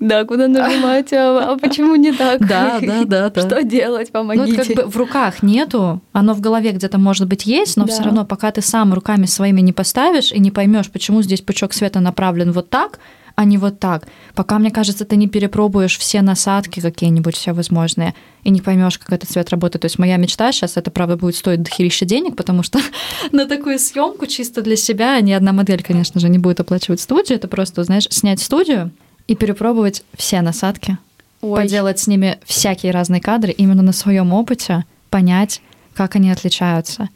Да, 0.00 0.24
куда 0.24 0.48
нажимать, 0.48 1.12
а, 1.12 1.52
а 1.52 1.58
почему 1.58 1.94
не 1.94 2.12
так? 2.12 2.40
Да, 2.50 2.80
да, 2.80 3.04
да, 3.04 3.30
да. 3.34 3.40
Что 3.42 3.62
делать, 3.62 4.10
помогите. 4.10 4.56
Ну, 4.56 4.64
как 4.64 4.74
бы 4.74 4.90
в 4.90 4.96
руках 4.96 5.42
нету, 5.42 6.00
оно 6.12 6.32
в 6.32 6.40
голове 6.40 6.72
где-то 6.72 6.98
может 6.98 7.28
быть 7.28 7.44
есть, 7.44 7.76
но 7.76 7.84
да. 7.84 7.92
все 7.92 8.02
равно, 8.02 8.24
пока 8.24 8.50
ты 8.50 8.62
сам 8.62 8.94
руками 8.94 9.26
своими 9.26 9.60
не 9.60 9.72
поставишь 9.72 10.32
и 10.32 10.40
не 10.40 10.50
поймешь, 10.50 10.90
почему 10.90 11.22
здесь 11.22 11.42
пучок 11.42 11.74
света 11.74 12.00
направлен 12.00 12.52
вот 12.52 12.70
так, 12.70 12.98
а 13.34 13.44
не 13.44 13.58
вот 13.58 13.78
так. 13.78 14.06
Пока, 14.34 14.58
мне 14.58 14.70
кажется, 14.70 15.04
ты 15.04 15.16
не 15.16 15.28
перепробуешь 15.28 15.98
все 15.98 16.22
насадки 16.22 16.80
какие-нибудь, 16.80 17.36
все 17.36 17.52
возможные, 17.52 18.14
и 18.42 18.50
не 18.50 18.60
поймешь, 18.60 18.98
как 18.98 19.12
этот 19.12 19.28
цвет 19.28 19.50
работает. 19.50 19.82
То 19.82 19.86
есть 19.86 19.98
моя 19.98 20.16
мечта 20.16 20.50
сейчас, 20.52 20.76
это, 20.76 20.90
правда, 20.90 21.16
будет 21.16 21.36
стоить 21.36 21.62
дохерища 21.62 22.06
денег, 22.06 22.36
потому 22.36 22.62
что 22.62 22.80
на 23.32 23.46
такую 23.46 23.78
съемку 23.78 24.26
чисто 24.26 24.62
для 24.62 24.76
себя 24.76 25.20
ни 25.20 25.32
одна 25.32 25.52
модель, 25.52 25.82
конечно 25.82 26.20
же, 26.20 26.28
не 26.28 26.38
будет 26.38 26.60
оплачивать 26.60 27.00
студию. 27.00 27.36
Это 27.36 27.48
просто, 27.48 27.84
знаешь, 27.84 28.06
снять 28.10 28.40
студию, 28.40 28.92
и 29.30 29.36
перепробовать 29.36 30.02
все 30.16 30.42
насадки, 30.42 30.98
Ой. 31.40 31.54
поделать 31.62 32.00
с 32.00 32.08
ними 32.08 32.40
всякие 32.44 32.90
разные 32.90 33.20
кадры, 33.20 33.52
именно 33.52 33.80
на 33.80 33.92
своем 33.92 34.32
опыте 34.32 34.84
понять, 35.08 35.62
как 35.94 36.16
они 36.16 36.32
отличаются. 36.32 37.08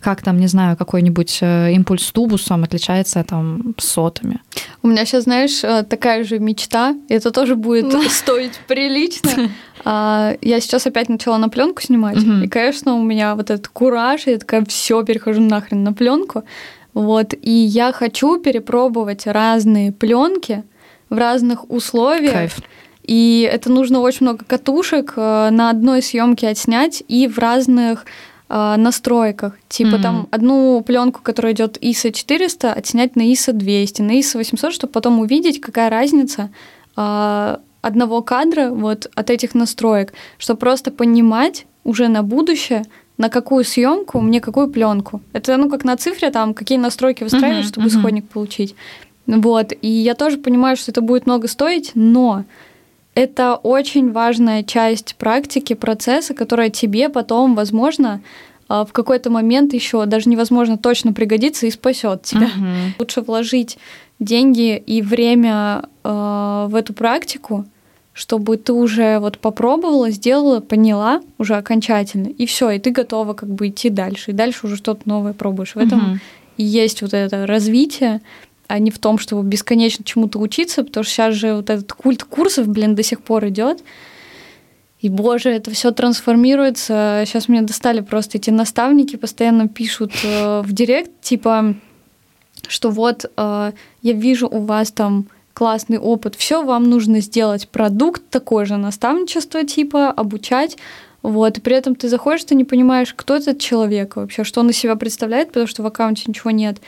Как 0.00 0.20
там, 0.20 0.40
не 0.40 0.48
знаю, 0.48 0.76
какой-нибудь 0.76 1.38
э, 1.42 1.72
импульс 1.74 2.10
тубусом 2.10 2.64
отличается 2.64 3.22
там 3.22 3.76
сотами. 3.78 4.40
У 4.82 4.88
меня 4.88 5.04
сейчас, 5.04 5.24
знаешь, 5.24 5.62
э, 5.62 5.84
такая 5.84 6.24
же 6.24 6.40
мечта. 6.40 6.96
Это 7.08 7.30
тоже 7.30 7.54
будет 7.54 7.92
стоить 8.10 8.58
прилично. 8.66 9.30
А, 9.82 10.36
я 10.42 10.60
сейчас 10.60 10.86
опять 10.86 11.08
начала 11.08 11.38
на 11.38 11.48
пленку 11.48 11.80
снимать. 11.80 12.18
И, 12.18 12.48
конечно, 12.48 12.96
у 12.96 13.02
меня 13.02 13.34
вот 13.34 13.48
этот 13.48 13.68
кураж, 13.68 14.26
я 14.26 14.36
такая, 14.36 14.62
все, 14.66 15.02
перехожу 15.04 15.40
нахрен 15.40 15.82
на 15.82 15.94
пленку. 15.94 16.44
Вот, 16.92 17.32
и 17.32 17.50
я 17.50 17.90
хочу 17.90 18.38
перепробовать 18.38 19.26
разные 19.26 19.90
пленки, 19.90 20.64
в 21.10 21.18
разных 21.18 21.70
условиях. 21.70 22.32
Кайф. 22.32 22.56
И 23.02 23.48
это 23.50 23.70
нужно 23.70 24.00
очень 24.00 24.26
много 24.26 24.44
катушек 24.44 25.14
э, 25.16 25.50
на 25.50 25.70
одной 25.70 26.00
съемке 26.00 26.48
отснять 26.48 27.02
и 27.08 27.26
в 27.26 27.38
разных 27.38 28.04
э, 28.48 28.74
настройках. 28.76 29.54
Типа 29.68 29.96
mm-hmm. 29.96 30.02
там 30.02 30.28
одну 30.30 30.82
пленку, 30.86 31.20
которая 31.22 31.52
идет 31.52 31.76
ISO 31.82 32.12
400, 32.12 32.72
отснять 32.72 33.16
на 33.16 33.22
ISO 33.22 33.52
200, 33.52 34.02
на 34.02 34.18
ISO 34.18 34.38
800, 34.38 34.72
чтобы 34.72 34.92
потом 34.92 35.18
увидеть, 35.18 35.60
какая 35.60 35.90
разница 35.90 36.50
э, 36.96 37.56
одного 37.82 38.22
кадра 38.22 38.70
вот 38.70 39.10
от 39.14 39.30
этих 39.30 39.54
настроек, 39.54 40.12
чтобы 40.38 40.60
просто 40.60 40.90
понимать 40.90 41.66
уже 41.82 42.08
на 42.08 42.22
будущее, 42.22 42.84
на 43.16 43.28
какую 43.28 43.64
съемку 43.64 44.20
мне 44.20 44.40
какую 44.40 44.68
пленку. 44.68 45.20
Это 45.32 45.56
ну 45.56 45.68
как 45.68 45.84
на 45.84 45.96
цифре 45.96 46.30
там 46.30 46.54
какие 46.54 46.78
настройки 46.78 47.24
выстраивать, 47.24 47.64
mm-hmm. 47.64 47.68
чтобы 47.68 47.86
mm-hmm. 47.88 47.98
исходник 47.98 48.28
получить. 48.28 48.74
Вот, 49.38 49.72
и 49.80 49.88
я 49.88 50.14
тоже 50.14 50.38
понимаю, 50.38 50.76
что 50.76 50.90
это 50.90 51.00
будет 51.00 51.26
много 51.26 51.46
стоить, 51.46 51.92
но 51.94 52.44
это 53.14 53.56
очень 53.56 54.12
важная 54.12 54.62
часть 54.62 55.14
практики, 55.16 55.74
процесса, 55.74 56.34
которая 56.34 56.70
тебе 56.70 57.08
потом, 57.08 57.54
возможно, 57.54 58.20
а, 58.68 58.84
в 58.84 58.92
какой-то 58.92 59.30
момент 59.30 59.74
еще 59.74 60.06
даже 60.06 60.28
невозможно 60.28 60.78
точно 60.78 61.12
пригодится 61.12 61.66
и 61.66 61.70
спасет 61.70 62.22
тебя. 62.22 62.46
Угу. 62.46 62.66
Лучше 63.00 63.20
вложить 63.22 63.78
деньги 64.20 64.76
и 64.76 65.02
время 65.02 65.84
э, 66.04 66.66
в 66.68 66.74
эту 66.74 66.92
практику, 66.92 67.64
чтобы 68.12 68.58
ты 68.58 68.72
уже 68.72 69.18
вот 69.18 69.38
попробовала, 69.38 70.10
сделала, 70.10 70.60
поняла 70.60 71.20
уже 71.38 71.56
окончательно, 71.56 72.28
и 72.28 72.46
все, 72.46 72.70
и 72.70 72.78
ты 72.78 72.90
готова 72.90 73.32
как 73.32 73.48
бы 73.48 73.68
идти 73.68 73.88
дальше, 73.88 74.30
и 74.30 74.34
дальше 74.34 74.66
уже 74.66 74.76
что-то 74.76 75.02
новое 75.06 75.32
пробуешь. 75.32 75.74
В 75.74 75.78
этом 75.78 75.98
угу. 75.98 76.18
и 76.58 76.64
есть 76.64 77.02
вот 77.02 77.14
это 77.14 77.46
развитие, 77.46 78.20
а 78.70 78.78
не 78.78 78.92
в 78.92 79.00
том, 79.00 79.18
чтобы 79.18 79.42
бесконечно 79.42 80.04
чему-то 80.04 80.38
учиться, 80.38 80.84
потому 80.84 81.02
что 81.02 81.12
сейчас 81.12 81.34
же 81.34 81.54
вот 81.54 81.70
этот 81.70 81.92
культ 81.92 82.22
курсов, 82.22 82.68
блин, 82.68 82.94
до 82.94 83.02
сих 83.02 83.20
пор 83.20 83.48
идет. 83.48 83.82
И, 85.00 85.08
боже, 85.08 85.50
это 85.50 85.72
все 85.72 85.90
трансформируется. 85.90 87.24
Сейчас 87.26 87.48
мне 87.48 87.62
достали 87.62 88.00
просто 88.00 88.38
эти 88.38 88.50
наставники, 88.50 89.16
постоянно 89.16 89.66
пишут 89.66 90.12
э, 90.22 90.60
в 90.60 90.72
директ, 90.72 91.10
типа, 91.20 91.74
что 92.68 92.90
вот 92.90 93.24
э, 93.36 93.72
я 94.02 94.12
вижу 94.12 94.46
у 94.46 94.60
вас 94.60 94.92
там 94.92 95.26
классный 95.52 95.98
опыт, 95.98 96.36
все, 96.36 96.62
вам 96.62 96.84
нужно 96.84 97.20
сделать 97.20 97.68
продукт, 97.68 98.22
такое 98.30 98.66
же 98.66 98.76
наставничество, 98.76 99.64
типа, 99.64 100.12
обучать. 100.12 100.76
Вот, 101.22 101.58
и 101.58 101.60
при 101.60 101.74
этом 101.74 101.96
ты 101.96 102.08
заходишь, 102.08 102.44
ты 102.44 102.54
не 102.54 102.64
понимаешь, 102.64 103.14
кто 103.14 103.34
этот 103.34 103.58
человек 103.58 104.14
вообще, 104.14 104.44
что 104.44 104.60
он 104.60 104.70
из 104.70 104.76
себя 104.76 104.94
представляет, 104.94 105.48
потому 105.48 105.66
что 105.66 105.82
в 105.82 105.86
аккаунте 105.86 106.22
ничего 106.28 106.52
нет 106.52 106.80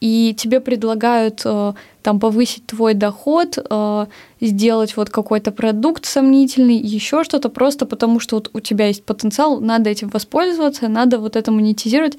и 0.00 0.34
тебе 0.36 0.60
предлагают 0.60 1.42
э, 1.44 1.72
там 2.02 2.20
повысить 2.20 2.66
твой 2.66 2.94
доход, 2.94 3.58
э, 3.58 4.06
сделать 4.40 4.96
вот 4.96 5.10
какой-то 5.10 5.50
продукт 5.50 6.04
сомнительный, 6.06 6.76
еще 6.76 7.24
что-то, 7.24 7.48
просто 7.48 7.86
потому 7.86 8.20
что 8.20 8.36
вот 8.36 8.50
у 8.52 8.60
тебя 8.60 8.86
есть 8.86 9.04
потенциал, 9.04 9.60
надо 9.60 9.90
этим 9.90 10.08
воспользоваться, 10.08 10.88
надо 10.88 11.18
вот 11.18 11.36
это 11.36 11.50
монетизировать 11.50 12.16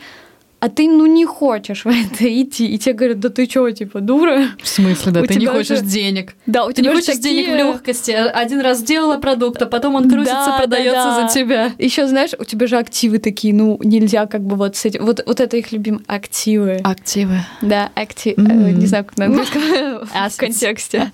а 0.59 0.69
ты, 0.69 0.89
ну, 0.89 1.05
не 1.05 1.25
хочешь 1.25 1.85
в 1.85 1.87
это 1.87 2.41
идти. 2.41 2.67
И 2.67 2.77
тебе 2.77 2.93
говорят, 2.93 3.19
да 3.19 3.29
ты 3.29 3.45
чё, 3.45 3.69
типа, 3.71 4.01
дура? 4.01 4.49
В 4.61 4.67
смысле, 4.67 5.11
да, 5.13 5.21
у 5.21 5.25
ты 5.25 5.35
не 5.35 5.45
хочешь 5.45 5.79
же... 5.79 5.85
денег. 5.85 6.35
Да, 6.45 6.65
у 6.65 6.69
ты 6.69 6.81
тебя 6.81 6.89
не 6.89 6.95
хочешь 6.95 7.15
такие... 7.15 7.45
денег 7.45 7.53
в 7.53 7.55
легкости. 7.55 8.11
Один 8.11 8.59
раз 8.59 8.79
сделала 8.79 9.17
продукт, 9.17 9.61
а 9.61 9.67
потом 9.67 9.95
он 9.95 10.09
крутится, 10.09 10.47
да, 10.47 10.57
продается 10.57 11.03
да, 11.03 11.21
да. 11.21 11.27
за 11.27 11.33
тебя. 11.33 11.71
Еще 11.77 12.07
знаешь, 12.07 12.31
у 12.37 12.43
тебя 12.43 12.67
же 12.67 12.77
активы 12.77 13.19
такие, 13.19 13.53
ну, 13.53 13.79
нельзя 13.81 14.25
как 14.25 14.41
бы 14.41 14.57
вот 14.57 14.75
с 14.75 14.83
этим. 14.83 15.05
Вот, 15.05 15.23
вот 15.25 15.39
это 15.39 15.55
их 15.55 15.71
любимые 15.71 16.03
активы. 16.07 16.81
Активы. 16.83 17.39
Да, 17.61 17.89
активы. 17.95 18.41
Mm. 18.41 18.71
Не 18.73 18.85
знаю, 18.85 19.05
как 19.05 19.17
на 19.17 19.25
английском 19.25 19.61
в 20.29 20.37
контексте. 20.37 21.11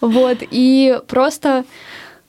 Вот, 0.00 0.38
и 0.50 0.98
просто 1.06 1.64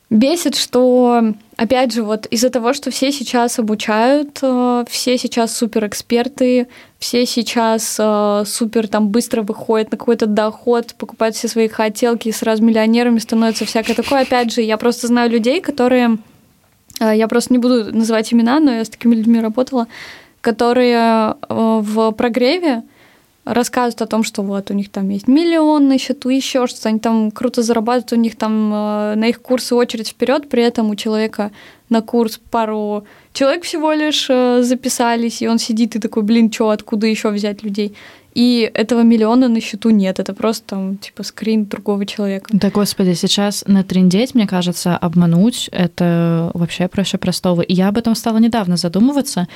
бесит, 0.10 0.58
что 0.58 1.34
опять 1.62 1.93
же, 1.93 2.01
вот 2.01 2.26
из-за 2.26 2.49
того, 2.49 2.74
что 2.74 2.89
все 2.89 3.12
сейчас 3.12 3.59
обучают, 3.59 4.39
э, 4.41 4.84
все 4.89 5.18
сейчас 5.20 5.55
суперэксперты, 5.55 6.68
все 6.97 7.26
сейчас 7.28 7.97
э, 7.99 8.43
супер 8.47 8.88
там 8.88 9.09
быстро 9.09 9.43
выходят 9.43 9.91
на 9.91 9.97
какой-то 9.97 10.26
доход, 10.26 10.95
покупают 10.95 11.36
все 11.36 11.47
свои 11.47 11.68
хотелки 11.68 12.30
и 12.30 12.32
сразу 12.32 12.64
миллионерами 12.64 13.20
становятся 13.20 13.66
всякое 13.66 13.93
такое. 13.93 14.22
Опять 14.22 14.51
же, 14.51 14.62
я 14.62 14.78
просто 14.78 15.05
знаю 15.05 15.30
людей, 15.30 15.62
которые, 15.62 16.18
э, 16.99 17.12
я 17.16 17.28
просто 17.28 17.53
не 17.53 17.59
буду 17.59 17.95
называть 17.95 18.34
имена, 18.34 18.59
но 18.59 18.72
я 18.72 18.84
с 18.84 18.89
такими 18.89 19.14
людьми 19.14 19.39
работала, 19.39 19.86
которые 20.41 21.36
в 21.47 22.12
прогреве 22.14 22.82
рассказывают 23.46 24.02
о 24.02 24.06
том, 24.08 24.24
что 24.24 24.44
вот 24.44 24.70
у 24.70 24.74
них 24.74 24.89
там 24.89 25.10
есть 25.10 25.28
миллион 25.28 25.88
на 25.88 25.98
счету, 25.98 26.30
еще 26.30 26.68
что-то, 26.68 26.89
они 26.89 27.00
там 27.00 27.32
круто 27.32 27.64
зарабатывают, 27.64 28.14
у 28.14 28.16
них 28.16 28.36
там 28.36 28.72
э, 28.74 29.16
на 29.16 29.28
их 29.28 29.42
курсы 29.42 29.74
очередь 29.74 30.10
вперед, 30.10 30.48
при 30.48 30.64
этом 30.64 30.89
у 30.89 30.96
человека 30.96 31.52
на 31.89 32.02
курс 32.02 32.39
пару 32.52 33.04
человек 33.34 33.64
всего 33.64 33.94
лишь 33.94 34.28
э, 34.30 34.62
записались, 34.62 35.42
и 35.42 35.48
он 35.48 35.58
сидит 35.58 35.96
и 35.96 36.00
такой, 36.00 36.24
блин, 36.24 36.52
что, 36.52 36.70
откуда 36.70 37.08
еще 37.08 37.30
взять 37.30 37.64
людей? 37.64 37.96
И 38.34 38.72
этого 38.74 39.02
миллиона 39.02 39.50
на 39.50 39.60
счету 39.60 39.89
нет, 39.89 40.20
это 40.20 40.34
просто 40.34 40.68
там 40.68 40.98
типа 40.98 41.24
скрин 41.24 41.66
другого 41.66 42.06
человека. 42.06 42.46
Да, 42.54 42.70
господи, 42.70 43.14
сейчас 43.14 43.66
натрендеть, 43.68 44.36
мне 44.36 44.48
кажется, 44.48 44.96
обмануть, 44.96 45.70
это 45.72 46.50
вообще 46.54 46.88
проще 46.88 47.18
простого. 47.18 47.62
И 47.62 47.74
я 47.74 47.89
об 47.89 47.98
этом 47.98 48.16
стала 48.16 48.38
недавно 48.38 48.78
задумываться, 48.78 49.48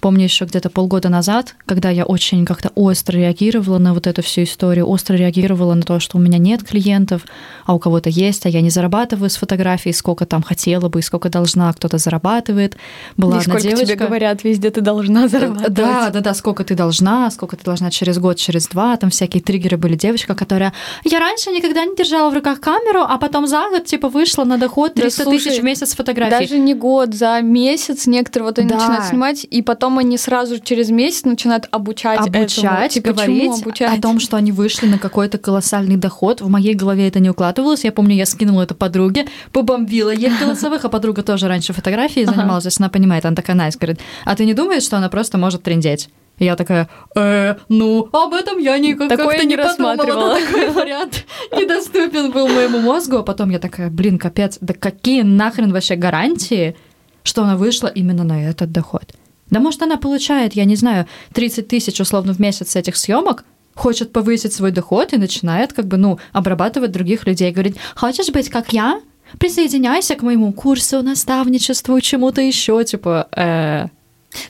Помню 0.00 0.24
еще 0.24 0.46
где-то 0.46 0.70
полгода 0.70 1.10
назад, 1.10 1.54
когда 1.66 1.90
я 1.90 2.04
очень 2.04 2.46
как-то 2.46 2.70
остро 2.74 3.18
реагировала 3.18 3.78
на 3.78 3.92
вот 3.92 4.06
эту 4.06 4.22
всю 4.22 4.44
историю, 4.44 4.86
остро 4.86 5.14
реагировала 5.14 5.74
на 5.74 5.82
то, 5.82 6.00
что 6.00 6.16
у 6.16 6.20
меня 6.20 6.38
нет 6.38 6.62
клиентов, 6.62 7.22
а 7.66 7.74
у 7.74 7.78
кого-то 7.78 8.08
есть, 8.08 8.46
а 8.46 8.48
я 8.48 8.62
не 8.62 8.70
зарабатываю 8.70 9.28
с 9.28 9.36
фотографий, 9.36 9.92
сколько 9.92 10.24
там 10.24 10.42
хотела 10.42 10.88
бы, 10.88 11.02
сколько 11.02 11.28
должна, 11.28 11.68
а 11.68 11.72
кто-то 11.74 11.98
зарабатывает. 11.98 12.76
Была 13.18 13.38
и 13.38 13.40
сколько 13.42 13.60
девочка... 13.60 13.86
тебе 13.86 14.06
говорят, 14.06 14.42
везде 14.42 14.70
ты 14.70 14.80
должна 14.80 15.28
зарабатывать. 15.28 15.74
Да, 15.74 16.10
да, 16.10 16.20
да, 16.20 16.34
сколько 16.34 16.64
ты 16.64 16.74
должна, 16.74 17.30
сколько 17.30 17.56
ты 17.56 17.64
должна 17.64 17.90
через 17.90 18.18
год, 18.18 18.38
через 18.38 18.68
два, 18.68 18.96
там 18.96 19.10
всякие 19.10 19.42
триггеры 19.42 19.76
были. 19.76 19.96
Девочка, 19.96 20.34
которая, 20.34 20.72
я 21.04 21.20
раньше 21.20 21.50
никогда 21.50 21.84
не 21.84 21.94
держала 21.94 22.30
в 22.30 22.34
руках 22.34 22.60
камеру, 22.60 23.02
а 23.06 23.18
потом 23.18 23.46
за 23.46 23.68
год, 23.68 23.84
типа, 23.84 24.08
вышла 24.08 24.44
на 24.44 24.56
доход 24.56 24.94
300 24.94 25.24
да, 25.24 25.30
тысяч 25.30 25.60
в 25.60 25.64
месяц 25.64 25.94
фотографий. 25.94 26.46
Даже 26.46 26.58
не 26.58 26.74
год, 26.74 27.14
за 27.14 27.40
месяц 27.42 28.06
некоторые 28.06 28.48
вот 28.48 28.58
они 28.58 28.68
да. 28.68 28.76
начинают 28.76 29.04
снимать, 29.04 29.46
и 29.48 29.60
потом 29.60 29.89
потом 29.90 29.98
они 29.98 30.16
сразу 30.18 30.58
через 30.60 30.90
месяц 30.90 31.24
начинают 31.24 31.66
обучать 31.70 32.20
Обучать, 32.20 32.96
этому. 32.96 33.14
Говорить 33.14 33.62
обучать? 33.62 33.98
о 33.98 34.00
том, 34.00 34.20
что 34.20 34.36
они 34.36 34.52
вышли 34.52 34.86
на 34.86 34.98
какой-то 34.98 35.38
колоссальный 35.38 35.96
доход. 35.96 36.40
В 36.40 36.48
моей 36.48 36.74
голове 36.74 37.08
это 37.08 37.20
не 37.20 37.30
укладывалось. 37.30 37.84
Я 37.84 37.92
помню, 37.92 38.14
я 38.14 38.26
скинула 38.26 38.62
это 38.62 38.74
подруге, 38.74 39.26
побомбила 39.52 40.10
ей 40.10 40.30
голосовых, 40.40 40.84
а 40.84 40.88
подруга 40.88 41.22
тоже 41.22 41.48
раньше 41.48 41.72
фотографией 41.72 42.26
занималась, 42.26 42.66
ага. 42.66 42.74
она 42.78 42.88
понимает, 42.88 43.24
она 43.24 43.34
такая 43.34 43.56
найс, 43.56 43.76
говорит, 43.76 44.00
а 44.24 44.36
ты 44.36 44.44
не 44.44 44.54
думаешь, 44.54 44.84
что 44.84 44.96
она 44.96 45.08
просто 45.08 45.38
может 45.38 45.62
трендеть? 45.62 46.08
я 46.38 46.56
такая, 46.56 46.88
э, 47.16 47.56
ну, 47.68 48.08
об 48.12 48.32
этом 48.32 48.56
я 48.58 48.78
никак 48.78 49.10
Такое 49.10 49.40
не, 49.40 49.44
не 49.44 49.56
рассматривала. 49.56 50.38
Такой 50.46 50.70
вариант 50.70 51.26
недоступен 51.52 52.32
был 52.32 52.48
моему 52.48 52.78
мозгу. 52.80 53.18
А 53.18 53.22
потом 53.22 53.50
я 53.50 53.58
такая, 53.58 53.90
блин, 53.90 54.18
капец, 54.18 54.56
да 54.62 54.72
какие 54.72 55.20
нахрен 55.20 55.70
вообще 55.70 55.96
гарантии, 55.96 56.76
что 57.24 57.42
она 57.42 57.56
вышла 57.56 57.88
именно 57.88 58.24
на 58.24 58.48
этот 58.48 58.72
доход? 58.72 59.04
Да 59.50 59.60
может, 59.60 59.82
она 59.82 59.96
получает, 59.96 60.54
я 60.54 60.64
не 60.64 60.76
знаю, 60.76 61.06
30 61.32 61.68
тысяч 61.68 62.00
условно 62.00 62.32
в 62.32 62.38
месяц 62.38 62.70
с 62.70 62.76
этих 62.76 62.96
съемок, 62.96 63.44
хочет 63.74 64.12
повысить 64.12 64.52
свой 64.52 64.70
доход 64.70 65.12
и 65.12 65.16
начинает 65.16 65.72
как 65.72 65.86
бы, 65.86 65.96
ну, 65.96 66.18
обрабатывать 66.32 66.92
других 66.92 67.26
людей. 67.26 67.50
Говорит, 67.50 67.76
хочешь 67.94 68.30
быть 68.30 68.48
как 68.48 68.72
я? 68.72 69.00
Присоединяйся 69.38 70.16
к 70.16 70.22
моему 70.22 70.52
курсу, 70.52 71.02
наставничеству, 71.02 72.00
чему-то 72.00 72.40
еще, 72.40 72.84
типа... 72.84 73.28
Э... 73.36 73.86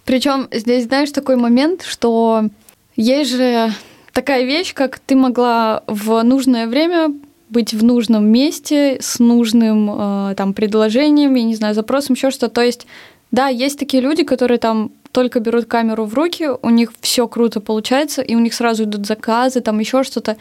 Причем 0.05 0.49
здесь, 0.53 0.85
знаешь, 0.85 1.11
такой 1.11 1.37
момент, 1.37 1.83
что 1.83 2.45
есть 2.97 3.31
же 3.31 3.73
такая 4.13 4.45
вещь, 4.45 4.75
как 4.75 4.99
ты 4.99 5.17
могла 5.17 5.85
в 5.87 6.23
нужное 6.23 6.67
время 6.67 7.15
быть 7.49 7.73
в 7.73 7.83
нужном 7.83 8.27
месте 8.27 8.99
с 9.01 9.19
нужным 9.19 9.91
э, 9.91 10.35
там 10.37 10.55
предложением, 10.55 11.35
я 11.35 11.45
не 11.45 11.55
знаю, 11.57 11.75
запросом, 11.75 12.15
еще 12.15 12.31
что-то. 12.31 12.55
То 12.55 12.63
есть 12.63 12.87
да, 13.31 13.49
есть 13.49 13.79
такие 13.79 14.03
люди, 14.03 14.25
которые 14.25 14.59
там 14.59 14.93
только 15.13 15.41
берут 15.41 15.67
камеру 15.67 16.05
в 16.05 16.15
руки, 16.15 16.49
у 16.63 16.71
них 16.71 16.93
все 17.01 17.27
круто 17.29 17.61
получается, 17.61 18.23
и 18.23 18.35
у 18.35 18.39
них 18.39 18.55
сразу 18.55 18.85
идут 18.85 19.07
заказы, 19.07 19.61
там 19.61 19.79
еще 19.79 20.03
что-то. 20.05 20.37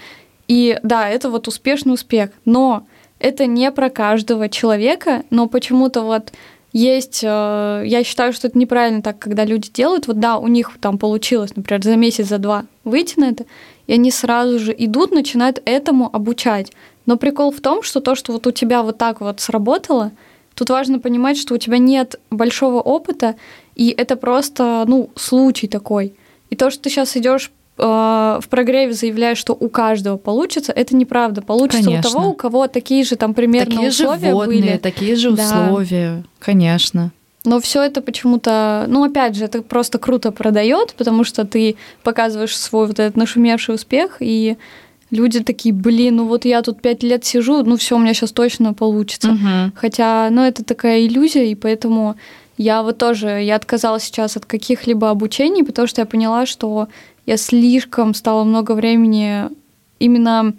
И 0.47 0.79
да, 0.83 1.09
это 1.09 1.29
вот 1.29 1.47
успешный 1.47 1.93
успех. 1.93 2.31
Но 2.45 2.85
это 3.19 3.45
не 3.45 3.71
про 3.71 3.89
каждого 3.89 4.49
человека, 4.49 5.23
но 5.29 5.47
почему-то 5.47 6.01
вот 6.01 6.31
есть, 6.71 7.21
э, 7.23 7.83
я 7.85 8.03
считаю, 8.03 8.31
что 8.31 8.47
это 8.47 8.57
неправильно 8.57 9.01
так, 9.01 9.17
когда 9.17 9.43
люди 9.43 9.71
делают, 9.71 10.07
вот 10.07 10.19
да, 10.19 10.37
у 10.37 10.47
них 10.47 10.71
там 10.79 10.97
получилось, 10.97 11.55
например, 11.55 11.83
за 11.83 11.95
месяц, 11.95 12.27
за 12.27 12.37
два 12.37 12.65
выйти 12.83 13.19
на 13.19 13.29
это, 13.29 13.45
и 13.87 13.93
они 13.93 14.11
сразу 14.11 14.59
же 14.59 14.75
идут, 14.77 15.11
начинают 15.11 15.61
этому 15.65 16.09
обучать. 16.13 16.71
Но 17.07 17.17
прикол 17.17 17.51
в 17.51 17.59
том, 17.59 17.81
что 17.81 18.01
то, 18.01 18.13
что 18.13 18.33
вот 18.33 18.45
у 18.45 18.51
тебя 18.51 18.83
вот 18.83 18.99
так 18.99 19.19
вот 19.19 19.39
сработало, 19.39 20.11
Тут 20.59 20.71
важно 20.71 20.99
понимать, 20.99 21.37
что 21.37 21.55
у 21.55 21.57
тебя 21.57 21.77
нет 21.77 22.19
большого 22.29 22.81
опыта, 22.81 23.35
и 23.75 23.95
это 23.97 24.17
просто, 24.17 24.83
ну, 24.87 25.09
случай 25.15 25.69
такой. 25.69 26.15
И 26.49 26.57
то, 26.57 26.69
что 26.69 26.83
ты 26.83 26.89
сейчас 26.89 27.15
идешь 27.15 27.49
э, 27.77 27.81
в 27.81 28.43
прогреве 28.49 28.91
заявляешь, 28.91 29.37
что 29.37 29.55
у 29.57 29.69
каждого 29.69 30.17
получится, 30.17 30.73
это 30.73 30.97
неправда. 30.97 31.41
Получится 31.41 31.85
Конечно. 31.85 32.09
у 32.09 32.11
того, 32.11 32.29
у 32.31 32.33
кого 32.33 32.67
такие 32.67 33.05
же 33.05 33.15
там 33.15 33.33
примерно 33.33 33.71
такие 33.71 33.89
условия 33.89 34.27
же 34.27 34.33
водные, 34.33 34.61
были. 34.61 34.77
Такие 34.79 35.15
же 35.15 35.29
условия, 35.29 36.15
да. 36.17 36.23
конечно. 36.39 37.11
Но 37.45 37.61
все 37.61 37.81
это 37.81 38.01
почему-то, 38.01 38.83
ну 38.89 39.05
опять 39.05 39.37
же, 39.37 39.45
это 39.45 39.61
просто 39.61 39.97
круто 39.97 40.33
продает, 40.33 40.93
потому 40.97 41.23
что 41.23 41.45
ты 41.45 41.77
показываешь 42.03 42.57
свой 42.57 42.87
вот 42.87 42.99
этот 42.99 43.15
нашумевший 43.15 43.75
успех, 43.75 44.17
и 44.19 44.57
люди 45.11 45.43
такие, 45.43 45.73
блин, 45.73 46.17
ну 46.17 46.25
вот 46.25 46.45
я 46.45 46.61
тут 46.61 46.81
пять 46.81 47.03
лет 47.03 47.25
сижу, 47.25 47.63
ну 47.63 47.77
все, 47.77 47.95
у 47.95 47.99
меня 47.99 48.13
сейчас 48.13 48.31
точно 48.31 48.73
получится. 48.73 49.31
Угу. 49.31 49.71
Хотя, 49.75 50.29
ну 50.31 50.43
это 50.43 50.63
такая 50.63 51.05
иллюзия, 51.05 51.51
и 51.51 51.55
поэтому 51.55 52.15
я 52.57 52.83
вот 52.83 52.97
тоже, 52.97 53.41
я 53.41 53.55
отказалась 53.55 54.03
сейчас 54.03 54.37
от 54.37 54.45
каких-либо 54.45 55.09
обучений, 55.09 55.63
потому 55.63 55.87
что 55.87 56.01
я 56.01 56.05
поняла, 56.05 56.45
что 56.45 56.89
я 57.25 57.37
слишком 57.37 58.13
стала 58.13 58.43
много 58.43 58.73
времени 58.73 59.45
именно 59.99 60.53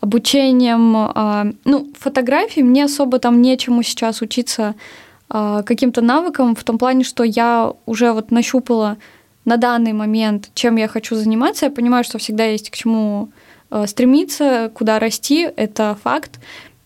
обучением, 0.00 0.96
а, 0.96 1.46
ну, 1.64 1.88
фотографии, 1.98 2.60
мне 2.60 2.84
особо 2.84 3.18
там 3.18 3.40
нечему 3.40 3.82
сейчас 3.82 4.20
учиться 4.20 4.74
а, 5.28 5.62
каким-то 5.62 6.00
навыкам, 6.00 6.56
в 6.56 6.64
том 6.64 6.76
плане, 6.76 7.04
что 7.04 7.22
я 7.22 7.72
уже 7.86 8.12
вот 8.12 8.30
нащупала 8.30 8.96
на 9.44 9.56
данный 9.56 9.92
момент, 9.92 10.50
чем 10.54 10.76
я 10.76 10.88
хочу 10.88 11.14
заниматься, 11.14 11.66
я 11.66 11.70
понимаю, 11.70 12.02
что 12.02 12.18
всегда 12.18 12.44
есть 12.46 12.70
к 12.70 12.76
чему 12.76 13.28
стремиться, 13.86 14.70
куда 14.74 14.98
расти, 14.98 15.48
это 15.56 15.96
факт. 16.02 16.38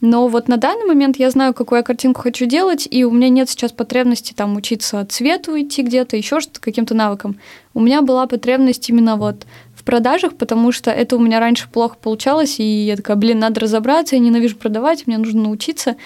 Но 0.03 0.29
вот 0.29 0.47
на 0.47 0.59
данный 0.59 0.85
момент 0.85 1.17
я 1.17 1.31
знаю, 1.31 1.55
какую 1.55 1.79
я 1.79 1.83
картинку 1.83 2.21
хочу 2.21 2.45
делать, 2.45 2.87
и 2.91 3.05
у 3.05 3.11
меня 3.11 3.31
нет 3.31 3.49
сейчас 3.49 3.73
потребности 3.73 4.35
там 4.35 4.57
учиться 4.57 5.05
цвету 5.09 5.59
идти 5.61 5.83
где-то, 5.83 6.17
еще 6.17 6.41
что-то, 6.41 6.61
каким-то 6.61 6.95
навыкам. 6.95 7.41
У 7.73 7.81
меня 7.81 8.03
была 8.03 8.27
потребность 8.27 8.89
именно 8.91 9.17
вот 9.17 9.47
в 9.75 9.85
продажах, 9.85 10.37
потому 10.37 10.71
что 10.71 10.91
это 10.91 11.17
у 11.17 11.19
меня 11.19 11.41
раньше 11.41 11.69
плохо 11.71 11.97
получалось, 12.01 12.61
и 12.61 12.63
я 12.63 12.97
такая, 12.97 13.17
блин, 13.17 13.39
надо 13.39 13.61
разобраться, 13.61 14.17
я 14.17 14.21
ненавижу 14.21 14.57
продавать, 14.57 15.07
мне 15.07 15.17
нужно 15.17 15.45
научиться. 15.45 15.97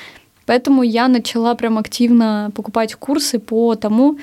Поэтому 0.47 0.83
я 0.83 1.09
начала 1.09 1.55
прям 1.55 1.77
активно 1.77 2.51
покупать 2.55 2.95
курсы 2.95 3.39
по 3.41 3.75
тому, 3.75 4.19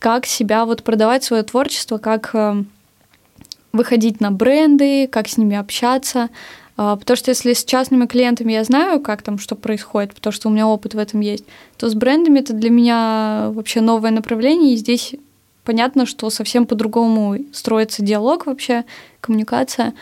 как 0.00 0.26
себя 0.26 0.66
вот 0.66 0.82
продавать 0.82 1.24
свое 1.24 1.44
творчество, 1.44 1.98
как 1.98 2.30
э, 2.34 2.64
выходить 3.74 4.20
на 4.20 4.30
бренды, 4.30 5.08
как 5.08 5.28
с 5.28 5.36
ними 5.36 5.56
общаться. 5.56 6.30
А, 6.76 6.96
потому 6.96 7.16
что 7.16 7.30
если 7.30 7.52
с 7.52 7.64
частными 7.64 8.06
клиентами 8.06 8.52
я 8.52 8.64
знаю, 8.64 9.00
как 9.00 9.22
там 9.22 9.38
что 9.38 9.56
происходит, 9.56 10.14
потому 10.14 10.32
что 10.32 10.48
у 10.48 10.52
меня 10.52 10.66
опыт 10.66 10.94
в 10.94 10.98
этом 10.98 11.20
есть, 11.20 11.44
то 11.76 11.88
с 11.88 11.94
брендами 11.94 12.38
это 12.38 12.52
для 12.52 12.70
меня 12.70 13.50
вообще 13.52 13.80
новое 13.80 14.12
направление, 14.12 14.74
и 14.74 14.76
здесь 14.76 15.14
понятно, 15.64 16.06
что 16.06 16.30
совсем 16.30 16.66
по-другому 16.66 17.36
строится 17.52 18.02
диалог 18.02 18.46
вообще, 18.46 18.84
коммуникация. 19.20 19.94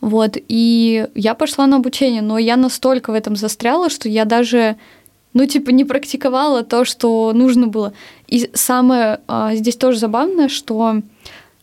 Вот, 0.00 0.36
и 0.36 1.06
я 1.14 1.34
пошла 1.34 1.66
на 1.68 1.76
обучение, 1.76 2.22
но 2.22 2.38
я 2.38 2.56
настолько 2.56 3.12
в 3.12 3.14
этом 3.14 3.36
застряла, 3.36 3.88
что 3.88 4.08
я 4.08 4.24
даже, 4.24 4.76
ну, 5.32 5.46
типа, 5.46 5.70
не 5.70 5.84
практиковала 5.84 6.64
то, 6.64 6.84
что 6.84 7.32
нужно 7.32 7.68
было. 7.68 7.92
И 8.26 8.50
самое 8.52 9.20
а, 9.28 9.54
здесь 9.54 9.76
тоже 9.76 9.98
забавное, 9.98 10.48
что, 10.48 11.02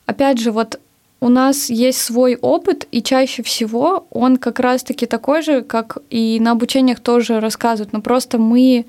опять 0.05 0.39
же, 0.39 0.53
вот 0.53 0.79
у 1.21 1.29
нас 1.29 1.69
есть 1.69 2.01
свой 2.01 2.35
опыт, 2.35 2.87
и 2.91 3.01
чаще 3.01 3.43
всего 3.43 4.07
он 4.09 4.37
как 4.37 4.59
раз-таки 4.59 5.05
такой 5.05 5.41
же, 5.41 5.61
как 5.61 5.97
и 6.09 6.39
на 6.39 6.51
обучениях 6.51 6.99
тоже 7.01 7.39
рассказывают, 7.39 7.91
но 7.91 8.01
просто 8.01 8.37
мы 8.37 8.85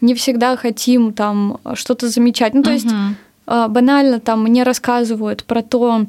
не 0.00 0.14
всегда 0.14 0.56
хотим 0.56 1.12
там 1.12 1.58
что-то 1.74 2.08
замечать. 2.08 2.54
Ну, 2.54 2.62
то 2.62 2.70
uh-huh. 2.70 2.74
есть 2.74 2.86
а, 3.46 3.68
банально 3.68 4.20
там 4.20 4.42
мне 4.42 4.62
рассказывают 4.62 5.44
про 5.44 5.62
то, 5.62 6.06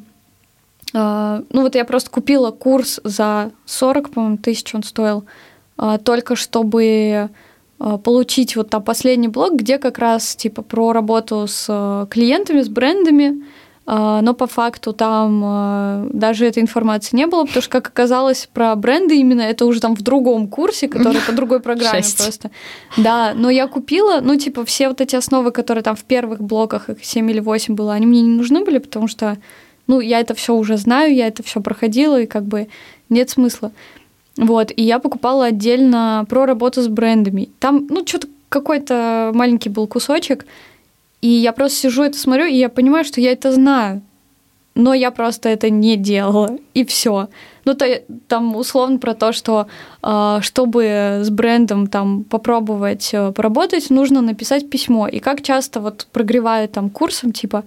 а, 0.94 1.44
ну 1.50 1.62
вот 1.62 1.76
я 1.76 1.86
просто 1.86 2.10
купила 2.10 2.52
курс 2.52 3.00
за 3.04 3.52
40, 3.66 4.10
по-моему, 4.12 4.38
тысяч 4.38 4.74
он 4.74 4.84
стоил, 4.84 5.26
а, 5.78 5.98
только 5.98 6.36
чтобы 6.36 7.30
получить 8.04 8.56
вот 8.56 8.72
там 8.72 8.82
последний 8.82 9.28
блок, 9.28 9.54
где 9.54 9.78
как 9.78 10.00
раз 10.00 10.36
типа 10.36 10.64
про 10.64 10.94
работу 10.94 11.46
с 11.48 12.08
клиентами, 12.10 12.64
с 12.64 12.70
брендами, 12.70 13.44
но 13.88 14.34
по 14.34 14.48
факту 14.48 14.92
там 14.92 15.42
а, 15.46 16.08
даже 16.12 16.46
этой 16.46 16.62
информации 16.62 17.16
не 17.16 17.26
было, 17.26 17.46
потому 17.46 17.62
что, 17.62 17.72
как 17.72 17.88
оказалось, 17.88 18.50
про 18.52 18.76
бренды 18.76 19.16
именно 19.16 19.42
это 19.42 19.66
уже 19.66 19.80
там 19.80 19.96
в 19.96 20.02
другом 20.02 20.50
курсе, 20.50 20.90
который 20.90 21.22
по 21.22 21.32
другой 21.32 21.62
программе 21.62 22.02
Шесть. 22.02 22.18
просто. 22.18 22.52
Да, 22.98 23.34
но 23.34 23.50
я 23.50 23.68
купила, 23.68 24.20
ну, 24.22 24.36
типа, 24.36 24.66
все 24.66 24.90
вот 24.90 25.00
эти 25.00 25.16
основы, 25.16 25.52
которые 25.52 25.84
там 25.84 25.96
в 25.96 26.04
первых 26.04 26.42
блоках, 26.42 26.90
их 26.90 27.06
7 27.06 27.32
или 27.32 27.40
8 27.40 27.76
было, 27.76 27.94
они 27.94 28.06
мне 28.06 28.22
не 28.22 28.36
нужны 28.36 28.66
были, 28.66 28.80
потому 28.80 29.08
что 29.08 29.38
ну, 29.88 30.02
я 30.02 30.20
это 30.20 30.36
все 30.36 30.54
уже 30.54 30.76
знаю, 30.76 31.16
я 31.16 31.28
это 31.28 31.42
все 31.44 31.62
проходила, 31.62 32.22
и 32.22 32.26
как 32.26 32.44
бы 32.44 32.68
нет 33.08 33.30
смысла. 33.30 33.72
Вот, 34.36 34.72
и 34.76 34.84
я 34.84 35.00
покупала 35.00 35.46
отдельно 35.46 36.26
про 36.30 36.46
работу 36.46 36.82
с 36.82 36.88
брендами. 36.90 37.50
Там, 37.60 37.88
ну, 37.90 38.06
что-то 38.06 38.28
какой-то 38.50 39.32
маленький 39.34 39.70
был 39.70 39.88
кусочек, 39.88 40.46
и 41.28 41.42
я 41.42 41.52
просто 41.52 41.78
сижу 41.78 42.04
это 42.04 42.18
смотрю, 42.18 42.46
и 42.46 42.56
я 42.56 42.70
понимаю, 42.70 43.04
что 43.04 43.20
я 43.20 43.34
это 43.34 43.52
знаю, 43.52 44.02
но 44.76 44.94
я 44.94 45.12
просто 45.12 45.50
это 45.50 45.70
не 45.70 45.98
делала, 45.98 46.58
и 46.74 46.86
все. 46.86 47.28
Ну, 47.66 47.74
то, 47.74 47.86
там 48.30 48.56
условно 48.56 48.98
про 48.98 49.14
то, 49.14 49.34
что 49.34 49.68
э, 50.04 50.38
чтобы 50.42 51.20
с 51.24 51.30
брендом 51.30 51.88
там 51.88 52.24
попробовать 52.24 53.10
э, 53.14 53.34
поработать, 53.34 53.90
нужно 53.90 54.22
написать 54.22 54.70
письмо. 54.70 55.10
И 55.10 55.20
как 55.20 55.42
часто 55.42 55.82
вот 55.82 56.08
прогревают 56.14 56.72
там 56.72 56.90
курсом, 56.90 57.34
типа, 57.34 57.66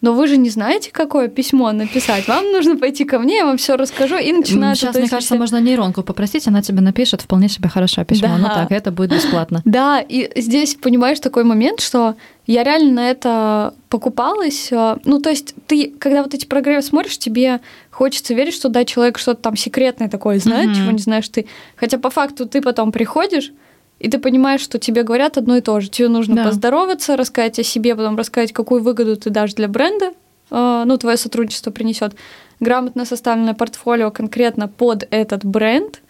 но 0.00 0.14
вы 0.14 0.26
же 0.26 0.36
не 0.36 0.50
знаете, 0.50 0.90
какое 0.92 1.28
письмо 1.28 1.72
написать. 1.72 2.26
Вам 2.26 2.52
нужно 2.52 2.76
пойти 2.76 3.04
ко 3.04 3.18
мне, 3.18 3.38
я 3.38 3.44
вам 3.44 3.56
все 3.56 3.76
расскажу 3.76 4.16
и 4.16 4.32
начинаю. 4.32 4.74
Сейчас, 4.74 4.94
мне 4.94 5.08
кажется, 5.08 5.34
все... 5.34 5.38
можно 5.38 5.60
нейронку 5.60 6.02
попросить, 6.02 6.46
она 6.48 6.62
тебе 6.62 6.80
напишет 6.80 7.22
вполне 7.22 7.48
себе 7.48 7.68
хорошее 7.68 8.06
письмо. 8.06 8.28
Да. 8.28 8.38
Ну 8.38 8.46
так, 8.48 8.72
это 8.72 8.90
будет 8.90 9.10
бесплатно. 9.12 9.62
Да, 9.70 10.00
и 10.00 10.30
здесь 10.40 10.74
понимаешь 10.74 11.20
такой 11.20 11.44
момент, 11.44 11.80
что 11.80 12.16
я 12.46 12.64
реально 12.64 12.92
на 12.92 13.10
это 13.10 13.74
покупалась. 13.88 14.72
Э, 14.72 14.96
ну, 15.04 15.20
то 15.20 15.30
есть 15.30 15.54
ты, 15.68 15.94
когда 15.98 16.22
вот 16.22 16.34
эти 16.34 16.44
программы 16.44 16.82
смотришь, 16.82 17.18
тебе 17.18 17.60
хочется 17.90 18.34
верить, 18.34 18.54
что 18.54 18.68
да, 18.68 18.84
человек 18.84 19.18
что-то 19.18 19.42
там 19.42 19.56
секретное 19.56 20.08
такое 20.08 20.40
знает, 20.40 20.70
mm-hmm. 20.70 20.74
чего 20.74 20.90
не 20.90 20.98
знаешь 20.98 21.28
ты. 21.28 21.46
Хотя 21.76 21.98
по 21.98 22.10
факту 22.10 22.46
ты 22.46 22.60
потом 22.60 22.90
приходишь, 22.90 23.52
и 24.00 24.08
ты 24.08 24.18
понимаешь, 24.18 24.62
что 24.62 24.78
тебе 24.78 25.02
говорят 25.02 25.36
одно 25.36 25.58
и 25.58 25.60
то 25.60 25.78
же. 25.78 25.88
Тебе 25.88 26.08
нужно 26.08 26.34
да. 26.34 26.44
поздороваться, 26.44 27.16
рассказать 27.16 27.58
о 27.58 27.62
себе, 27.62 27.94
потом 27.94 28.16
рассказать, 28.16 28.52
какую 28.52 28.82
выгоду 28.82 29.14
ты 29.16 29.28
дашь 29.28 29.52
для 29.52 29.68
бренда, 29.68 30.12
э, 30.50 30.82
ну, 30.86 30.96
твое 30.96 31.18
сотрудничество 31.18 31.70
принесет. 31.70 32.14
Грамотно 32.60 33.04
составленное 33.04 33.54
портфолио 33.54 34.10
конкретно 34.10 34.68
под 34.68 35.06
этот 35.10 35.44
бренд 35.44 36.00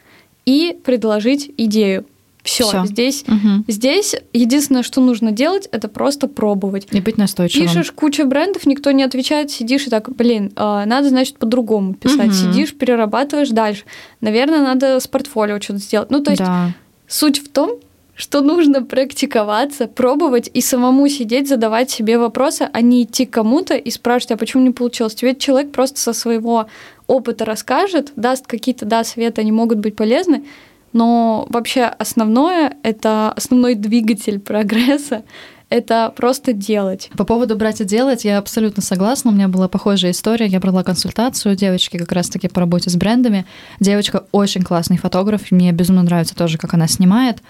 и 0.47 0.79
предложить 0.85 1.53
идею. 1.57 2.07
Все, 2.43 2.87
здесь, 2.87 3.23
угу. 3.29 3.65
здесь 3.69 4.17
единственное, 4.33 4.83
что 4.83 5.03
нужно 5.03 5.31
делать, 5.31 5.69
это 5.73 5.89
просто 5.89 6.27
пробовать. 6.27 6.89
И 6.91 7.01
быть 7.01 7.19
настойчивым. 7.19 7.67
Пишешь 7.67 7.93
кучу 7.93 8.25
брендов, 8.25 8.65
никто 8.65 8.93
не 8.93 9.03
отвечает, 9.03 9.51
сидишь 9.51 9.87
и 9.87 9.91
так, 9.91 10.09
блин, 10.15 10.51
э, 10.57 10.85
надо, 10.87 11.11
значит, 11.11 11.37
по-другому 11.39 11.95
писать. 11.95 12.29
Угу. 12.29 12.35
Сидишь, 12.35 12.75
перерабатываешь 12.75 13.51
дальше. 13.51 13.83
Наверное, 14.21 14.63
надо 14.63 15.01
с 15.01 15.07
портфолио 15.07 15.61
что-то 15.61 15.81
сделать. 15.81 16.11
Ну, 16.11 16.23
то 16.23 16.31
есть 16.31 16.43
да. 16.43 16.73
Суть 17.11 17.41
в 17.41 17.49
том, 17.49 17.81
что 18.15 18.41
нужно 18.41 18.85
практиковаться, 18.85 19.89
пробовать 19.89 20.49
и 20.55 20.61
самому 20.61 21.09
сидеть, 21.09 21.49
задавать 21.49 21.91
себе 21.91 22.19
вопросы, 22.19 22.71
а 22.73 22.81
не 22.83 23.03
идти 23.03 23.27
кому-то 23.27 23.75
и 23.75 23.91
спрашивать, 23.91 24.31
а 24.31 24.37
почему 24.37 24.63
не 24.63 24.71
получилось. 24.71 25.21
Ведь 25.21 25.41
человек 25.41 25.73
просто 25.73 25.99
со 25.99 26.13
своего 26.13 26.69
опыта 27.09 27.45
расскажет, 27.45 28.13
даст 28.15 28.47
какие-то, 28.47 28.85
да, 28.87 29.03
советы, 29.03 29.41
они 29.41 29.51
могут 29.51 29.79
быть 29.79 29.97
полезны, 29.97 30.45
но 30.93 31.47
вообще 31.49 31.83
основное, 31.83 32.77
это 32.85 33.33
основной 33.33 33.75
двигатель 33.75 34.39
прогресса, 34.41 35.25
это 35.71 36.13
просто 36.15 36.53
делать. 36.53 37.11
По 37.17 37.25
поводу 37.25 37.57
брать 37.57 37.81
и 37.81 37.85
делать, 37.85 38.25
я 38.25 38.39
абсолютно 38.39 38.83
согласна. 38.83 39.31
У 39.31 39.35
меня 39.35 39.49
была 39.49 39.69
похожая 39.69 40.11
история. 40.11 40.47
Я 40.47 40.59
брала 40.59 40.83
консультацию 40.83 41.55
девочки 41.55 41.97
как 41.97 42.11
раз-таки 42.11 42.49
по 42.49 42.61
работе 42.61 42.91
с 42.91 42.97
брендами. 42.97 43.47
Девочка 43.79 44.25
очень 44.33 44.63
классный 44.63 44.99
фотограф. 44.99 45.51
Мне 45.53 45.71
безумно 45.71 46.03
нравится 46.03 46.35
тоже, 46.35 46.59
как 46.59 46.75
она 46.75 46.89
снимает. 46.89 47.41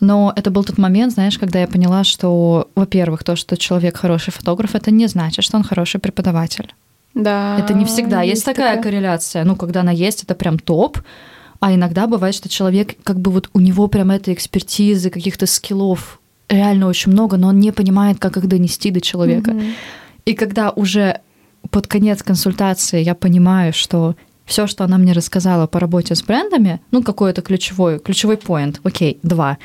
Но 0.00 0.32
это 0.36 0.50
был 0.50 0.64
тот 0.64 0.78
момент, 0.78 1.14
знаешь, 1.14 1.38
когда 1.38 1.60
я 1.60 1.66
поняла, 1.66 2.04
что, 2.04 2.68
во-первых, 2.74 3.24
то, 3.24 3.36
что 3.36 3.56
человек 3.56 3.96
хороший 3.96 4.32
фотограф, 4.32 4.74
это 4.74 4.90
не 4.90 5.06
значит, 5.06 5.44
что 5.44 5.56
он 5.56 5.62
хороший 5.62 6.00
преподаватель. 6.00 6.74
Да. 7.14 7.56
Это 7.58 7.72
не 7.72 7.84
всегда. 7.84 8.20
Есть, 8.22 8.34
есть 8.34 8.44
такая, 8.44 8.76
такая 8.76 8.82
корреляция. 8.82 9.44
Ну, 9.44 9.56
когда 9.56 9.80
она 9.80 9.92
есть, 9.92 10.24
это 10.24 10.34
прям 10.34 10.58
топ. 10.58 10.98
А 11.60 11.72
иногда 11.72 12.06
бывает, 12.06 12.34
что 12.34 12.48
человек, 12.48 12.96
как 13.02 13.20
бы 13.20 13.30
вот 13.30 13.48
у 13.54 13.60
него 13.60 13.86
прям 13.86 14.10
этой 14.10 14.34
экспертизы, 14.34 15.08
каких-то 15.08 15.46
скиллов 15.46 16.20
реально 16.48 16.86
очень 16.86 17.12
много, 17.12 17.36
но 17.36 17.48
он 17.48 17.58
не 17.58 17.72
понимает, 17.72 18.18
как 18.18 18.36
их 18.36 18.46
донести 18.46 18.90
до 18.90 19.00
человека. 19.00 19.52
Mm-hmm. 19.52 19.72
И 20.26 20.34
когда 20.34 20.70
уже 20.70 21.20
под 21.70 21.86
конец 21.86 22.22
консультации 22.22 23.02
я 23.02 23.14
понимаю, 23.14 23.72
что 23.72 24.16
все, 24.44 24.66
что 24.66 24.84
она 24.84 24.98
мне 24.98 25.12
рассказала 25.12 25.66
по 25.66 25.80
работе 25.80 26.14
с 26.14 26.22
брендами, 26.22 26.80
ну, 26.90 27.02
какой-то 27.02 27.42
ключевой, 27.42 27.98
ключевой 27.98 28.36
поинт, 28.36 28.80
окей, 28.82 29.18
два. 29.22 29.58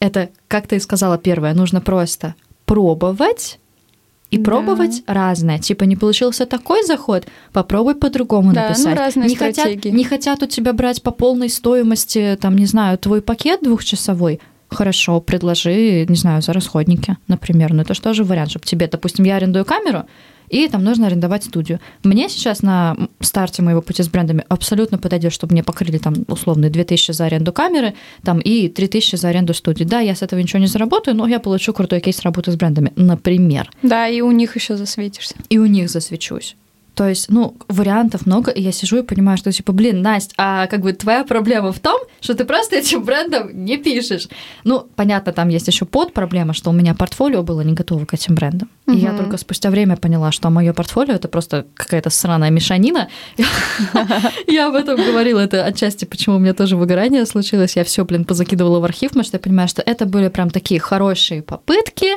Это, 0.00 0.30
как 0.48 0.66
ты 0.66 0.76
и 0.76 0.80
сказала, 0.80 1.18
первое, 1.18 1.54
нужно 1.54 1.80
просто 1.80 2.34
пробовать 2.64 3.58
и 4.30 4.38
да. 4.38 4.44
пробовать 4.44 5.02
разное. 5.06 5.58
Типа 5.58 5.84
не 5.84 5.96
получился 5.96 6.46
такой 6.46 6.84
заход, 6.84 7.26
попробуй 7.52 7.94
по-другому 7.94 8.52
да, 8.52 8.62
ну, 8.62 8.68
написать. 8.68 8.94
Ну, 8.94 9.00
разные 9.00 9.28
не 9.28 9.36
хотят, 9.36 9.84
не 9.84 10.04
хотят 10.04 10.42
у 10.42 10.46
тебя 10.46 10.72
брать 10.72 11.02
по 11.02 11.10
полной 11.10 11.48
стоимости, 11.48 12.36
там, 12.40 12.56
не 12.56 12.66
знаю, 12.66 12.98
твой 12.98 13.22
пакет 13.22 13.60
двухчасовой. 13.62 14.40
Хорошо, 14.74 15.20
предложи, 15.20 16.04
не 16.08 16.16
знаю, 16.16 16.42
за 16.42 16.52
расходники, 16.52 17.16
например. 17.28 17.72
Но 17.72 17.82
это 17.82 17.94
же 17.94 18.00
тоже 18.00 18.24
вариант, 18.24 18.50
чтобы 18.50 18.66
тебе, 18.66 18.86
допустим, 18.88 19.24
я 19.24 19.36
арендую 19.36 19.64
камеру, 19.64 20.04
и 20.48 20.68
там 20.68 20.84
нужно 20.84 21.06
арендовать 21.06 21.44
студию. 21.44 21.80
Мне 22.02 22.28
сейчас 22.28 22.62
на 22.62 22.96
старте 23.20 23.62
моего 23.62 23.82
пути 23.82 24.02
с 24.02 24.08
брендами 24.08 24.44
абсолютно 24.48 24.98
подойдет, 24.98 25.32
чтобы 25.32 25.52
мне 25.52 25.62
покрыли 25.62 25.98
там 25.98 26.14
условно 26.28 26.70
2000 26.70 27.12
за 27.12 27.24
аренду 27.24 27.52
камеры 27.52 27.94
там, 28.22 28.40
и 28.40 28.68
3000 28.68 29.16
за 29.16 29.28
аренду 29.28 29.54
студии. 29.54 29.84
Да, 29.84 30.00
я 30.00 30.14
с 30.14 30.22
этого 30.22 30.40
ничего 30.40 30.60
не 30.60 30.66
заработаю, 30.66 31.16
но 31.16 31.26
я 31.26 31.40
получу 31.40 31.72
крутой 31.72 32.00
кейс 32.00 32.20
работы 32.22 32.52
с 32.52 32.56
брендами, 32.56 32.92
например. 32.96 33.70
Да, 33.82 34.08
и 34.08 34.20
у 34.20 34.30
них 34.30 34.54
еще 34.56 34.76
засветишься. 34.76 35.34
И 35.48 35.58
у 35.58 35.66
них 35.66 35.90
засвечусь. 35.90 36.56
То 36.94 37.08
есть, 37.08 37.28
ну, 37.28 37.56
вариантов 37.68 38.24
много, 38.24 38.50
и 38.50 38.62
я 38.62 38.70
сижу 38.70 38.98
и 38.98 39.02
понимаю, 39.02 39.36
что, 39.36 39.50
типа, 39.50 39.72
блин, 39.72 40.00
Настя, 40.00 40.32
а 40.36 40.66
как 40.68 40.80
бы 40.80 40.92
твоя 40.92 41.24
проблема 41.24 41.72
в 41.72 41.80
том, 41.80 42.00
что 42.20 42.34
ты 42.34 42.44
просто 42.44 42.76
этим 42.76 43.02
брендом 43.02 43.50
не 43.64 43.76
пишешь. 43.78 44.28
Ну, 44.62 44.86
понятно, 44.94 45.32
там 45.32 45.48
есть 45.48 45.66
еще 45.66 45.86
под 45.86 46.12
проблема, 46.12 46.54
что 46.54 46.70
у 46.70 46.72
меня 46.72 46.94
портфолио 46.94 47.42
было 47.42 47.62
не 47.62 47.72
готово 47.72 48.04
к 48.04 48.14
этим 48.14 48.36
брендам. 48.36 48.70
Угу. 48.86 48.96
И 48.96 49.00
я 49.00 49.12
только 49.16 49.36
спустя 49.38 49.70
время 49.70 49.96
поняла, 49.96 50.30
что 50.30 50.50
мое 50.50 50.72
портфолио 50.72 51.14
это 51.14 51.26
просто 51.26 51.66
какая-то 51.74 52.10
сраная 52.10 52.50
мешанина. 52.50 53.08
Я 54.46 54.68
об 54.68 54.74
этом 54.74 54.96
говорила, 54.96 55.40
это 55.40 55.64
отчасти, 55.64 56.04
почему 56.04 56.36
у 56.36 56.38
меня 56.38 56.54
тоже 56.54 56.76
выгорание 56.76 57.26
случилось. 57.26 57.76
Я 57.76 57.84
все, 57.84 58.04
блин, 58.04 58.24
позакидывала 58.24 58.78
в 58.78 58.84
архив, 58.84 59.10
потому 59.10 59.24
что 59.24 59.36
я 59.36 59.40
понимаю, 59.40 59.68
что 59.68 59.82
это 59.82 60.06
были 60.06 60.28
прям 60.28 60.50
такие 60.50 60.78
хорошие 60.78 61.42
попытки, 61.42 62.08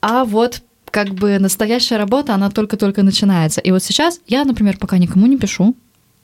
а 0.00 0.24
вот 0.24 0.62
как 0.90 1.08
бы 1.14 1.38
настоящая 1.38 1.96
работа, 1.96 2.34
она 2.34 2.50
только-только 2.50 3.02
начинается. 3.02 3.60
И 3.60 3.70
вот 3.70 3.82
сейчас 3.82 4.20
я, 4.26 4.44
например, 4.44 4.78
пока 4.78 4.98
никому 4.98 5.26
не 5.26 5.36
пишу, 5.36 5.74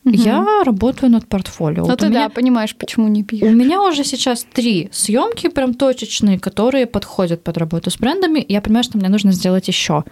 угу. 0.05 0.15
я 0.15 0.63
работаю 0.65 1.11
над 1.11 1.27
портфолио. 1.27 1.83
Ну 1.83 1.91
вот 1.91 2.01
ты 2.01 2.09
меня, 2.09 2.29
да, 2.29 2.29
понимаешь, 2.29 2.75
почему 2.77 3.09
не 3.09 3.23
пишешь. 3.23 3.49
У 3.49 3.53
меня 3.53 3.83
уже 3.83 4.05
сейчас 4.05 4.47
три 4.53 4.89
съемки 4.93 5.49
прям 5.49 5.75
точечные, 5.75 6.39
которые 6.39 6.87
подходят 6.87 7.43
под 7.43 7.59
работу 7.59 7.91
с 7.91 7.97
брендами. 7.97 8.45
Я 8.49 8.61
понимаю, 8.61 8.85
что 8.85 8.99
мне 8.99 9.09
нужно 9.09 9.33
сделать 9.33 9.69
еще, 9.69 10.05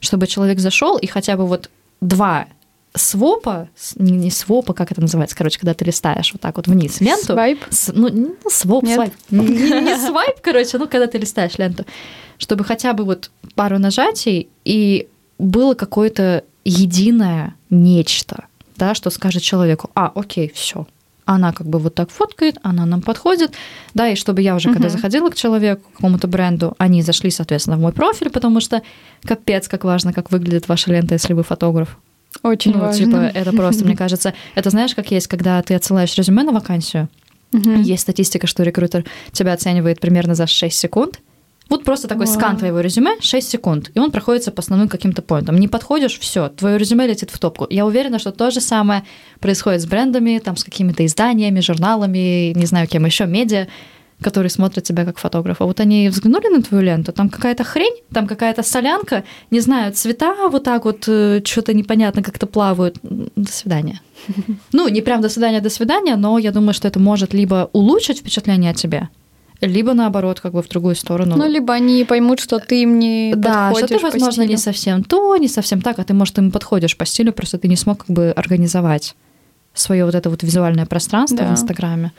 чтобы 0.00 0.26
человек 0.26 0.58
зашел 0.58 0.98
и 0.98 1.06
хотя 1.06 1.36
бы 1.36 1.46
вот 1.46 1.70
два 2.00 2.46
свопа, 2.96 3.68
не, 3.96 4.12
не 4.12 4.30
свопа, 4.30 4.72
как 4.72 4.92
это 4.92 5.00
называется, 5.00 5.36
короче, 5.36 5.58
когда 5.58 5.74
ты 5.74 5.84
листаешь 5.84 6.32
вот 6.32 6.40
так 6.40 6.56
вот 6.56 6.68
вниз 6.68 7.00
ленту. 7.00 7.32
Свайп? 7.32 7.60
С, 7.70 7.92
ну, 7.92 8.08
ну, 8.08 8.36
своп, 8.48 8.84
Нет. 8.84 8.94
свайп. 8.94 9.12
Не, 9.30 9.82
не 9.82 9.96
свайп, 9.98 10.40
короче, 10.40 10.78
ну, 10.78 10.86
когда 10.86 11.06
ты 11.06 11.18
листаешь 11.18 11.58
ленту. 11.58 11.84
Чтобы 12.38 12.64
хотя 12.64 12.92
бы 12.92 13.04
вот 13.04 13.30
пару 13.54 13.78
нажатий 13.78 14.48
и 14.64 15.08
было 15.38 15.74
какое-то 15.74 16.44
единое 16.64 17.54
нечто, 17.70 18.44
да, 18.76 18.94
что 18.94 19.10
скажет 19.10 19.42
человеку, 19.42 19.90
а, 19.94 20.12
окей, 20.14 20.50
все, 20.54 20.86
она 21.24 21.52
как 21.52 21.66
бы 21.66 21.78
вот 21.78 21.94
так 21.94 22.10
фоткает, 22.10 22.58
она 22.62 22.86
нам 22.86 23.02
подходит, 23.02 23.54
да, 23.94 24.08
и 24.08 24.14
чтобы 24.14 24.42
я 24.42 24.54
уже, 24.54 24.68
uh-huh. 24.68 24.74
когда 24.74 24.88
заходила 24.88 25.30
к 25.30 25.34
человеку, 25.34 25.82
к 25.90 25.96
какому-то 25.96 26.28
бренду, 26.28 26.74
они 26.78 27.02
зашли, 27.02 27.30
соответственно, 27.30 27.76
в 27.76 27.80
мой 27.80 27.92
профиль, 27.92 28.30
потому 28.30 28.60
что 28.60 28.82
капец, 29.24 29.68
как 29.68 29.84
важно, 29.84 30.12
как 30.12 30.30
выглядит 30.30 30.68
ваша 30.68 30.92
лента, 30.92 31.14
если 31.14 31.32
вы 31.32 31.42
фотограф. 31.42 31.98
Очень 32.42 32.72
ну, 32.72 32.80
важно. 32.80 33.04
типа, 33.06 33.16
это 33.16 33.52
просто, 33.52 33.84
мне 33.84 33.96
кажется, 33.96 34.34
это 34.54 34.70
знаешь, 34.70 34.94
как 34.94 35.10
есть, 35.10 35.26
когда 35.26 35.62
ты 35.62 35.74
отсылаешь 35.74 36.16
резюме 36.16 36.42
на 36.42 36.52
вакансию, 36.52 37.08
uh-huh. 37.52 37.82
есть 37.82 38.02
статистика, 38.02 38.46
что 38.46 38.62
рекрутер 38.62 39.04
тебя 39.32 39.52
оценивает 39.52 40.00
примерно 40.00 40.34
за 40.34 40.46
6 40.46 40.76
секунд, 40.76 41.20
вот 41.70 41.82
просто 41.82 42.08
такой 42.08 42.26
wow. 42.26 42.34
скан 42.34 42.56
твоего 42.58 42.80
резюме 42.80 43.16
6 43.20 43.48
секунд, 43.48 43.90
и 43.94 43.98
он 43.98 44.10
проходится 44.10 44.52
по 44.52 44.60
основным 44.60 44.88
каким-то 44.88 45.22
поинтам. 45.22 45.56
Не 45.56 45.68
подходишь, 45.68 46.18
все, 46.18 46.48
твое 46.48 46.76
резюме 46.76 47.06
летит 47.06 47.30
в 47.30 47.38
топку. 47.38 47.66
Я 47.70 47.86
уверена, 47.86 48.18
что 48.18 48.32
то 48.32 48.50
же 48.50 48.60
самое 48.60 49.04
происходит 49.40 49.80
с 49.80 49.86
брендами, 49.86 50.40
там, 50.44 50.56
с 50.56 50.64
какими-то 50.64 51.06
изданиями, 51.06 51.60
журналами, 51.60 52.52
не 52.54 52.66
знаю, 52.66 52.86
кем 52.86 53.06
еще, 53.06 53.24
медиа, 53.24 53.68
которые 54.22 54.50
смотрят 54.50 54.84
тебя 54.84 55.04
как 55.04 55.18
фотографа. 55.18 55.64
Вот 55.64 55.80
они 55.80 56.08
взглянули 56.08 56.48
на 56.48 56.62
твою 56.62 56.84
ленту, 56.84 57.12
там 57.12 57.28
какая-то 57.28 57.64
хрень, 57.64 57.96
там 58.12 58.26
какая-то 58.26 58.62
солянка, 58.62 59.24
не 59.50 59.60
знаю, 59.60 59.92
цвета 59.92 60.48
вот 60.48 60.64
так 60.64 60.84
вот, 60.84 61.04
э, 61.08 61.42
что-то 61.44 61.74
непонятно 61.74 62.22
как-то 62.22 62.46
плавают. 62.46 62.98
До 63.02 63.52
свидания. 63.52 64.00
Ну, 64.72 64.88
не 64.88 65.02
прям 65.02 65.20
до 65.20 65.28
свидания, 65.28 65.60
до 65.60 65.70
свидания, 65.70 66.16
но 66.16 66.38
я 66.38 66.52
думаю, 66.52 66.74
что 66.74 66.88
это 66.88 67.00
может 67.00 67.34
либо 67.34 67.68
улучшить 67.72 68.18
впечатление 68.18 68.70
о 68.70 68.74
тебе, 68.74 69.08
либо 69.60 69.92
наоборот, 69.94 70.40
как 70.40 70.52
бы 70.52 70.62
в 70.62 70.68
другую 70.68 70.94
сторону. 70.94 71.36
Ну, 71.36 71.48
либо 71.48 71.74
они 71.74 72.04
поймут, 72.04 72.40
что 72.40 72.58
ты 72.58 72.82
им 72.82 72.98
не 72.98 73.34
да, 73.36 73.70
подходишь 73.70 73.88
что 73.88 73.98
ты, 73.98 74.02
возможно, 74.02 74.32
стилю. 74.32 74.48
не 74.48 74.56
совсем 74.56 75.04
то, 75.04 75.36
не 75.36 75.48
совсем 75.48 75.80
так, 75.80 75.98
а 75.98 76.04
ты, 76.04 76.14
может, 76.14 76.38
им 76.38 76.50
подходишь 76.50 76.96
по 76.96 77.04
стилю, 77.04 77.32
просто 77.32 77.58
ты 77.58 77.68
не 77.68 77.76
смог 77.76 78.06
как 78.06 78.16
бы 78.16 78.30
организовать 78.30 79.14
свое 79.74 80.04
вот 80.04 80.14
это 80.14 80.30
вот 80.30 80.42
визуальное 80.42 80.86
пространство 80.86 81.38
да. 81.38 81.48
в 81.48 81.52
Инстаграме. 81.52 82.12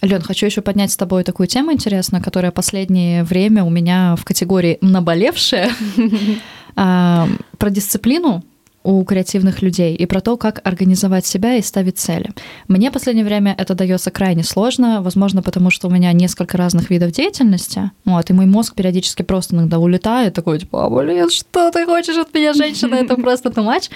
Лен, 0.00 0.22
хочу 0.22 0.46
еще 0.46 0.60
поднять 0.60 0.92
с 0.92 0.96
тобой 0.96 1.24
такую 1.24 1.46
тему 1.48 1.72
интересную, 1.72 2.22
которая 2.22 2.52
последнее 2.52 3.24
время 3.24 3.64
у 3.64 3.70
меня 3.70 4.14
в 4.16 4.24
категории 4.24 4.78
наболевшая 4.80 5.70
а, 6.76 7.28
про 7.58 7.70
дисциплину 7.70 8.44
у 8.84 9.04
креативных 9.04 9.60
людей 9.60 9.94
и 9.96 10.06
про 10.06 10.20
то, 10.20 10.36
как 10.36 10.66
организовать 10.66 11.26
себя 11.26 11.56
и 11.56 11.62
ставить 11.62 11.98
цели. 11.98 12.30
Мне 12.68 12.90
в 12.90 12.92
последнее 12.92 13.24
время 13.24 13.54
это 13.58 13.74
дается 13.74 14.10
крайне 14.10 14.44
сложно, 14.44 15.02
возможно, 15.02 15.42
потому 15.42 15.70
что 15.70 15.88
у 15.88 15.90
меня 15.90 16.12
несколько 16.12 16.56
разных 16.56 16.88
видов 16.88 17.10
деятельности, 17.10 17.90
вот, 18.04 18.30
и 18.30 18.32
мой 18.32 18.46
мозг 18.46 18.74
периодически 18.74 19.22
просто 19.22 19.56
иногда 19.56 19.78
улетает, 19.78 20.34
такой, 20.34 20.60
типа, 20.60 20.86
а, 20.86 20.90
блин, 20.90 21.28
что 21.28 21.70
ты 21.70 21.84
хочешь 21.84 22.16
от 22.16 22.32
меня, 22.32 22.54
женщина, 22.54 22.94
это 22.94 23.16
просто 23.20 23.50
much. 23.50 23.90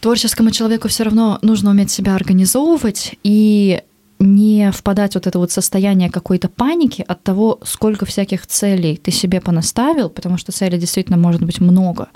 Творческому 0.00 0.50
человеку 0.50 0.88
все 0.88 1.04
равно 1.04 1.38
нужно 1.40 1.70
уметь 1.70 1.90
себя 1.90 2.14
организовывать, 2.14 3.16
и 3.24 3.80
не 4.24 4.72
впадать 4.72 5.12
в 5.12 5.14
вот 5.14 5.26
это 5.26 5.38
вот 5.38 5.52
состояние 5.52 6.10
какой-то 6.10 6.48
паники 6.48 7.04
от 7.06 7.22
того, 7.22 7.60
сколько 7.62 8.06
всяких 8.06 8.46
целей 8.46 8.96
ты 8.96 9.10
себе 9.10 9.40
понаставил, 9.40 10.10
потому 10.10 10.38
что 10.38 10.52
целей 10.52 10.78
действительно 10.78 11.16
может 11.16 11.42
быть 11.42 11.60
много. 11.60 12.08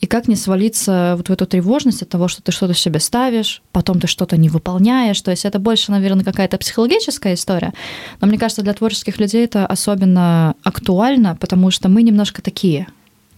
И 0.00 0.06
как 0.06 0.26
не 0.26 0.34
свалиться 0.34 1.14
вот 1.16 1.28
в 1.28 1.32
эту 1.32 1.46
тревожность 1.46 2.02
от 2.02 2.08
того, 2.08 2.26
что 2.26 2.42
ты 2.42 2.50
что-то 2.50 2.74
себе 2.74 2.98
ставишь, 2.98 3.62
потом 3.70 4.00
ты 4.00 4.08
что-то 4.08 4.36
не 4.36 4.48
выполняешь. 4.48 5.20
То 5.20 5.30
есть 5.30 5.44
это 5.44 5.60
больше, 5.60 5.92
наверное, 5.92 6.24
какая-то 6.24 6.58
психологическая 6.58 7.34
история. 7.34 7.72
Но 8.20 8.26
мне 8.26 8.36
кажется, 8.36 8.62
для 8.62 8.74
творческих 8.74 9.20
людей 9.20 9.44
это 9.44 9.64
особенно 9.64 10.56
актуально, 10.64 11.36
потому 11.36 11.70
что 11.70 11.88
мы 11.88 12.02
немножко 12.02 12.42
такие 12.42 12.88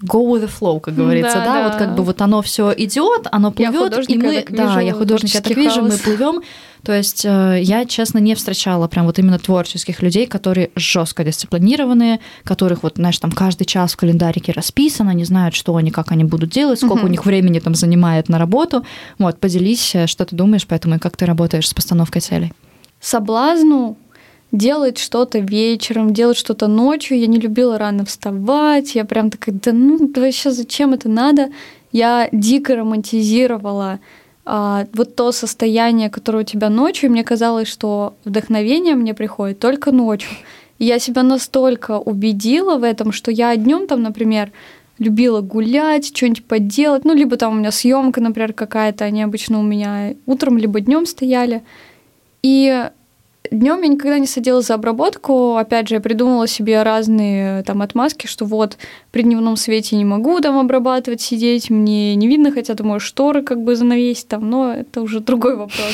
go 0.05 0.21
with 0.21 0.45
the 0.45 0.51
flow, 0.51 0.81
как 0.81 0.95
говорится, 0.95 1.39
да, 1.39 1.45
да? 1.45 1.55
да. 1.55 1.69
вот 1.69 1.77
как 1.77 1.95
бы 1.95 2.03
вот 2.03 2.21
оно 2.21 2.43
все 2.43 2.73
идет, 2.77 3.27
оно 3.33 3.51
плывет, 3.51 4.09
и 4.09 4.19
мы, 4.19 4.45
да, 4.49 4.81
я 4.81 4.93
художник, 4.93 5.35
я 5.35 5.41
так 5.41 5.57
вижу, 5.57 5.83
мы 5.83 5.97
плывем. 5.97 6.43
То 6.85 6.93
есть 6.93 7.25
э, 7.25 7.61
я, 7.63 7.87
честно, 7.87 8.19
не 8.19 8.35
встречала 8.35 8.89
прям 8.89 9.07
вот 9.07 9.19
именно 9.19 9.39
творческих 9.39 10.03
людей, 10.03 10.27
которые 10.27 10.71
жестко 10.77 11.25
дисциплинированные, 11.25 12.21
которых 12.45 12.83
вот, 12.83 12.97
знаешь, 12.97 13.19
там 13.19 13.33
каждый 13.33 13.65
час 13.65 13.95
в 13.95 13.97
календарике 13.97 14.53
расписано, 14.53 15.13
не 15.13 15.25
знают, 15.25 15.55
что 15.55 15.75
они, 15.77 15.91
как 15.91 16.13
они 16.13 16.25
будут 16.25 16.51
делать, 16.51 16.79
сколько 16.79 17.01
угу. 17.01 17.07
у 17.07 17.11
них 17.11 17.25
времени 17.25 17.59
там 17.59 17.75
занимает 17.75 18.29
на 18.29 18.39
работу. 18.39 18.85
Вот, 19.19 19.41
поделись, 19.41 19.95
э, 19.95 20.07
что 20.07 20.27
ты 20.27 20.37
думаешь, 20.37 20.67
поэтому 20.67 20.97
и 20.97 20.99
как 20.99 21.17
ты 21.17 21.25
работаешь 21.25 21.69
с 21.69 21.73
постановкой 21.73 22.21
целей. 22.21 22.53
Соблазну 23.01 23.97
делать 24.55 24.99
что-то 24.99 25.41
вечером, 25.41 26.13
делать 26.13 26.37
что-то 26.37 26.69
ночью. 26.69 27.19
Я 27.19 27.27
не 27.27 27.39
любила 27.39 27.77
рано 27.77 28.05
вставать. 28.05 28.95
Я 28.95 29.05
прям 29.05 29.31
такая, 29.31 29.55
да 29.63 29.73
ну 29.73 30.09
да 30.09 30.21
вообще 30.21 30.53
зачем 30.53 30.93
это 30.93 31.09
надо? 31.09 31.51
Я 31.93 32.29
дико 32.33 32.77
романтизировала 32.77 33.99
а, 34.45 34.87
вот 34.93 35.17
то 35.17 35.33
состояние, 35.33 36.09
которое 36.09 36.41
у 36.41 36.47
тебя 36.47 36.71
ночью. 36.71 37.09
И 37.09 37.13
мне 37.13 37.25
казалось, 37.25 37.69
что 37.69 38.15
вдохновение 38.25 38.95
мне 38.95 39.13
приходит 39.13 39.59
только 39.59 39.91
ночью. 39.91 40.31
И 40.79 40.85
я 40.85 40.99
себя 40.99 41.23
настолько 41.23 41.99
убедила 41.99 42.79
в 42.79 42.85
этом, 42.85 43.11
что 43.11 43.31
я 43.31 43.55
днем 43.57 43.87
там, 43.89 44.03
например, 44.03 44.53
любила 44.99 45.41
гулять, 45.41 46.17
что-нибудь 46.17 46.45
поделать. 46.45 47.05
Ну, 47.05 47.13
либо 47.13 47.37
там 47.37 47.55
у 47.55 47.59
меня 47.59 47.73
съемка, 47.73 48.21
например, 48.21 48.53
какая-то, 48.53 49.05
они 49.05 49.23
обычно 49.23 49.59
у 49.59 49.63
меня 49.63 50.15
утром, 50.27 50.59
либо 50.59 50.79
днем 50.79 51.07
стояли. 51.07 51.63
И 52.43 52.89
Днем 53.51 53.83
я 53.83 53.89
никогда 53.89 54.19
не 54.19 54.27
садилась 54.27 54.67
за 54.67 54.75
обработку. 54.75 55.57
Опять 55.57 55.89
же, 55.89 55.97
я 55.97 56.01
придумала 56.01 56.47
себе 56.47 56.83
разные 56.83 57.63
там 57.65 57.83
отмазки, 57.83 58.27
что 58.27 58.47
вот 58.47 58.79
при 59.11 59.23
дневном 59.23 59.57
свете 59.57 59.97
не 59.97 60.05
могу 60.05 60.41
там 60.41 60.59
обрабатывать, 60.59 61.21
сидеть, 61.21 61.69
мне 61.69 62.15
не 62.15 62.27
видно, 62.27 62.51
хотя 62.51 62.75
думаю, 62.75 63.01
шторы 63.01 63.43
как 63.43 63.63
бы 63.63 63.77
занавесить 63.77 64.29
там, 64.29 64.49
но 64.49 64.73
это 64.73 65.03
уже 65.03 65.21
другой 65.21 65.57
вопрос. 65.57 65.93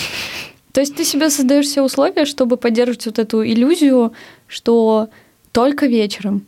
То 0.72 0.80
есть 0.80 0.94
ты 0.94 1.04
себе 1.04 1.28
создаешь 1.30 1.66
все 1.66 1.82
условия, 1.82 2.24
чтобы 2.24 2.56
поддерживать 2.56 3.06
вот 3.06 3.18
эту 3.18 3.44
иллюзию, 3.44 4.12
что 4.46 5.08
только 5.50 5.86
вечером. 5.86 6.46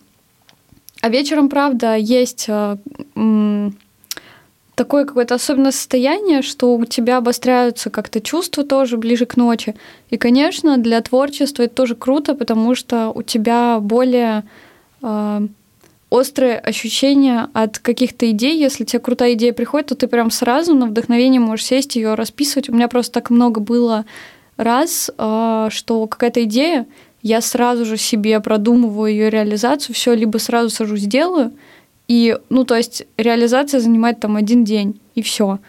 А 1.01 1.09
вечером, 1.09 1.49
правда, 1.49 1.97
есть 1.97 2.47
э, 2.49 2.77
такое 4.75 5.05
какое-то 5.05 5.35
особенное 5.35 5.71
состояние, 5.71 6.43
что 6.43 6.75
у 6.75 6.85
тебя 6.85 7.19
обостряются 7.19 7.91
как-то 7.91 8.21
чувства 8.21 8.65
тоже 8.65 8.97
ближе 8.97 9.27
к 9.27 9.37
ночи. 9.37 9.75
И, 10.11 10.17
конечно, 10.17 10.79
для 10.79 11.01
творчества 11.01 11.65
это 11.65 11.75
тоже 11.75 11.95
круто, 11.95 12.35
потому 12.35 12.75
что 12.75 13.11
у 13.11 13.23
тебя 13.23 13.79
более 13.81 14.45
э, 15.03 15.41
острые 16.11 16.59
ощущения 16.59 17.49
от 17.53 17.79
каких-то 17.79 18.31
идей. 18.31 18.59
Если 18.59 18.85
тебе 18.85 19.01
крутая 19.01 19.35
идея 19.35 19.53
приходит, 19.53 19.89
то 19.89 19.95
ты 19.95 20.07
прям 20.09 20.31
сразу 20.31 20.75
на 20.75 20.87
вдохновение 20.87 21.41
можешь 21.41 21.67
сесть 21.67 21.97
ее 21.97 22.15
расписывать. 22.15 22.69
У 22.69 22.75
меня 22.75 22.89
просто 22.89 23.13
так 23.13 23.31
много 23.31 23.61
было 23.61 24.07
раз, 24.57 25.11
э, 25.17 25.69
что 25.71 26.07
какая-то 26.07 26.45
идея, 26.45 26.87
я 27.23 27.41
сразу 27.41 27.85
же 27.85 27.97
себе 27.97 28.41
продумываю 28.41 29.13
ее 29.13 29.31
реализацию, 29.31 29.95
все 29.95 30.15
либо 30.15 30.39
сразу 30.39 30.71
сажусь, 30.71 31.03
делаю, 31.03 31.53
и, 32.13 32.37
ну, 32.51 32.65
то 32.65 32.75
есть 32.75 33.07
реализация 33.17 33.81
занимает 33.81 34.21
там 34.21 34.37
один 34.37 34.65
день, 34.65 35.01
и 35.15 35.23
все. 35.23 35.61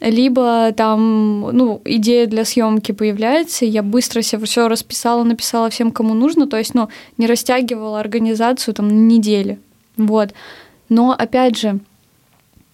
Либо 0.00 0.72
там, 0.76 1.40
ну, 1.52 1.80
идея 1.84 2.26
для 2.26 2.44
съемки 2.44 2.90
появляется, 2.90 3.64
я 3.64 3.84
быстро 3.84 4.22
себе 4.22 4.44
все 4.44 4.66
расписала, 4.66 5.22
написала 5.22 5.70
всем, 5.70 5.92
кому 5.92 6.14
нужно, 6.14 6.48
то 6.48 6.56
есть, 6.56 6.74
ну, 6.74 6.88
не 7.16 7.28
растягивала 7.28 8.00
организацию 8.00 8.74
там 8.74 8.88
на 8.88 8.92
недели. 8.92 9.60
Вот. 9.96 10.30
Но, 10.88 11.12
опять 11.12 11.56
же, 11.56 11.78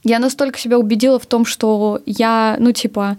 я 0.03 0.19
настолько 0.19 0.59
себя 0.59 0.79
убедила 0.79 1.19
в 1.19 1.27
том, 1.27 1.45
что 1.45 2.01
я, 2.07 2.57
ну, 2.59 2.73
типа, 2.73 3.19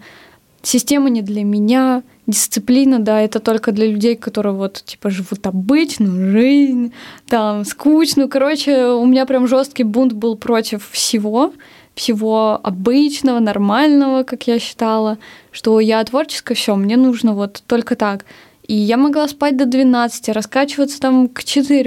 система 0.62 1.10
не 1.10 1.22
для 1.22 1.44
меня, 1.44 2.02
дисциплина, 2.26 2.98
да, 2.98 3.20
это 3.20 3.40
только 3.40 3.72
для 3.72 3.86
людей, 3.86 4.16
которые 4.16 4.54
вот, 4.54 4.82
типа, 4.84 5.10
живут 5.10 5.46
обычную 5.46 6.32
жизнь, 6.32 6.92
там, 7.28 7.64
скучную. 7.64 8.28
Короче, 8.28 8.86
у 8.86 9.06
меня 9.06 9.26
прям 9.26 9.46
жесткий 9.46 9.84
бунт 9.84 10.12
был 10.12 10.36
против 10.36 10.88
всего, 10.90 11.52
всего 11.94 12.60
обычного, 12.62 13.38
нормального, 13.38 14.22
как 14.22 14.46
я 14.46 14.58
считала, 14.58 15.18
что 15.52 15.80
я 15.80 16.02
творческая, 16.04 16.54
все, 16.54 16.74
мне 16.76 16.96
нужно 16.96 17.34
вот 17.34 17.62
только 17.66 17.96
так. 17.96 18.24
И 18.68 18.74
я 18.74 18.96
могла 18.96 19.28
спать 19.28 19.56
до 19.56 19.64
12, 19.64 20.28
раскачиваться 20.30 21.00
там 21.00 21.28
к 21.28 21.44
4. 21.44 21.82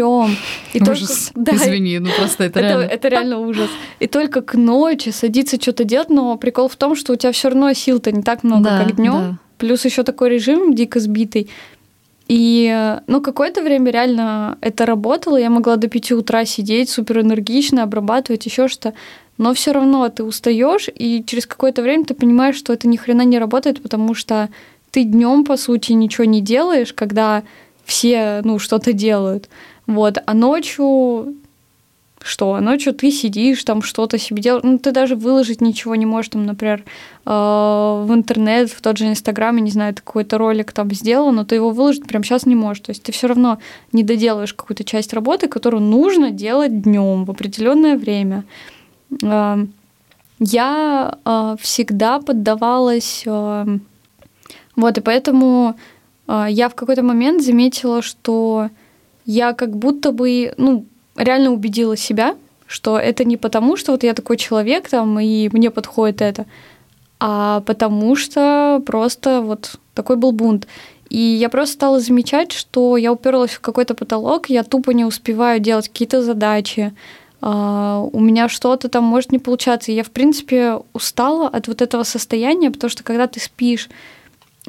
И 0.73 0.81
ужас. 0.81 1.31
Только, 1.33 1.33
да, 1.35 1.55
Извини, 1.55 1.99
ну 1.99 2.09
просто 2.17 2.45
это, 2.45 2.59
это 2.59 2.67
реально. 2.69 2.83
Это 2.83 3.07
реально 3.09 3.39
ужас. 3.39 3.69
И 3.99 4.07
только 4.07 4.41
к 4.41 4.53
ночи 4.53 5.09
садиться 5.09 5.61
что-то 5.61 5.83
делать, 5.83 6.09
но 6.09 6.37
прикол 6.37 6.69
в 6.69 6.77
том, 6.77 6.95
что 6.95 7.13
у 7.13 7.15
тебя 7.17 7.33
все 7.33 7.49
равно 7.49 7.73
сил-то 7.73 8.13
не 8.13 8.23
так 8.23 8.43
много, 8.43 8.63
да, 8.63 8.83
как 8.85 8.95
днем. 8.95 9.11
Да. 9.11 9.39
Плюс 9.59 9.85
еще 9.85 10.01
такой 10.01 10.31
режим 10.31 10.73
дико 10.73 10.99
сбитый. 10.99 11.49
И, 12.27 12.97
ну, 13.05 13.21
какое-то 13.21 13.61
время 13.61 13.91
реально 13.91 14.57
это 14.61 14.87
работало. 14.87 15.37
Я 15.37 15.51
могла 15.51 15.75
до 15.75 15.87
5 15.87 16.13
утра 16.13 16.45
сидеть 16.45 16.89
супер 16.89 17.21
энергично, 17.21 17.83
обрабатывать 17.83 18.45
еще 18.45 18.67
что 18.67 18.93
но 19.39 19.53
все 19.53 19.71
равно 19.71 20.07
ты 20.09 20.23
устаешь, 20.23 20.89
и 20.93 21.23
через 21.25 21.47
какое-то 21.47 21.81
время 21.81 22.03
ты 22.03 22.13
понимаешь, 22.13 22.57
что 22.57 22.73
это 22.73 22.89
ни 22.89 22.97
хрена 22.97 23.21
не 23.21 23.39
работает, 23.39 23.81
потому 23.81 24.13
что 24.13 24.49
ты 24.91 25.05
днем, 25.05 25.45
по 25.45 25.55
сути, 25.55 25.93
ничего 25.93 26.25
не 26.25 26.41
делаешь, 26.41 26.91
когда 26.93 27.43
все, 27.85 28.41
ну, 28.43 28.59
что-то 28.59 28.91
делают. 28.91 29.49
Вот, 29.87 30.17
а 30.25 30.33
ночью 30.33 31.35
что? 32.21 32.53
А 32.53 32.61
ночью 32.61 32.93
ты 32.93 33.11
сидишь, 33.11 33.63
там 33.63 33.81
что-то 33.81 34.17
себе 34.17 34.41
делаешь. 34.41 34.63
Ну, 34.63 34.77
ты 34.77 34.91
даже 34.91 35.15
выложить 35.15 35.61
ничего 35.61 35.95
не 35.95 36.05
можешь, 36.05 36.29
там, 36.29 36.45
например, 36.45 36.83
э, 37.25 37.29
в 37.29 38.07
интернет, 38.09 38.69
в 38.69 38.81
тот 38.81 38.97
же 38.97 39.07
Инстаграм, 39.07 39.55
я 39.55 39.61
не 39.61 39.71
знаю, 39.71 39.93
ты 39.93 40.01
какой-то 40.01 40.37
ролик 40.37 40.71
там 40.71 40.91
сделал, 40.91 41.31
но 41.31 41.45
ты 41.45 41.55
его 41.55 41.71
выложить 41.71 42.07
прямо 42.07 42.23
сейчас 42.23 42.45
не 42.45 42.55
можешь. 42.55 42.83
То 42.83 42.91
есть 42.91 43.03
ты 43.03 43.11
все 43.11 43.27
равно 43.27 43.59
не 43.93 44.03
доделаешь 44.03 44.53
какую-то 44.53 44.83
часть 44.83 45.13
работы, 45.13 45.47
которую 45.47 45.81
нужно 45.81 46.31
делать 46.31 46.81
днем 46.81 47.25
в 47.25 47.31
определенное 47.31 47.97
время. 47.97 48.43
Э, 49.23 49.65
я 50.39 51.17
э, 51.25 51.55
всегда 51.61 52.19
поддавалась... 52.19 53.25
Вот, 54.75 54.97
и 54.97 55.01
поэтому 55.01 55.75
я 56.27 56.69
в 56.69 56.75
какой-то 56.75 57.03
момент 57.03 57.43
заметила, 57.43 58.01
что 58.01 58.69
я 59.25 59.51
как 59.51 59.75
будто 59.75 60.13
бы, 60.13 60.53
ну, 60.55 60.85
реально 61.19 61.51
убедила 61.51 61.95
себя, 61.95 62.35
что 62.65 62.97
это 62.97 63.23
не 63.23 63.37
потому, 63.37 63.77
что 63.77 63.91
вот 63.91 64.03
я 64.03 64.13
такой 64.13 64.37
человек 64.37 64.89
там, 64.89 65.19
и 65.19 65.49
мне 65.51 65.69
подходит 65.71 66.21
это, 66.21 66.45
а 67.19 67.61
потому 67.61 68.15
что 68.15 68.81
просто 68.85 69.41
вот 69.41 69.75
такой 69.93 70.15
был 70.15 70.31
бунт. 70.31 70.67
И 71.09 71.19
я 71.19 71.49
просто 71.49 71.73
стала 71.73 71.99
замечать, 71.99 72.51
что 72.51 72.95
я 72.95 73.11
уперлась 73.11 73.51
в 73.51 73.61
какой-то 73.61 73.95
потолок, 73.95 74.49
я 74.49 74.63
тупо 74.63 74.91
не 74.91 75.05
успеваю 75.05 75.59
делать 75.59 75.89
какие-то 75.89 76.21
задачи, 76.21 76.93
а, 77.41 78.07
у 78.11 78.19
меня 78.19 78.49
что-то 78.49 78.89
там 78.89 79.03
может 79.03 79.31
не 79.31 79.39
получаться. 79.39 79.91
Я, 79.91 80.03
в 80.03 80.11
принципе, 80.11 80.79
устала 80.93 81.47
от 81.47 81.67
вот 81.67 81.81
этого 81.81 82.03
состояния, 82.03 82.69
потому 82.69 82.89
что 82.89 83.03
когда 83.03 83.27
ты 83.27 83.39
спишь, 83.39 83.89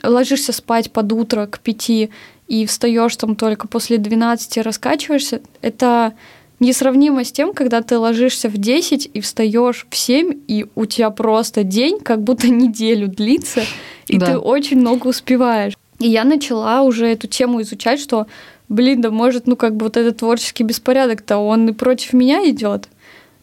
ложишься 0.03 0.53
спать 0.53 0.91
под 0.93 1.13
утро 1.13 1.47
к 1.47 1.59
пяти 1.61 2.11
и 2.47 2.67
встаешь 2.67 3.17
там 3.17 3.37
только 3.37 3.69
после 3.69 3.99
12 3.99 4.59
раскачиваешься, 4.59 5.41
это 5.63 6.15
несравнимо 6.61 7.25
с 7.25 7.33
тем, 7.33 7.53
когда 7.53 7.83
ты 7.83 7.99
ложишься 7.99 8.49
в 8.49 8.57
10 8.57 9.11
и 9.13 9.21
встаешь 9.21 9.87
в 9.89 9.97
7, 9.97 10.41
и 10.47 10.67
у 10.75 10.87
тебя 10.87 11.11
просто 11.11 11.65
день 11.65 11.99
как 11.99 12.23
будто 12.23 12.49
неделю 12.51 13.09
длится, 13.09 13.63
и 14.07 14.19
да. 14.19 14.27
ты 14.27 14.39
очень 14.39 14.79
много 14.79 15.09
успеваешь. 15.09 15.75
И 15.99 16.09
я 16.09 16.25
начала 16.25 16.83
уже 16.83 17.07
эту 17.07 17.27
тему 17.27 17.61
изучать, 17.63 18.01
что 18.01 18.27
блин, 18.71 19.01
да 19.01 19.11
может, 19.11 19.47
ну 19.47 19.57
как 19.57 19.77
бы 19.77 19.85
вот 19.85 19.97
этот 19.99 20.19
творческий 20.19 20.63
беспорядок-то, 20.65 21.39
он 21.39 21.69
и 21.69 21.73
против 21.73 22.15
меня 22.15 22.49
идет, 22.49 22.89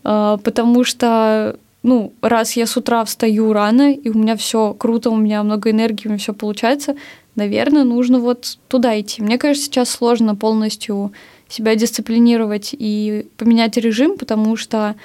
а, 0.04 0.38
потому 0.38 0.84
что, 0.84 1.58
ну, 1.84 2.14
раз 2.22 2.54
я 2.54 2.66
с 2.66 2.78
утра 2.78 3.04
встаю 3.06 3.54
рано, 3.54 3.94
и 3.94 4.10
у 4.10 4.18
меня 4.18 4.36
все 4.38 4.74
круто, 4.74 5.12
у 5.12 5.18
меня 5.18 5.44
много 5.44 5.70
энергии, 5.70 6.08
у 6.08 6.10
меня 6.10 6.18
все 6.18 6.34
получается, 6.34 6.96
наверное, 7.36 7.84
нужно 7.84 8.20
вот 8.20 8.58
туда 8.70 9.00
идти. 9.00 9.22
Мне 9.22 9.38
кажется, 9.38 9.66
сейчас 9.66 9.90
сложно 9.90 10.36
полностью 10.36 11.12
себя 11.48 11.76
дисциплинировать 11.76 12.76
и 12.78 13.28
поменять 13.38 13.78
режим, 13.78 14.18
потому 14.18 14.56
что 14.56 14.96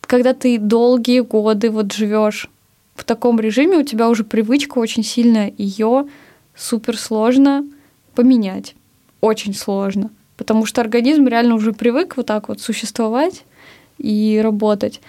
когда 0.00 0.34
ты 0.34 0.58
долгие 0.58 1.20
годы 1.20 1.70
вот 1.70 1.92
живешь 1.92 2.48
в 2.94 3.04
таком 3.04 3.38
режиме, 3.40 3.78
у 3.78 3.84
тебя 3.84 4.08
уже 4.08 4.24
привычка 4.24 4.78
очень 4.78 5.04
сильная, 5.04 5.52
ее 5.56 6.06
супер 6.54 6.98
сложно 6.98 7.64
поменять 8.14 8.74
очень 9.20 9.54
сложно, 9.54 10.10
потому 10.36 10.66
что 10.66 10.80
организм 10.80 11.26
реально 11.26 11.54
уже 11.54 11.72
привык 11.72 12.16
вот 12.16 12.26
так 12.26 12.48
вот 12.48 12.60
существовать 12.60 13.44
и 13.98 14.40
работать. 14.42 15.00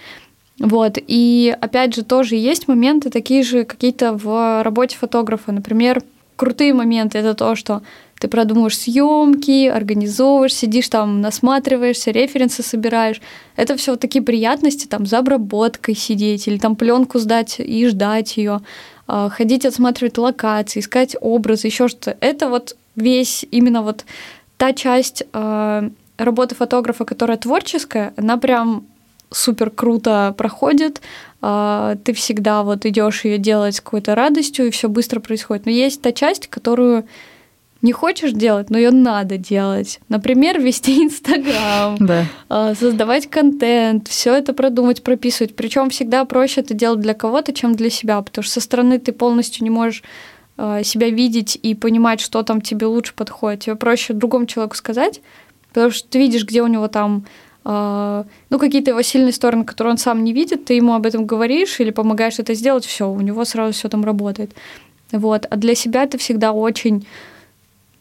Вот. 0.58 0.98
И 1.06 1.56
опять 1.60 1.94
же, 1.94 2.04
тоже 2.04 2.36
есть 2.36 2.68
моменты 2.68 3.10
такие 3.10 3.42
же 3.42 3.64
какие-то 3.64 4.12
в 4.12 4.62
работе 4.62 4.96
фотографа. 4.96 5.50
Например, 5.50 6.02
крутые 6.42 6.74
моменты 6.74 7.18
это 7.18 7.34
то, 7.34 7.54
что 7.54 7.82
ты 8.18 8.26
продумываешь 8.26 8.76
съемки, 8.76 9.68
организовываешь, 9.68 10.52
сидишь 10.52 10.88
там, 10.88 11.20
насматриваешься, 11.20 12.10
референсы 12.10 12.64
собираешь. 12.64 13.20
Это 13.54 13.76
все 13.76 13.92
вот 13.92 14.00
такие 14.00 14.24
приятности, 14.24 14.88
там, 14.88 15.06
за 15.06 15.18
обработкой 15.18 15.94
сидеть 15.94 16.48
или 16.48 16.58
там 16.58 16.74
пленку 16.74 17.20
сдать 17.20 17.60
и 17.60 17.86
ждать 17.86 18.36
ее, 18.36 18.60
а, 19.06 19.28
ходить 19.28 19.64
отсматривать 19.64 20.18
локации, 20.18 20.80
искать 20.80 21.14
образы, 21.20 21.68
еще 21.68 21.86
что-то. 21.86 22.16
Это 22.18 22.48
вот 22.48 22.76
весь 22.96 23.46
именно 23.52 23.82
вот 23.82 24.04
та 24.56 24.72
часть 24.72 25.22
э, 25.32 25.90
работы 26.18 26.54
фотографа, 26.56 27.04
которая 27.04 27.36
творческая, 27.36 28.14
она 28.16 28.36
прям 28.36 28.84
супер 29.32 29.70
круто 29.70 30.34
проходит. 30.36 31.00
Э, 31.40 31.96
ты 32.04 32.12
всегда 32.12 32.62
вот 32.62 32.86
идешь 32.86 33.24
ее 33.24 33.38
делать 33.38 33.76
с 33.76 33.80
какой-то 33.80 34.14
радостью, 34.14 34.66
и 34.66 34.70
все 34.70 34.88
быстро 34.88 35.20
происходит. 35.20 35.66
Но 35.66 35.72
есть 35.72 36.02
та 36.02 36.12
часть, 36.12 36.48
которую 36.48 37.04
не 37.82 37.92
хочешь 37.92 38.32
делать, 38.32 38.70
но 38.70 38.78
ее 38.78 38.92
надо 38.92 39.38
делать. 39.38 40.00
Например, 40.08 40.60
вести 40.60 41.02
Инстаграм, 41.04 41.96
да. 41.98 42.26
Э, 42.48 42.74
создавать 42.78 43.28
контент, 43.28 44.08
все 44.08 44.34
это 44.34 44.52
продумать, 44.54 45.02
прописывать. 45.02 45.56
Причем 45.56 45.90
всегда 45.90 46.24
проще 46.24 46.60
это 46.60 46.74
делать 46.74 47.00
для 47.00 47.14
кого-то, 47.14 47.52
чем 47.52 47.74
для 47.74 47.90
себя, 47.90 48.20
потому 48.22 48.44
что 48.44 48.54
со 48.54 48.60
стороны 48.60 48.98
ты 48.98 49.12
полностью 49.12 49.64
не 49.64 49.70
можешь 49.70 50.02
Э, 50.58 50.82
себя 50.84 51.08
видеть 51.10 51.58
и 51.62 51.74
понимать, 51.74 52.20
что 52.20 52.42
там 52.42 52.60
тебе 52.60 52.86
лучше 52.86 53.14
подходит. 53.14 53.60
Тебе 53.60 53.76
проще 53.76 54.12
другому 54.12 54.46
человеку 54.46 54.76
сказать, 54.76 55.20
потому 55.68 55.90
что 55.90 56.08
ты 56.08 56.18
видишь, 56.18 56.44
где 56.44 56.62
у 56.62 56.66
него 56.66 56.88
там 56.88 57.24
ну, 57.64 58.58
какие-то 58.58 58.90
его 58.90 59.02
сильные 59.02 59.32
стороны, 59.32 59.64
которые 59.64 59.92
он 59.92 59.98
сам 59.98 60.24
не 60.24 60.32
видит, 60.32 60.64
ты 60.64 60.74
ему 60.74 60.94
об 60.94 61.06
этом 61.06 61.26
говоришь 61.26 61.78
или 61.80 61.90
помогаешь 61.90 62.38
это 62.38 62.54
сделать, 62.54 62.84
все, 62.84 63.08
у 63.08 63.20
него 63.20 63.44
сразу 63.44 63.72
все 63.72 63.88
там 63.88 64.04
работает. 64.04 64.52
Вот. 65.12 65.46
А 65.48 65.56
для 65.56 65.74
себя 65.74 66.02
это 66.04 66.18
всегда 66.18 66.52
очень 66.52 67.06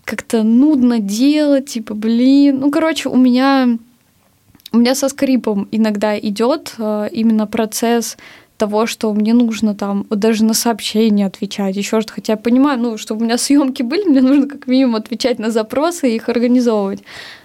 как-то 0.04 0.44
нудно 0.44 1.00
делать, 1.00 1.68
типа, 1.68 1.94
блин. 1.94 2.60
Ну, 2.60 2.72
короче, 2.72 3.10
у 3.10 3.18
меня 3.18 3.78
у 4.74 4.78
меня 4.78 4.96
со 4.96 5.10
скрипом 5.10 5.68
иногда 5.72 6.18
идет 6.18 6.76
э, 6.78 7.10
именно 7.12 7.46
процесс 7.46 8.18
того, 8.58 8.86
что 8.86 9.14
мне 9.14 9.34
нужно 9.34 9.76
там 9.76 10.06
даже 10.10 10.46
на 10.46 10.54
сообщения 10.54 11.26
отвечать, 11.26 11.76
еще 11.76 12.00
что-то. 12.00 12.14
Хотя 12.14 12.34
я 12.34 12.38
понимаю, 12.38 12.80
ну, 12.80 12.98
чтобы 12.98 13.22
у 13.22 13.24
меня 13.26 13.38
съемки 13.38 13.84
были, 13.84 14.04
мне 14.08 14.22
нужно 14.22 14.48
как 14.48 14.68
минимум 14.68 14.96
отвечать 14.96 15.40
на 15.40 15.50
запросы 15.52 16.12
и 16.12 16.16
их 16.16 16.30
организовывать. 16.30 17.04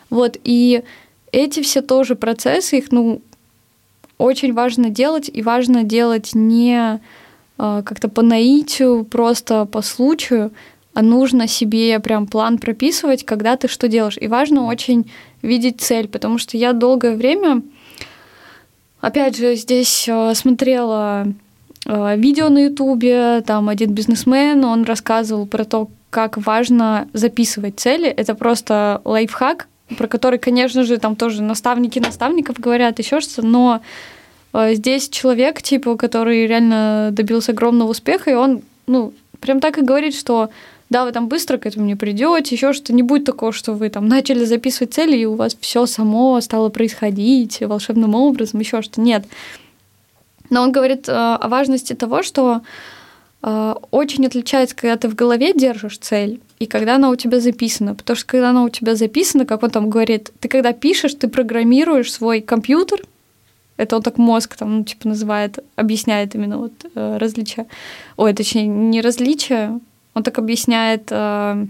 Вот, 0.08 0.36
и 0.44 0.84
эти 1.32 1.62
все 1.62 1.82
тоже 1.82 2.14
процессы, 2.14 2.78
их, 2.78 2.92
ну, 2.92 3.20
очень 4.18 4.52
важно 4.54 4.90
делать, 4.90 5.30
и 5.32 5.42
важно 5.42 5.82
делать 5.82 6.30
не 6.34 7.00
э, 7.58 7.82
как-то 7.84 8.08
по 8.08 8.22
наитию, 8.22 9.04
просто 9.04 9.66
по 9.66 9.82
случаю, 9.82 10.52
а 10.94 11.02
нужно 11.02 11.46
себе 11.46 12.00
прям 12.00 12.26
план 12.26 12.58
прописывать, 12.58 13.24
когда 13.24 13.56
ты 13.56 13.68
что 13.68 13.88
делаешь. 13.88 14.16
И 14.18 14.28
важно 14.28 14.64
очень 14.64 15.10
видеть 15.42 15.80
цель, 15.80 16.08
потому 16.08 16.38
что 16.38 16.56
я 16.56 16.72
долгое 16.72 17.14
время 17.14 17.62
Опять 19.06 19.36
же, 19.36 19.54
здесь 19.54 20.08
э, 20.08 20.34
смотрела 20.34 21.28
э, 21.86 22.16
видео 22.16 22.48
на 22.48 22.64
Ютубе, 22.64 23.40
там 23.46 23.68
один 23.68 23.92
бизнесмен, 23.92 24.64
он 24.64 24.82
рассказывал 24.82 25.46
про 25.46 25.64
то, 25.64 25.88
как 26.10 26.38
важно 26.38 27.06
записывать 27.12 27.78
цели. 27.78 28.08
Это 28.08 28.34
просто 28.34 29.02
лайфхак, 29.04 29.68
про 29.96 30.08
который, 30.08 30.38
конечно 30.38 30.82
же, 30.84 30.98
там 30.98 31.16
тоже 31.16 31.42
наставники 31.42 31.98
наставников 31.98 32.58
говорят, 32.58 32.98
еще 32.98 33.20
что-то, 33.20 33.46
но 33.46 33.80
э, 34.52 34.74
здесь 34.74 35.08
человек, 35.08 35.62
типа, 35.62 35.96
который 35.96 36.46
реально 36.46 37.10
добился 37.12 37.52
огромного 37.52 37.90
успеха, 37.90 38.30
и 38.30 38.34
он, 38.34 38.62
ну, 38.86 39.12
прям 39.40 39.60
так 39.60 39.78
и 39.78 39.82
говорит, 39.82 40.14
что 40.14 40.50
да, 40.88 41.04
вы 41.04 41.12
там 41.12 41.28
быстро 41.28 41.58
к 41.58 41.66
этому 41.66 41.84
не 41.84 41.96
придете, 41.96 42.54
еще 42.54 42.72
что 42.72 42.92
не 42.92 43.02
будет 43.02 43.24
такого, 43.24 43.52
что 43.52 43.72
вы 43.72 43.90
там 43.90 44.06
начали 44.06 44.44
записывать 44.44 44.94
цели, 44.94 45.16
и 45.16 45.24
у 45.24 45.34
вас 45.34 45.56
все 45.60 45.86
само 45.86 46.40
стало 46.40 46.68
происходить 46.68 47.60
волшебным 47.60 48.14
образом, 48.14 48.60
еще 48.60 48.82
что 48.82 49.00
нет. 49.00 49.24
Но 50.48 50.62
он 50.62 50.70
говорит 50.70 51.08
э, 51.08 51.12
о 51.12 51.48
важности 51.48 51.92
того, 51.94 52.22
что 52.22 52.62
очень 53.42 54.26
отличается, 54.26 54.74
когда 54.74 54.96
ты 54.96 55.08
в 55.08 55.14
голове 55.14 55.52
держишь 55.52 55.98
цель, 55.98 56.40
и 56.58 56.66
когда 56.66 56.96
она 56.96 57.10
у 57.10 57.16
тебя 57.16 57.38
записана. 57.38 57.94
Потому 57.94 58.16
что 58.16 58.26
когда 58.26 58.50
она 58.50 58.64
у 58.64 58.68
тебя 58.68 58.94
записана, 58.94 59.46
как 59.46 59.62
он 59.62 59.70
там 59.70 59.90
говорит, 59.90 60.32
ты 60.40 60.48
когда 60.48 60.72
пишешь, 60.72 61.14
ты 61.14 61.28
программируешь 61.28 62.12
свой 62.12 62.40
компьютер, 62.40 63.02
это 63.76 63.96
он 63.96 64.02
так 64.02 64.18
мозг 64.18 64.56
там, 64.56 64.78
ну, 64.78 64.84
типа, 64.84 65.08
называет, 65.08 65.58
объясняет 65.76 66.34
именно 66.34 66.58
вот 66.58 66.72
э, 66.94 67.18
различия. 67.18 67.66
Ой, 68.16 68.32
точнее, 68.32 68.66
не 68.66 69.00
различия, 69.02 69.78
он 70.14 70.22
так 70.22 70.38
объясняет 70.38 71.08
э, 71.10 71.66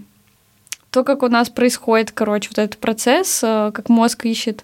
то, 0.89 1.03
как 1.03 1.23
у 1.23 1.27
нас 1.27 1.49
происходит, 1.49 2.11
короче, 2.11 2.49
вот 2.49 2.59
этот 2.59 2.77
процесс, 2.79 3.41
э, 3.43 3.71
как 3.73 3.89
мозг 3.89 4.25
ищет 4.25 4.63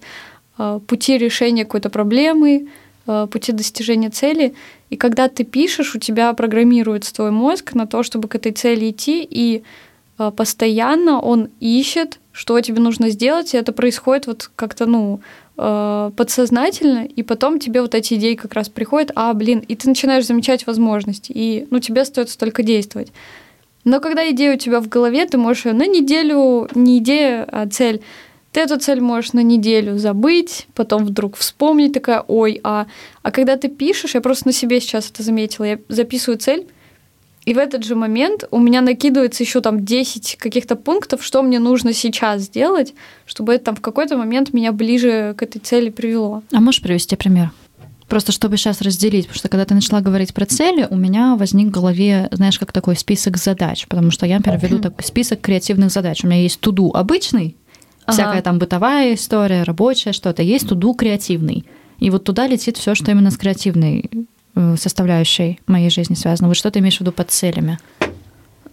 э, 0.57 0.79
пути 0.87 1.17
решения 1.17 1.65
какой-то 1.65 1.89
проблемы, 1.89 2.69
пути 3.05 3.51
достижения 3.51 4.09
цели. 4.09 4.53
И 4.89 4.95
когда 4.95 5.27
ты 5.27 5.43
пишешь, 5.43 5.95
у 5.95 5.99
тебя 5.99 6.33
программируется 6.33 7.13
твой 7.13 7.31
мозг 7.31 7.73
на 7.73 7.87
то, 7.87 8.03
чтобы 8.03 8.27
к 8.27 8.35
этой 8.35 8.51
цели 8.51 8.91
идти, 8.91 9.27
и 9.29 9.63
э, 10.19 10.31
постоянно 10.35 11.19
он 11.19 11.49
ищет, 11.59 12.19
что 12.31 12.59
тебе 12.61 12.79
нужно 12.79 13.09
сделать, 13.09 13.53
и 13.53 13.57
это 13.57 13.73
происходит 13.73 14.27
вот 14.27 14.49
как-то, 14.55 14.85
ну, 14.85 15.19
э, 15.57 16.11
подсознательно, 16.15 17.05
и 17.05 17.23
потом 17.23 17.59
тебе 17.59 17.81
вот 17.81 17.95
эти 17.95 18.15
идеи 18.15 18.35
как 18.35 18.53
раз 18.53 18.69
приходят, 18.69 19.11
а, 19.15 19.33
блин, 19.33 19.59
и 19.67 19.75
ты 19.75 19.89
начинаешь 19.89 20.25
замечать 20.25 20.65
возможности, 20.65 21.31
и, 21.33 21.67
ну, 21.69 21.79
тебе 21.79 22.01
остается 22.01 22.37
только 22.37 22.63
действовать. 22.63 23.11
Но 23.83 23.99
когда 23.99 24.29
идея 24.31 24.55
у 24.55 24.57
тебя 24.57 24.79
в 24.79 24.87
голове, 24.87 25.25
ты 25.25 25.37
можешь 25.37 25.65
ее 25.65 25.73
на 25.73 25.87
неделю, 25.87 26.69
не 26.73 26.99
идея, 26.99 27.43
а 27.51 27.67
цель, 27.67 28.01
ты 28.53 28.61
эту 28.61 28.79
цель 28.79 29.01
можешь 29.01 29.33
на 29.33 29.41
неделю 29.41 29.97
забыть, 29.97 30.67
потом 30.75 31.05
вдруг 31.05 31.35
вспомнить, 31.35 31.93
такая, 31.93 32.23
ой, 32.27 32.61
а, 32.63 32.85
а 33.23 33.31
когда 33.31 33.57
ты 33.57 33.67
пишешь, 33.67 34.13
я 34.13 34.21
просто 34.21 34.47
на 34.47 34.53
себе 34.53 34.79
сейчас 34.79 35.09
это 35.09 35.23
заметила, 35.23 35.65
я 35.65 35.79
записываю 35.89 36.37
цель, 36.37 36.67
и 37.45 37.53
в 37.53 37.57
этот 37.57 37.83
же 37.83 37.95
момент 37.95 38.45
у 38.51 38.59
меня 38.59 38.81
накидывается 38.81 39.43
еще 39.43 39.59
там 39.59 39.83
10 39.83 40.37
каких-то 40.37 40.75
пунктов, 40.75 41.25
что 41.25 41.41
мне 41.41 41.59
нужно 41.59 41.93
сейчас 41.93 42.43
сделать, 42.43 42.93
чтобы 43.25 43.55
это 43.55 43.65
там 43.65 43.75
в 43.75 43.81
какой-то 43.81 44.17
момент 44.17 44.53
меня 44.53 44.71
ближе 44.71 45.33
к 45.35 45.41
этой 45.41 45.59
цели 45.59 45.89
привело. 45.89 46.43
А 46.53 46.61
можешь 46.61 46.81
привести 46.81 47.15
пример? 47.15 47.51
Просто 48.07 48.31
чтобы 48.31 48.57
сейчас 48.57 48.81
разделить, 48.81 49.25
потому 49.25 49.39
что 49.39 49.49
когда 49.49 49.65
ты 49.65 49.73
начала 49.73 49.99
говорить 49.99 50.33
про 50.33 50.45
цели, 50.45 50.87
у 50.89 50.95
меня 50.95 51.35
возник 51.35 51.69
в 51.69 51.71
голове, 51.71 52.29
знаешь, 52.31 52.59
как 52.59 52.71
такой 52.71 52.95
список 52.95 53.37
задач, 53.37 53.87
потому 53.87 54.11
что 54.11 54.27
я, 54.27 54.37
например, 54.37 54.59
веду 54.61 54.79
такой 54.79 55.03
список 55.03 55.41
креативных 55.41 55.89
задач. 55.89 56.23
У 56.23 56.27
меня 56.27 56.41
есть 56.41 56.59
туду 56.59 56.91
обычный, 56.93 57.57
ага. 58.05 58.13
всякая 58.13 58.41
там 58.41 58.59
бытовая 58.59 59.13
история, 59.13 59.63
рабочая 59.63 60.13
что-то, 60.13 60.41
есть 60.43 60.69
туду 60.69 60.93
креативный. 60.93 61.65
И 61.99 62.09
вот 62.09 62.23
туда 62.23 62.47
летит 62.47 62.77
все, 62.77 62.95
что 62.95 63.11
именно 63.11 63.31
с 63.31 63.37
креативной 63.37 64.09
э, 64.55 64.75
составляющей 64.77 65.59
моей 65.67 65.89
жизни 65.89 66.15
связано. 66.15 66.49
Вот 66.49 66.57
что 66.57 66.69
ты 66.71 66.79
имеешь 66.79 66.97
в 66.97 67.01
виду 67.01 67.11
под 67.11 67.31
целями? 67.31 67.79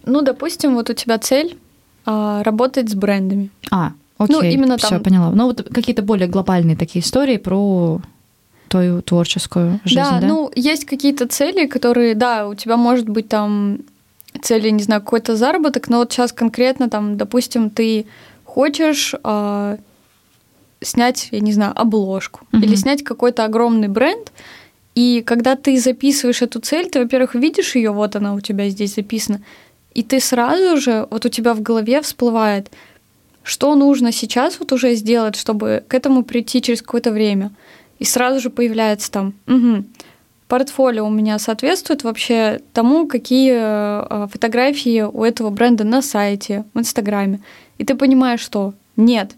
Ну, 0.05 0.21
допустим, 0.21 0.73
вот 0.73 0.89
у 0.89 0.93
тебя 0.93 1.17
цель 1.17 1.57
а, 2.05 2.43
работать 2.43 2.89
с 2.89 2.95
брендами. 2.95 3.49
А, 3.69 3.93
Окей, 4.17 4.35
ну, 4.35 4.41
именно 4.41 4.77
там. 4.77 4.89
Все, 4.89 4.99
поняла. 4.99 5.31
Ну, 5.31 5.45
вот 5.45 5.67
какие-то 5.73 6.01
более 6.01 6.27
глобальные 6.27 6.75
такие 6.75 7.03
истории 7.03 7.37
про 7.37 8.01
твою 8.67 9.01
творческую 9.01 9.79
жизнь, 9.83 9.99
да? 9.99 10.19
Да, 10.19 10.27
ну, 10.27 10.51
есть 10.55 10.85
какие-то 10.85 11.27
цели, 11.27 11.67
которые, 11.67 12.15
да, 12.15 12.47
у 12.47 12.55
тебя 12.55 12.77
может 12.77 13.09
быть 13.09 13.27
там 13.27 13.79
цели, 14.41 14.69
не 14.69 14.81
знаю, 14.81 15.01
какой-то 15.01 15.35
заработок, 15.35 15.89
но 15.89 15.97
вот 15.97 16.11
сейчас 16.11 16.31
конкретно 16.31 16.89
там, 16.89 17.17
допустим, 17.17 17.69
ты 17.69 18.05
хочешь 18.53 19.15
э, 19.23 19.77
снять, 20.81 21.29
я 21.31 21.39
не 21.39 21.53
знаю, 21.53 21.73
обложку 21.75 22.41
mm-hmm. 22.51 22.63
или 22.63 22.75
снять 22.75 23.03
какой-то 23.03 23.45
огромный 23.45 23.87
бренд, 23.87 24.31
и 24.93 25.23
когда 25.25 25.55
ты 25.55 25.79
записываешь 25.79 26.41
эту 26.41 26.59
цель, 26.59 26.89
ты, 26.89 26.99
во-первых, 26.99 27.35
видишь 27.35 27.75
ее, 27.75 27.91
вот 27.91 28.15
она 28.15 28.33
у 28.33 28.41
тебя 28.41 28.69
здесь 28.69 28.95
записана, 28.95 29.41
и 29.93 30.03
ты 30.03 30.19
сразу 30.19 30.77
же, 30.81 31.07
вот 31.09 31.25
у 31.25 31.29
тебя 31.29 31.53
в 31.53 31.61
голове 31.61 32.01
всплывает, 32.01 32.69
что 33.43 33.73
нужно 33.75 34.11
сейчас 34.11 34.59
вот 34.59 34.73
уже 34.73 34.95
сделать, 34.95 35.35
чтобы 35.37 35.83
к 35.87 35.93
этому 35.93 36.23
прийти 36.23 36.61
через 36.61 36.81
какое-то 36.81 37.11
время. 37.11 37.51
И 37.99 38.03
сразу 38.03 38.39
же 38.39 38.49
появляется 38.49 39.11
там, 39.11 39.33
угу, 39.47 39.85
портфолио 40.47 41.05
у 41.07 41.09
меня 41.09 41.39
соответствует 41.39 42.03
вообще 42.03 42.59
тому, 42.73 43.07
какие 43.07 43.53
э, 43.55 44.27
фотографии 44.27 45.01
у 45.01 45.23
этого 45.23 45.49
бренда 45.49 45.85
на 45.85 46.01
сайте, 46.01 46.65
в 46.73 46.79
Инстаграме. 46.79 47.39
И 47.81 47.83
ты 47.83 47.95
понимаешь, 47.95 48.41
что 48.41 48.75
нет, 48.95 49.31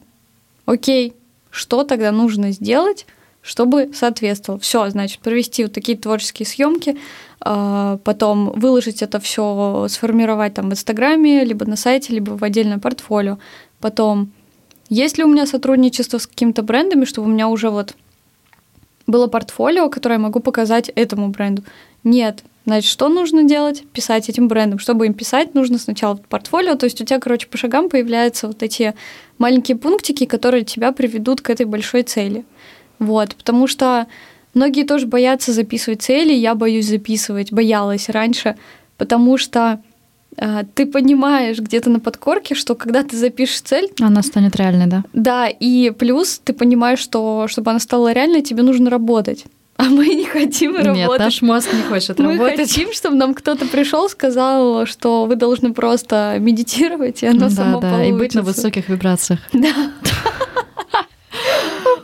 окей, 0.65 1.13
что 1.49 1.85
тогда 1.85 2.11
нужно 2.11 2.51
сделать, 2.51 3.05
чтобы 3.41 3.91
соответствовал. 3.93 4.59
Все, 4.59 4.89
значит, 4.89 5.21
провести 5.21 5.63
вот 5.63 5.71
такие 5.71 5.97
творческие 5.97 6.45
съемки, 6.45 6.97
а, 7.39 7.99
потом 8.03 8.51
выложить 8.51 9.01
это 9.01 9.21
все, 9.21 9.87
сформировать 9.89 10.55
там 10.55 10.69
в 10.69 10.73
Инстаграме, 10.73 11.45
либо 11.45 11.65
на 11.65 11.77
сайте, 11.77 12.11
либо 12.11 12.31
в 12.31 12.43
отдельное 12.43 12.79
портфолио. 12.79 13.37
Потом, 13.79 14.29
есть 14.89 15.17
ли 15.17 15.23
у 15.23 15.29
меня 15.29 15.45
сотрудничество 15.45 16.17
с 16.17 16.27
какими-то 16.27 16.63
брендами, 16.63 17.05
чтобы 17.05 17.29
у 17.29 17.31
меня 17.31 17.47
уже 17.47 17.69
вот 17.69 17.95
было 19.07 19.27
портфолио, 19.27 19.89
которое 19.89 20.15
я 20.15 20.19
могу 20.19 20.41
показать 20.41 20.89
этому 20.89 21.29
бренду? 21.29 21.63
Нет. 22.03 22.43
Значит, 22.65 22.89
что 22.89 23.09
нужно 23.09 23.43
делать? 23.43 23.83
Писать 23.91 24.29
этим 24.29 24.47
брендам. 24.47 24.79
Чтобы 24.79 25.05
им 25.05 25.13
писать, 25.13 25.53
нужно 25.53 25.77
сначала 25.77 26.15
портфолио. 26.15 26.75
То 26.75 26.85
есть 26.85 27.01
у 27.01 27.05
тебя, 27.05 27.19
короче, 27.19 27.47
по 27.47 27.57
шагам 27.57 27.89
появляются 27.89 28.47
вот 28.47 28.63
эти 28.63 28.93
маленькие 29.37 29.77
пунктики, 29.77 30.25
которые 30.25 30.63
тебя 30.63 30.91
приведут 30.93 31.41
к 31.41 31.49
этой 31.49 31.65
большой 31.65 32.03
цели. 32.03 32.45
Вот, 32.99 33.35
потому 33.35 33.67
что 33.67 34.07
многие 34.53 34.83
тоже 34.85 35.07
боятся 35.07 35.51
записывать 35.51 36.01
цели, 36.01 36.31
я 36.33 36.55
боюсь 36.55 36.87
записывать, 36.87 37.51
боялась 37.51 38.07
раньше, 38.07 38.55
потому 38.97 39.37
что 39.37 39.81
э, 40.37 40.63
ты 40.73 40.85
понимаешь 40.85 41.59
где-то 41.59 41.89
на 41.89 41.99
подкорке, 41.99 42.55
что 42.55 42.75
когда 42.75 43.03
ты 43.03 43.17
запишешь 43.17 43.61
цель... 43.61 43.91
Она 43.99 44.21
станет 44.21 44.55
реальной, 44.55 44.87
да? 44.87 45.03
Да, 45.11 45.47
и 45.49 45.89
плюс 45.89 46.39
ты 46.41 46.53
понимаешь, 46.53 46.99
что 46.99 47.47
чтобы 47.49 47.71
она 47.71 47.79
стала 47.79 48.13
реальной, 48.13 48.41
тебе 48.41 48.63
нужно 48.63 48.89
работать. 48.89 49.45
А 49.83 49.89
мы 49.89 50.07
не 50.07 50.25
хотим 50.25 50.75
работать. 50.75 50.95
Нет, 50.95 51.19
наш 51.19 51.41
мозг 51.41 51.73
не 51.73 51.81
хочет 51.81 52.17
мы 52.19 52.33
работать. 52.33 52.57
Мы 52.57 52.65
хотим, 52.65 52.93
чтобы 52.93 53.17
нам 53.17 53.33
кто-то 53.33 53.65
пришел, 53.65 54.07
сказал, 54.07 54.85
что 54.85 55.25
вы 55.25 55.35
должны 55.35 55.73
просто 55.73 56.37
медитировать, 56.39 57.21
и 57.23 57.27
оно 57.27 57.39
да, 57.39 57.49
само 57.49 57.81
да, 57.81 57.89
получится. 57.89 58.15
и 58.15 58.17
быть 58.17 58.35
на 58.35 58.41
высоких 58.43 58.89
вибрациях. 58.89 59.39
Да 59.53 59.69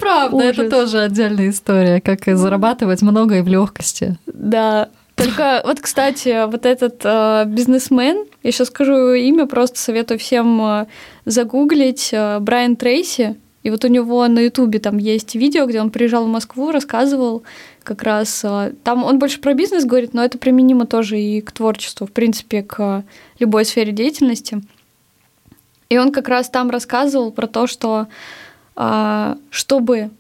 правда, 0.09 0.35
Ужас. 0.37 0.57
это 0.57 0.69
тоже 0.69 0.99
отдельная 1.01 1.49
история, 1.49 2.01
как 2.01 2.25
зарабатывать 2.25 3.01
много 3.01 3.37
и 3.37 3.41
в 3.41 3.47
легкости. 3.47 4.17
Да. 4.25 4.89
Только 5.15 5.61
вот, 5.65 5.81
кстати, 5.81 6.49
вот 6.49 6.65
этот 6.65 7.01
э, 7.03 7.43
бизнесмен, 7.45 8.25
я 8.41 8.51
сейчас 8.51 8.69
скажу 8.69 9.11
имя, 9.13 9.47
просто 9.47 9.77
советую 9.77 10.17
всем 10.17 10.61
э, 10.61 10.85
загуглить 11.25 12.09
э, 12.13 12.39
Брайан 12.39 12.77
Трейси. 12.77 13.35
И 13.63 13.69
вот 13.69 13.83
у 13.83 13.87
него 13.87 14.25
на 14.27 14.39
Ютубе 14.39 14.79
там 14.79 14.97
есть 14.97 15.35
видео, 15.35 15.65
где 15.65 15.81
он 15.81 15.89
приезжал 15.89 16.25
в 16.25 16.29
Москву, 16.29 16.71
рассказывал 16.71 17.43
как 17.83 18.03
раз. 18.03 18.41
Э, 18.43 18.73
там 18.83 19.03
он 19.03 19.19
больше 19.19 19.41
про 19.41 19.53
бизнес 19.53 19.85
говорит, 19.85 20.13
но 20.13 20.23
это 20.23 20.37
применимо 20.37 20.85
тоже 20.85 21.19
и 21.19 21.41
к 21.41 21.51
творчеству, 21.51 22.07
в 22.07 22.11
принципе, 22.11 22.63
к 22.63 23.03
любой 23.39 23.65
сфере 23.65 23.91
деятельности. 23.91 24.61
И 25.89 25.97
он 25.97 26.11
как 26.11 26.27
раз 26.27 26.49
там 26.49 26.69
рассказывал 26.69 27.31
про 27.31 27.47
то, 27.47 27.67
что 27.67 28.07
а, 28.75 29.37
чтобы 29.49 30.11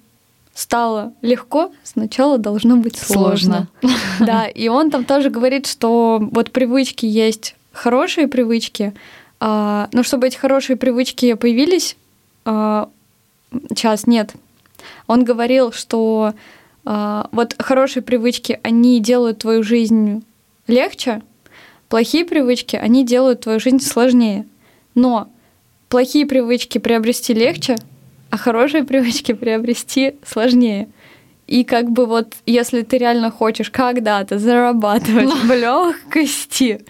стало 0.53 1.13
легко, 1.21 1.71
сначала 1.83 2.37
должно 2.37 2.75
быть 2.75 2.97
сложно. 2.97 3.69
сложно. 3.79 3.97
Да, 4.19 4.47
и 4.47 4.67
он 4.67 4.91
там 4.91 5.05
тоже 5.05 5.29
говорит, 5.29 5.65
что 5.65 6.19
вот 6.19 6.51
привычки 6.51 7.05
есть 7.05 7.55
хорошие 7.71 8.27
привычки, 8.27 8.93
а, 9.39 9.87
но 9.93 10.03
чтобы 10.03 10.27
эти 10.27 10.35
хорошие 10.35 10.75
привычки 10.75 11.35
появились, 11.35 11.95
а, 13.51 14.07
нет. 14.07 14.33
Он 15.07 15.23
говорил, 15.23 15.71
что 15.71 16.33
вот 16.85 17.55
хорошие 17.59 18.01
привычки, 18.01 18.59
они 18.63 18.99
делают 18.99 19.39
твою 19.39 19.61
жизнь 19.63 20.23
легче, 20.67 21.21
плохие 21.89 22.25
привычки, 22.25 22.75
они 22.75 23.05
делают 23.05 23.41
твою 23.41 23.59
жизнь 23.59 23.79
сложнее. 23.79 24.47
Но 24.95 25.29
плохие 25.89 26.25
привычки 26.25 26.77
приобрести 26.77 27.33
легче, 27.33 27.75
а 28.29 28.37
хорошие 28.37 28.83
привычки 28.83 29.33
приобрести 29.33 30.15
сложнее. 30.25 30.87
И 31.49 31.63
как 31.63 31.89
бы 31.89 32.05
вот, 32.05 32.35
если 32.45 32.83
ты 32.83 32.99
реально 32.99 33.31
хочешь 33.31 33.71
когда-то 33.71 34.37
зарабатывать 34.37 35.33
в 35.33 35.51
легкости, 35.51 36.85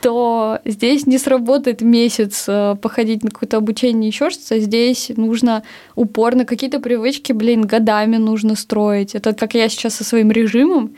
то 0.00 0.60
здесь 0.64 1.08
не 1.08 1.18
сработает 1.18 1.80
месяц 1.80 2.44
э, 2.46 2.76
походить 2.80 3.24
на 3.24 3.30
какое-то 3.30 3.56
обучение, 3.56 4.06
еще 4.06 4.30
что-то. 4.30 4.60
Здесь 4.60 5.10
нужно 5.16 5.64
упорно 5.96 6.44
какие-то 6.44 6.78
привычки, 6.78 7.32
блин, 7.32 7.62
годами 7.62 8.16
нужно 8.16 8.54
строить. 8.54 9.16
Это 9.16 9.32
как 9.32 9.54
я 9.54 9.68
сейчас 9.68 9.96
со 9.96 10.04
своим 10.04 10.30
режимом. 10.30 10.94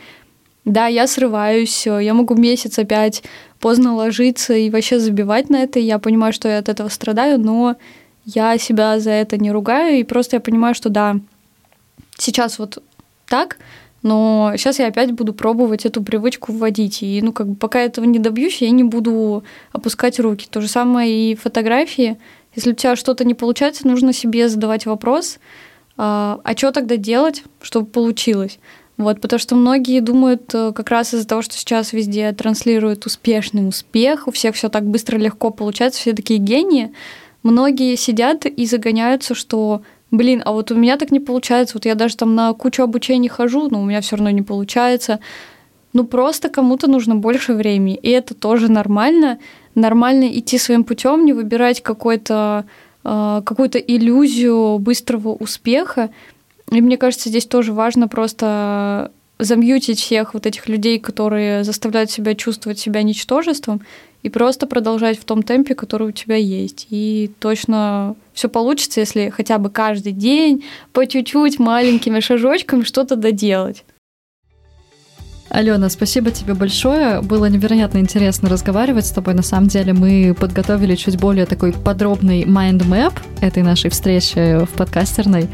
Да, 0.66 0.86
я 0.86 1.06
срываюсь, 1.06 1.86
э, 1.86 2.04
я 2.04 2.12
могу 2.12 2.34
месяц 2.34 2.78
опять 2.78 3.22
поздно 3.59 3.94
ложиться 3.94 4.52
и 4.52 4.68
вообще 4.68 4.98
забивать 4.98 5.48
на 5.48 5.62
это. 5.62 5.78
Я 5.78 5.98
понимаю, 5.98 6.34
что 6.34 6.46
я 6.46 6.59
от 6.59 6.68
этого 6.68 6.90
страдаю, 6.90 7.40
но 7.40 7.76
я 8.26 8.59
себя 8.59 9.00
за 9.00 9.12
это 9.12 9.38
не 9.38 9.50
ругаю, 9.50 9.98
и 9.98 10.04
просто 10.04 10.36
я 10.36 10.40
понимаю, 10.40 10.74
что 10.74 10.90
да, 10.90 11.16
сейчас 12.18 12.59
вот 12.59 12.82
так, 13.29 13.59
но 14.03 14.53
сейчас 14.57 14.79
я 14.79 14.87
опять 14.87 15.12
буду 15.12 15.33
пробовать 15.33 15.85
эту 15.85 16.03
привычку 16.03 16.53
вводить. 16.53 17.03
И, 17.03 17.20
ну, 17.22 17.33
как 17.33 17.49
бы, 17.49 17.57
пока 17.57 17.81
этого 17.81 18.05
не 18.05 18.18
добьюсь, 18.18 18.62
я 18.62 18.70
не 18.70 18.85
буду 18.85 19.45
опускать 19.72 20.20
руки. 20.20 20.47
То 20.49 20.61
же 20.61 20.68
самое 20.68 21.33
и 21.33 21.35
фотографии. 21.35 22.18
Если 22.55 22.72
у 22.72 22.74
тебя 22.74 22.97
что-то 22.97 23.24
не 23.24 23.35
получается, 23.35 23.87
нужно 23.87 24.12
себе 24.12 24.49
задавать 24.49 24.87
вопрос, 24.87 25.39
а, 25.97 26.41
а 26.45 26.57
что 26.57 26.70
тогда 26.70 26.97
делать, 26.97 27.43
чтобы 27.61 27.87
получилось? 27.87 28.59
Вот, 28.97 29.20
потому 29.20 29.39
что 29.39 29.55
многие 29.55 30.01
думают 30.01 30.53
э, 30.55 30.72
как 30.74 30.91
раз 30.91 31.14
из-за 31.14 31.26
того, 31.26 31.41
что 31.41 31.55
сейчас 31.55 31.93
везде 31.93 32.33
транслируют 32.33 33.07
успешный 33.07 33.66
успех, 33.66 34.26
у 34.26 34.33
всех 34.33 34.57
все 34.57 34.68
так 34.68 34.85
быстро, 34.85 35.16
легко 35.16 35.51
получается, 35.51 36.01
все 36.01 36.14
такие 36.14 36.41
гении, 36.41 36.93
многие 37.45 37.95
сидят 37.95 38.45
и 38.45 38.66
загоняются, 38.66 39.37
что 39.37 39.83
блин, 40.11 40.42
а 40.44 40.52
вот 40.52 40.70
у 40.70 40.74
меня 40.74 40.96
так 40.96 41.11
не 41.11 41.20
получается, 41.20 41.74
вот 41.74 41.84
я 41.84 41.94
даже 41.94 42.16
там 42.16 42.34
на 42.34 42.52
кучу 42.52 42.82
обучений 42.82 43.28
хожу, 43.28 43.68
но 43.68 43.80
у 43.80 43.84
меня 43.84 44.00
все 44.00 44.16
равно 44.16 44.30
не 44.30 44.42
получается. 44.42 45.20
Ну 45.92 46.04
просто 46.04 46.48
кому-то 46.48 46.88
нужно 46.88 47.16
больше 47.16 47.54
времени, 47.54 47.94
и 47.94 48.11
это 48.11 48.34
тоже 48.34 48.70
нормально. 48.70 49.38
Нормально 49.74 50.28
идти 50.38 50.59
своим 50.59 50.84
путем, 50.84 51.24
не 51.24 51.32
выбирать 51.32 51.82
какой-то 51.82 52.66
э, 53.04 53.42
какую-то 53.44 53.78
иллюзию 53.78 54.78
быстрого 54.78 55.30
успеха. 55.30 56.11
И 56.70 56.80
мне 56.80 56.96
кажется, 56.96 57.28
здесь 57.28 57.46
тоже 57.46 57.72
важно 57.72 58.09
просто 58.09 59.12
замьютить 59.38 60.00
всех 60.00 60.34
вот 60.34 60.46
этих 60.46 60.68
людей, 60.68 60.98
которые 60.98 61.64
заставляют 61.64 62.11
себя 62.11 62.34
чувствовать 62.34 62.78
себя 62.78 63.02
ничтожеством, 63.02 63.82
и 64.22 64.28
просто 64.28 64.66
продолжать 64.66 65.18
в 65.18 65.24
том 65.24 65.42
темпе, 65.42 65.74
который 65.74 66.08
у 66.08 66.12
тебя 66.12 66.36
есть. 66.36 66.86
И 66.90 67.30
точно 67.38 68.16
все 68.32 68.48
получится, 68.48 69.00
если 69.00 69.30
хотя 69.30 69.58
бы 69.58 69.70
каждый 69.70 70.12
день 70.12 70.64
по 70.92 71.06
чуть-чуть 71.06 71.58
маленькими 71.58 72.20
шажочками 72.20 72.82
что-то 72.82 73.16
доделать. 73.16 73.84
Алена, 75.50 75.88
спасибо 75.88 76.30
тебе 76.30 76.52
большое. 76.52 77.22
Было 77.22 77.46
невероятно 77.46 77.98
интересно 77.98 78.50
разговаривать 78.50 79.06
с 79.06 79.12
тобой. 79.12 79.32
На 79.32 79.42
самом 79.42 79.68
деле 79.68 79.94
мы 79.94 80.36
подготовили 80.38 80.94
чуть 80.94 81.18
более 81.18 81.46
такой 81.46 81.72
подробный 81.72 82.42
mind 82.42 82.86
map 82.86 83.14
этой 83.40 83.62
нашей 83.62 83.90
встречи 83.90 84.64
в 84.64 84.70
подкастерной. 84.76 85.48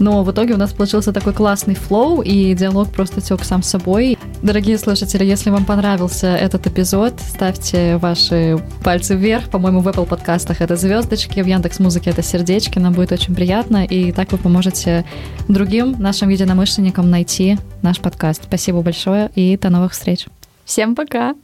Но 0.00 0.24
в 0.24 0.32
итоге 0.32 0.54
у 0.54 0.56
нас 0.56 0.72
получился 0.72 1.12
такой 1.12 1.32
классный 1.32 1.74
флоу, 1.74 2.22
и 2.22 2.54
диалог 2.54 2.90
просто 2.90 3.20
тек 3.20 3.44
сам 3.44 3.62
собой. 3.62 4.18
Дорогие 4.42 4.78
слушатели, 4.78 5.24
если 5.24 5.50
вам 5.50 5.64
понравился 5.64 6.34
этот 6.34 6.66
эпизод, 6.66 7.14
ставьте 7.20 7.98
ваши 7.98 8.58
пальцы 8.82 9.14
вверх. 9.14 9.50
По-моему, 9.50 9.80
в 9.80 9.88
Apple 9.88 10.06
подкастах 10.06 10.62
это 10.62 10.74
звездочки, 10.76 11.40
в 11.40 11.46
Яндекс 11.46 11.78
Музыке 11.78 12.10
это 12.10 12.22
сердечки. 12.22 12.78
Нам 12.78 12.94
будет 12.94 13.12
очень 13.12 13.34
приятно, 13.34 13.84
и 13.84 14.10
так 14.10 14.32
вы 14.32 14.38
поможете 14.38 15.04
другим 15.48 15.92
нашим 16.00 16.30
единомышленникам 16.30 17.10
найти 17.10 17.58
наш 17.82 18.00
подкаст. 18.00 18.44
Спасибо 18.44 18.80
большое, 18.80 19.30
и 19.34 19.56
до 19.56 19.70
новых 19.70 19.92
встреч. 19.92 20.26
Всем 20.64 20.94
пока! 20.94 21.34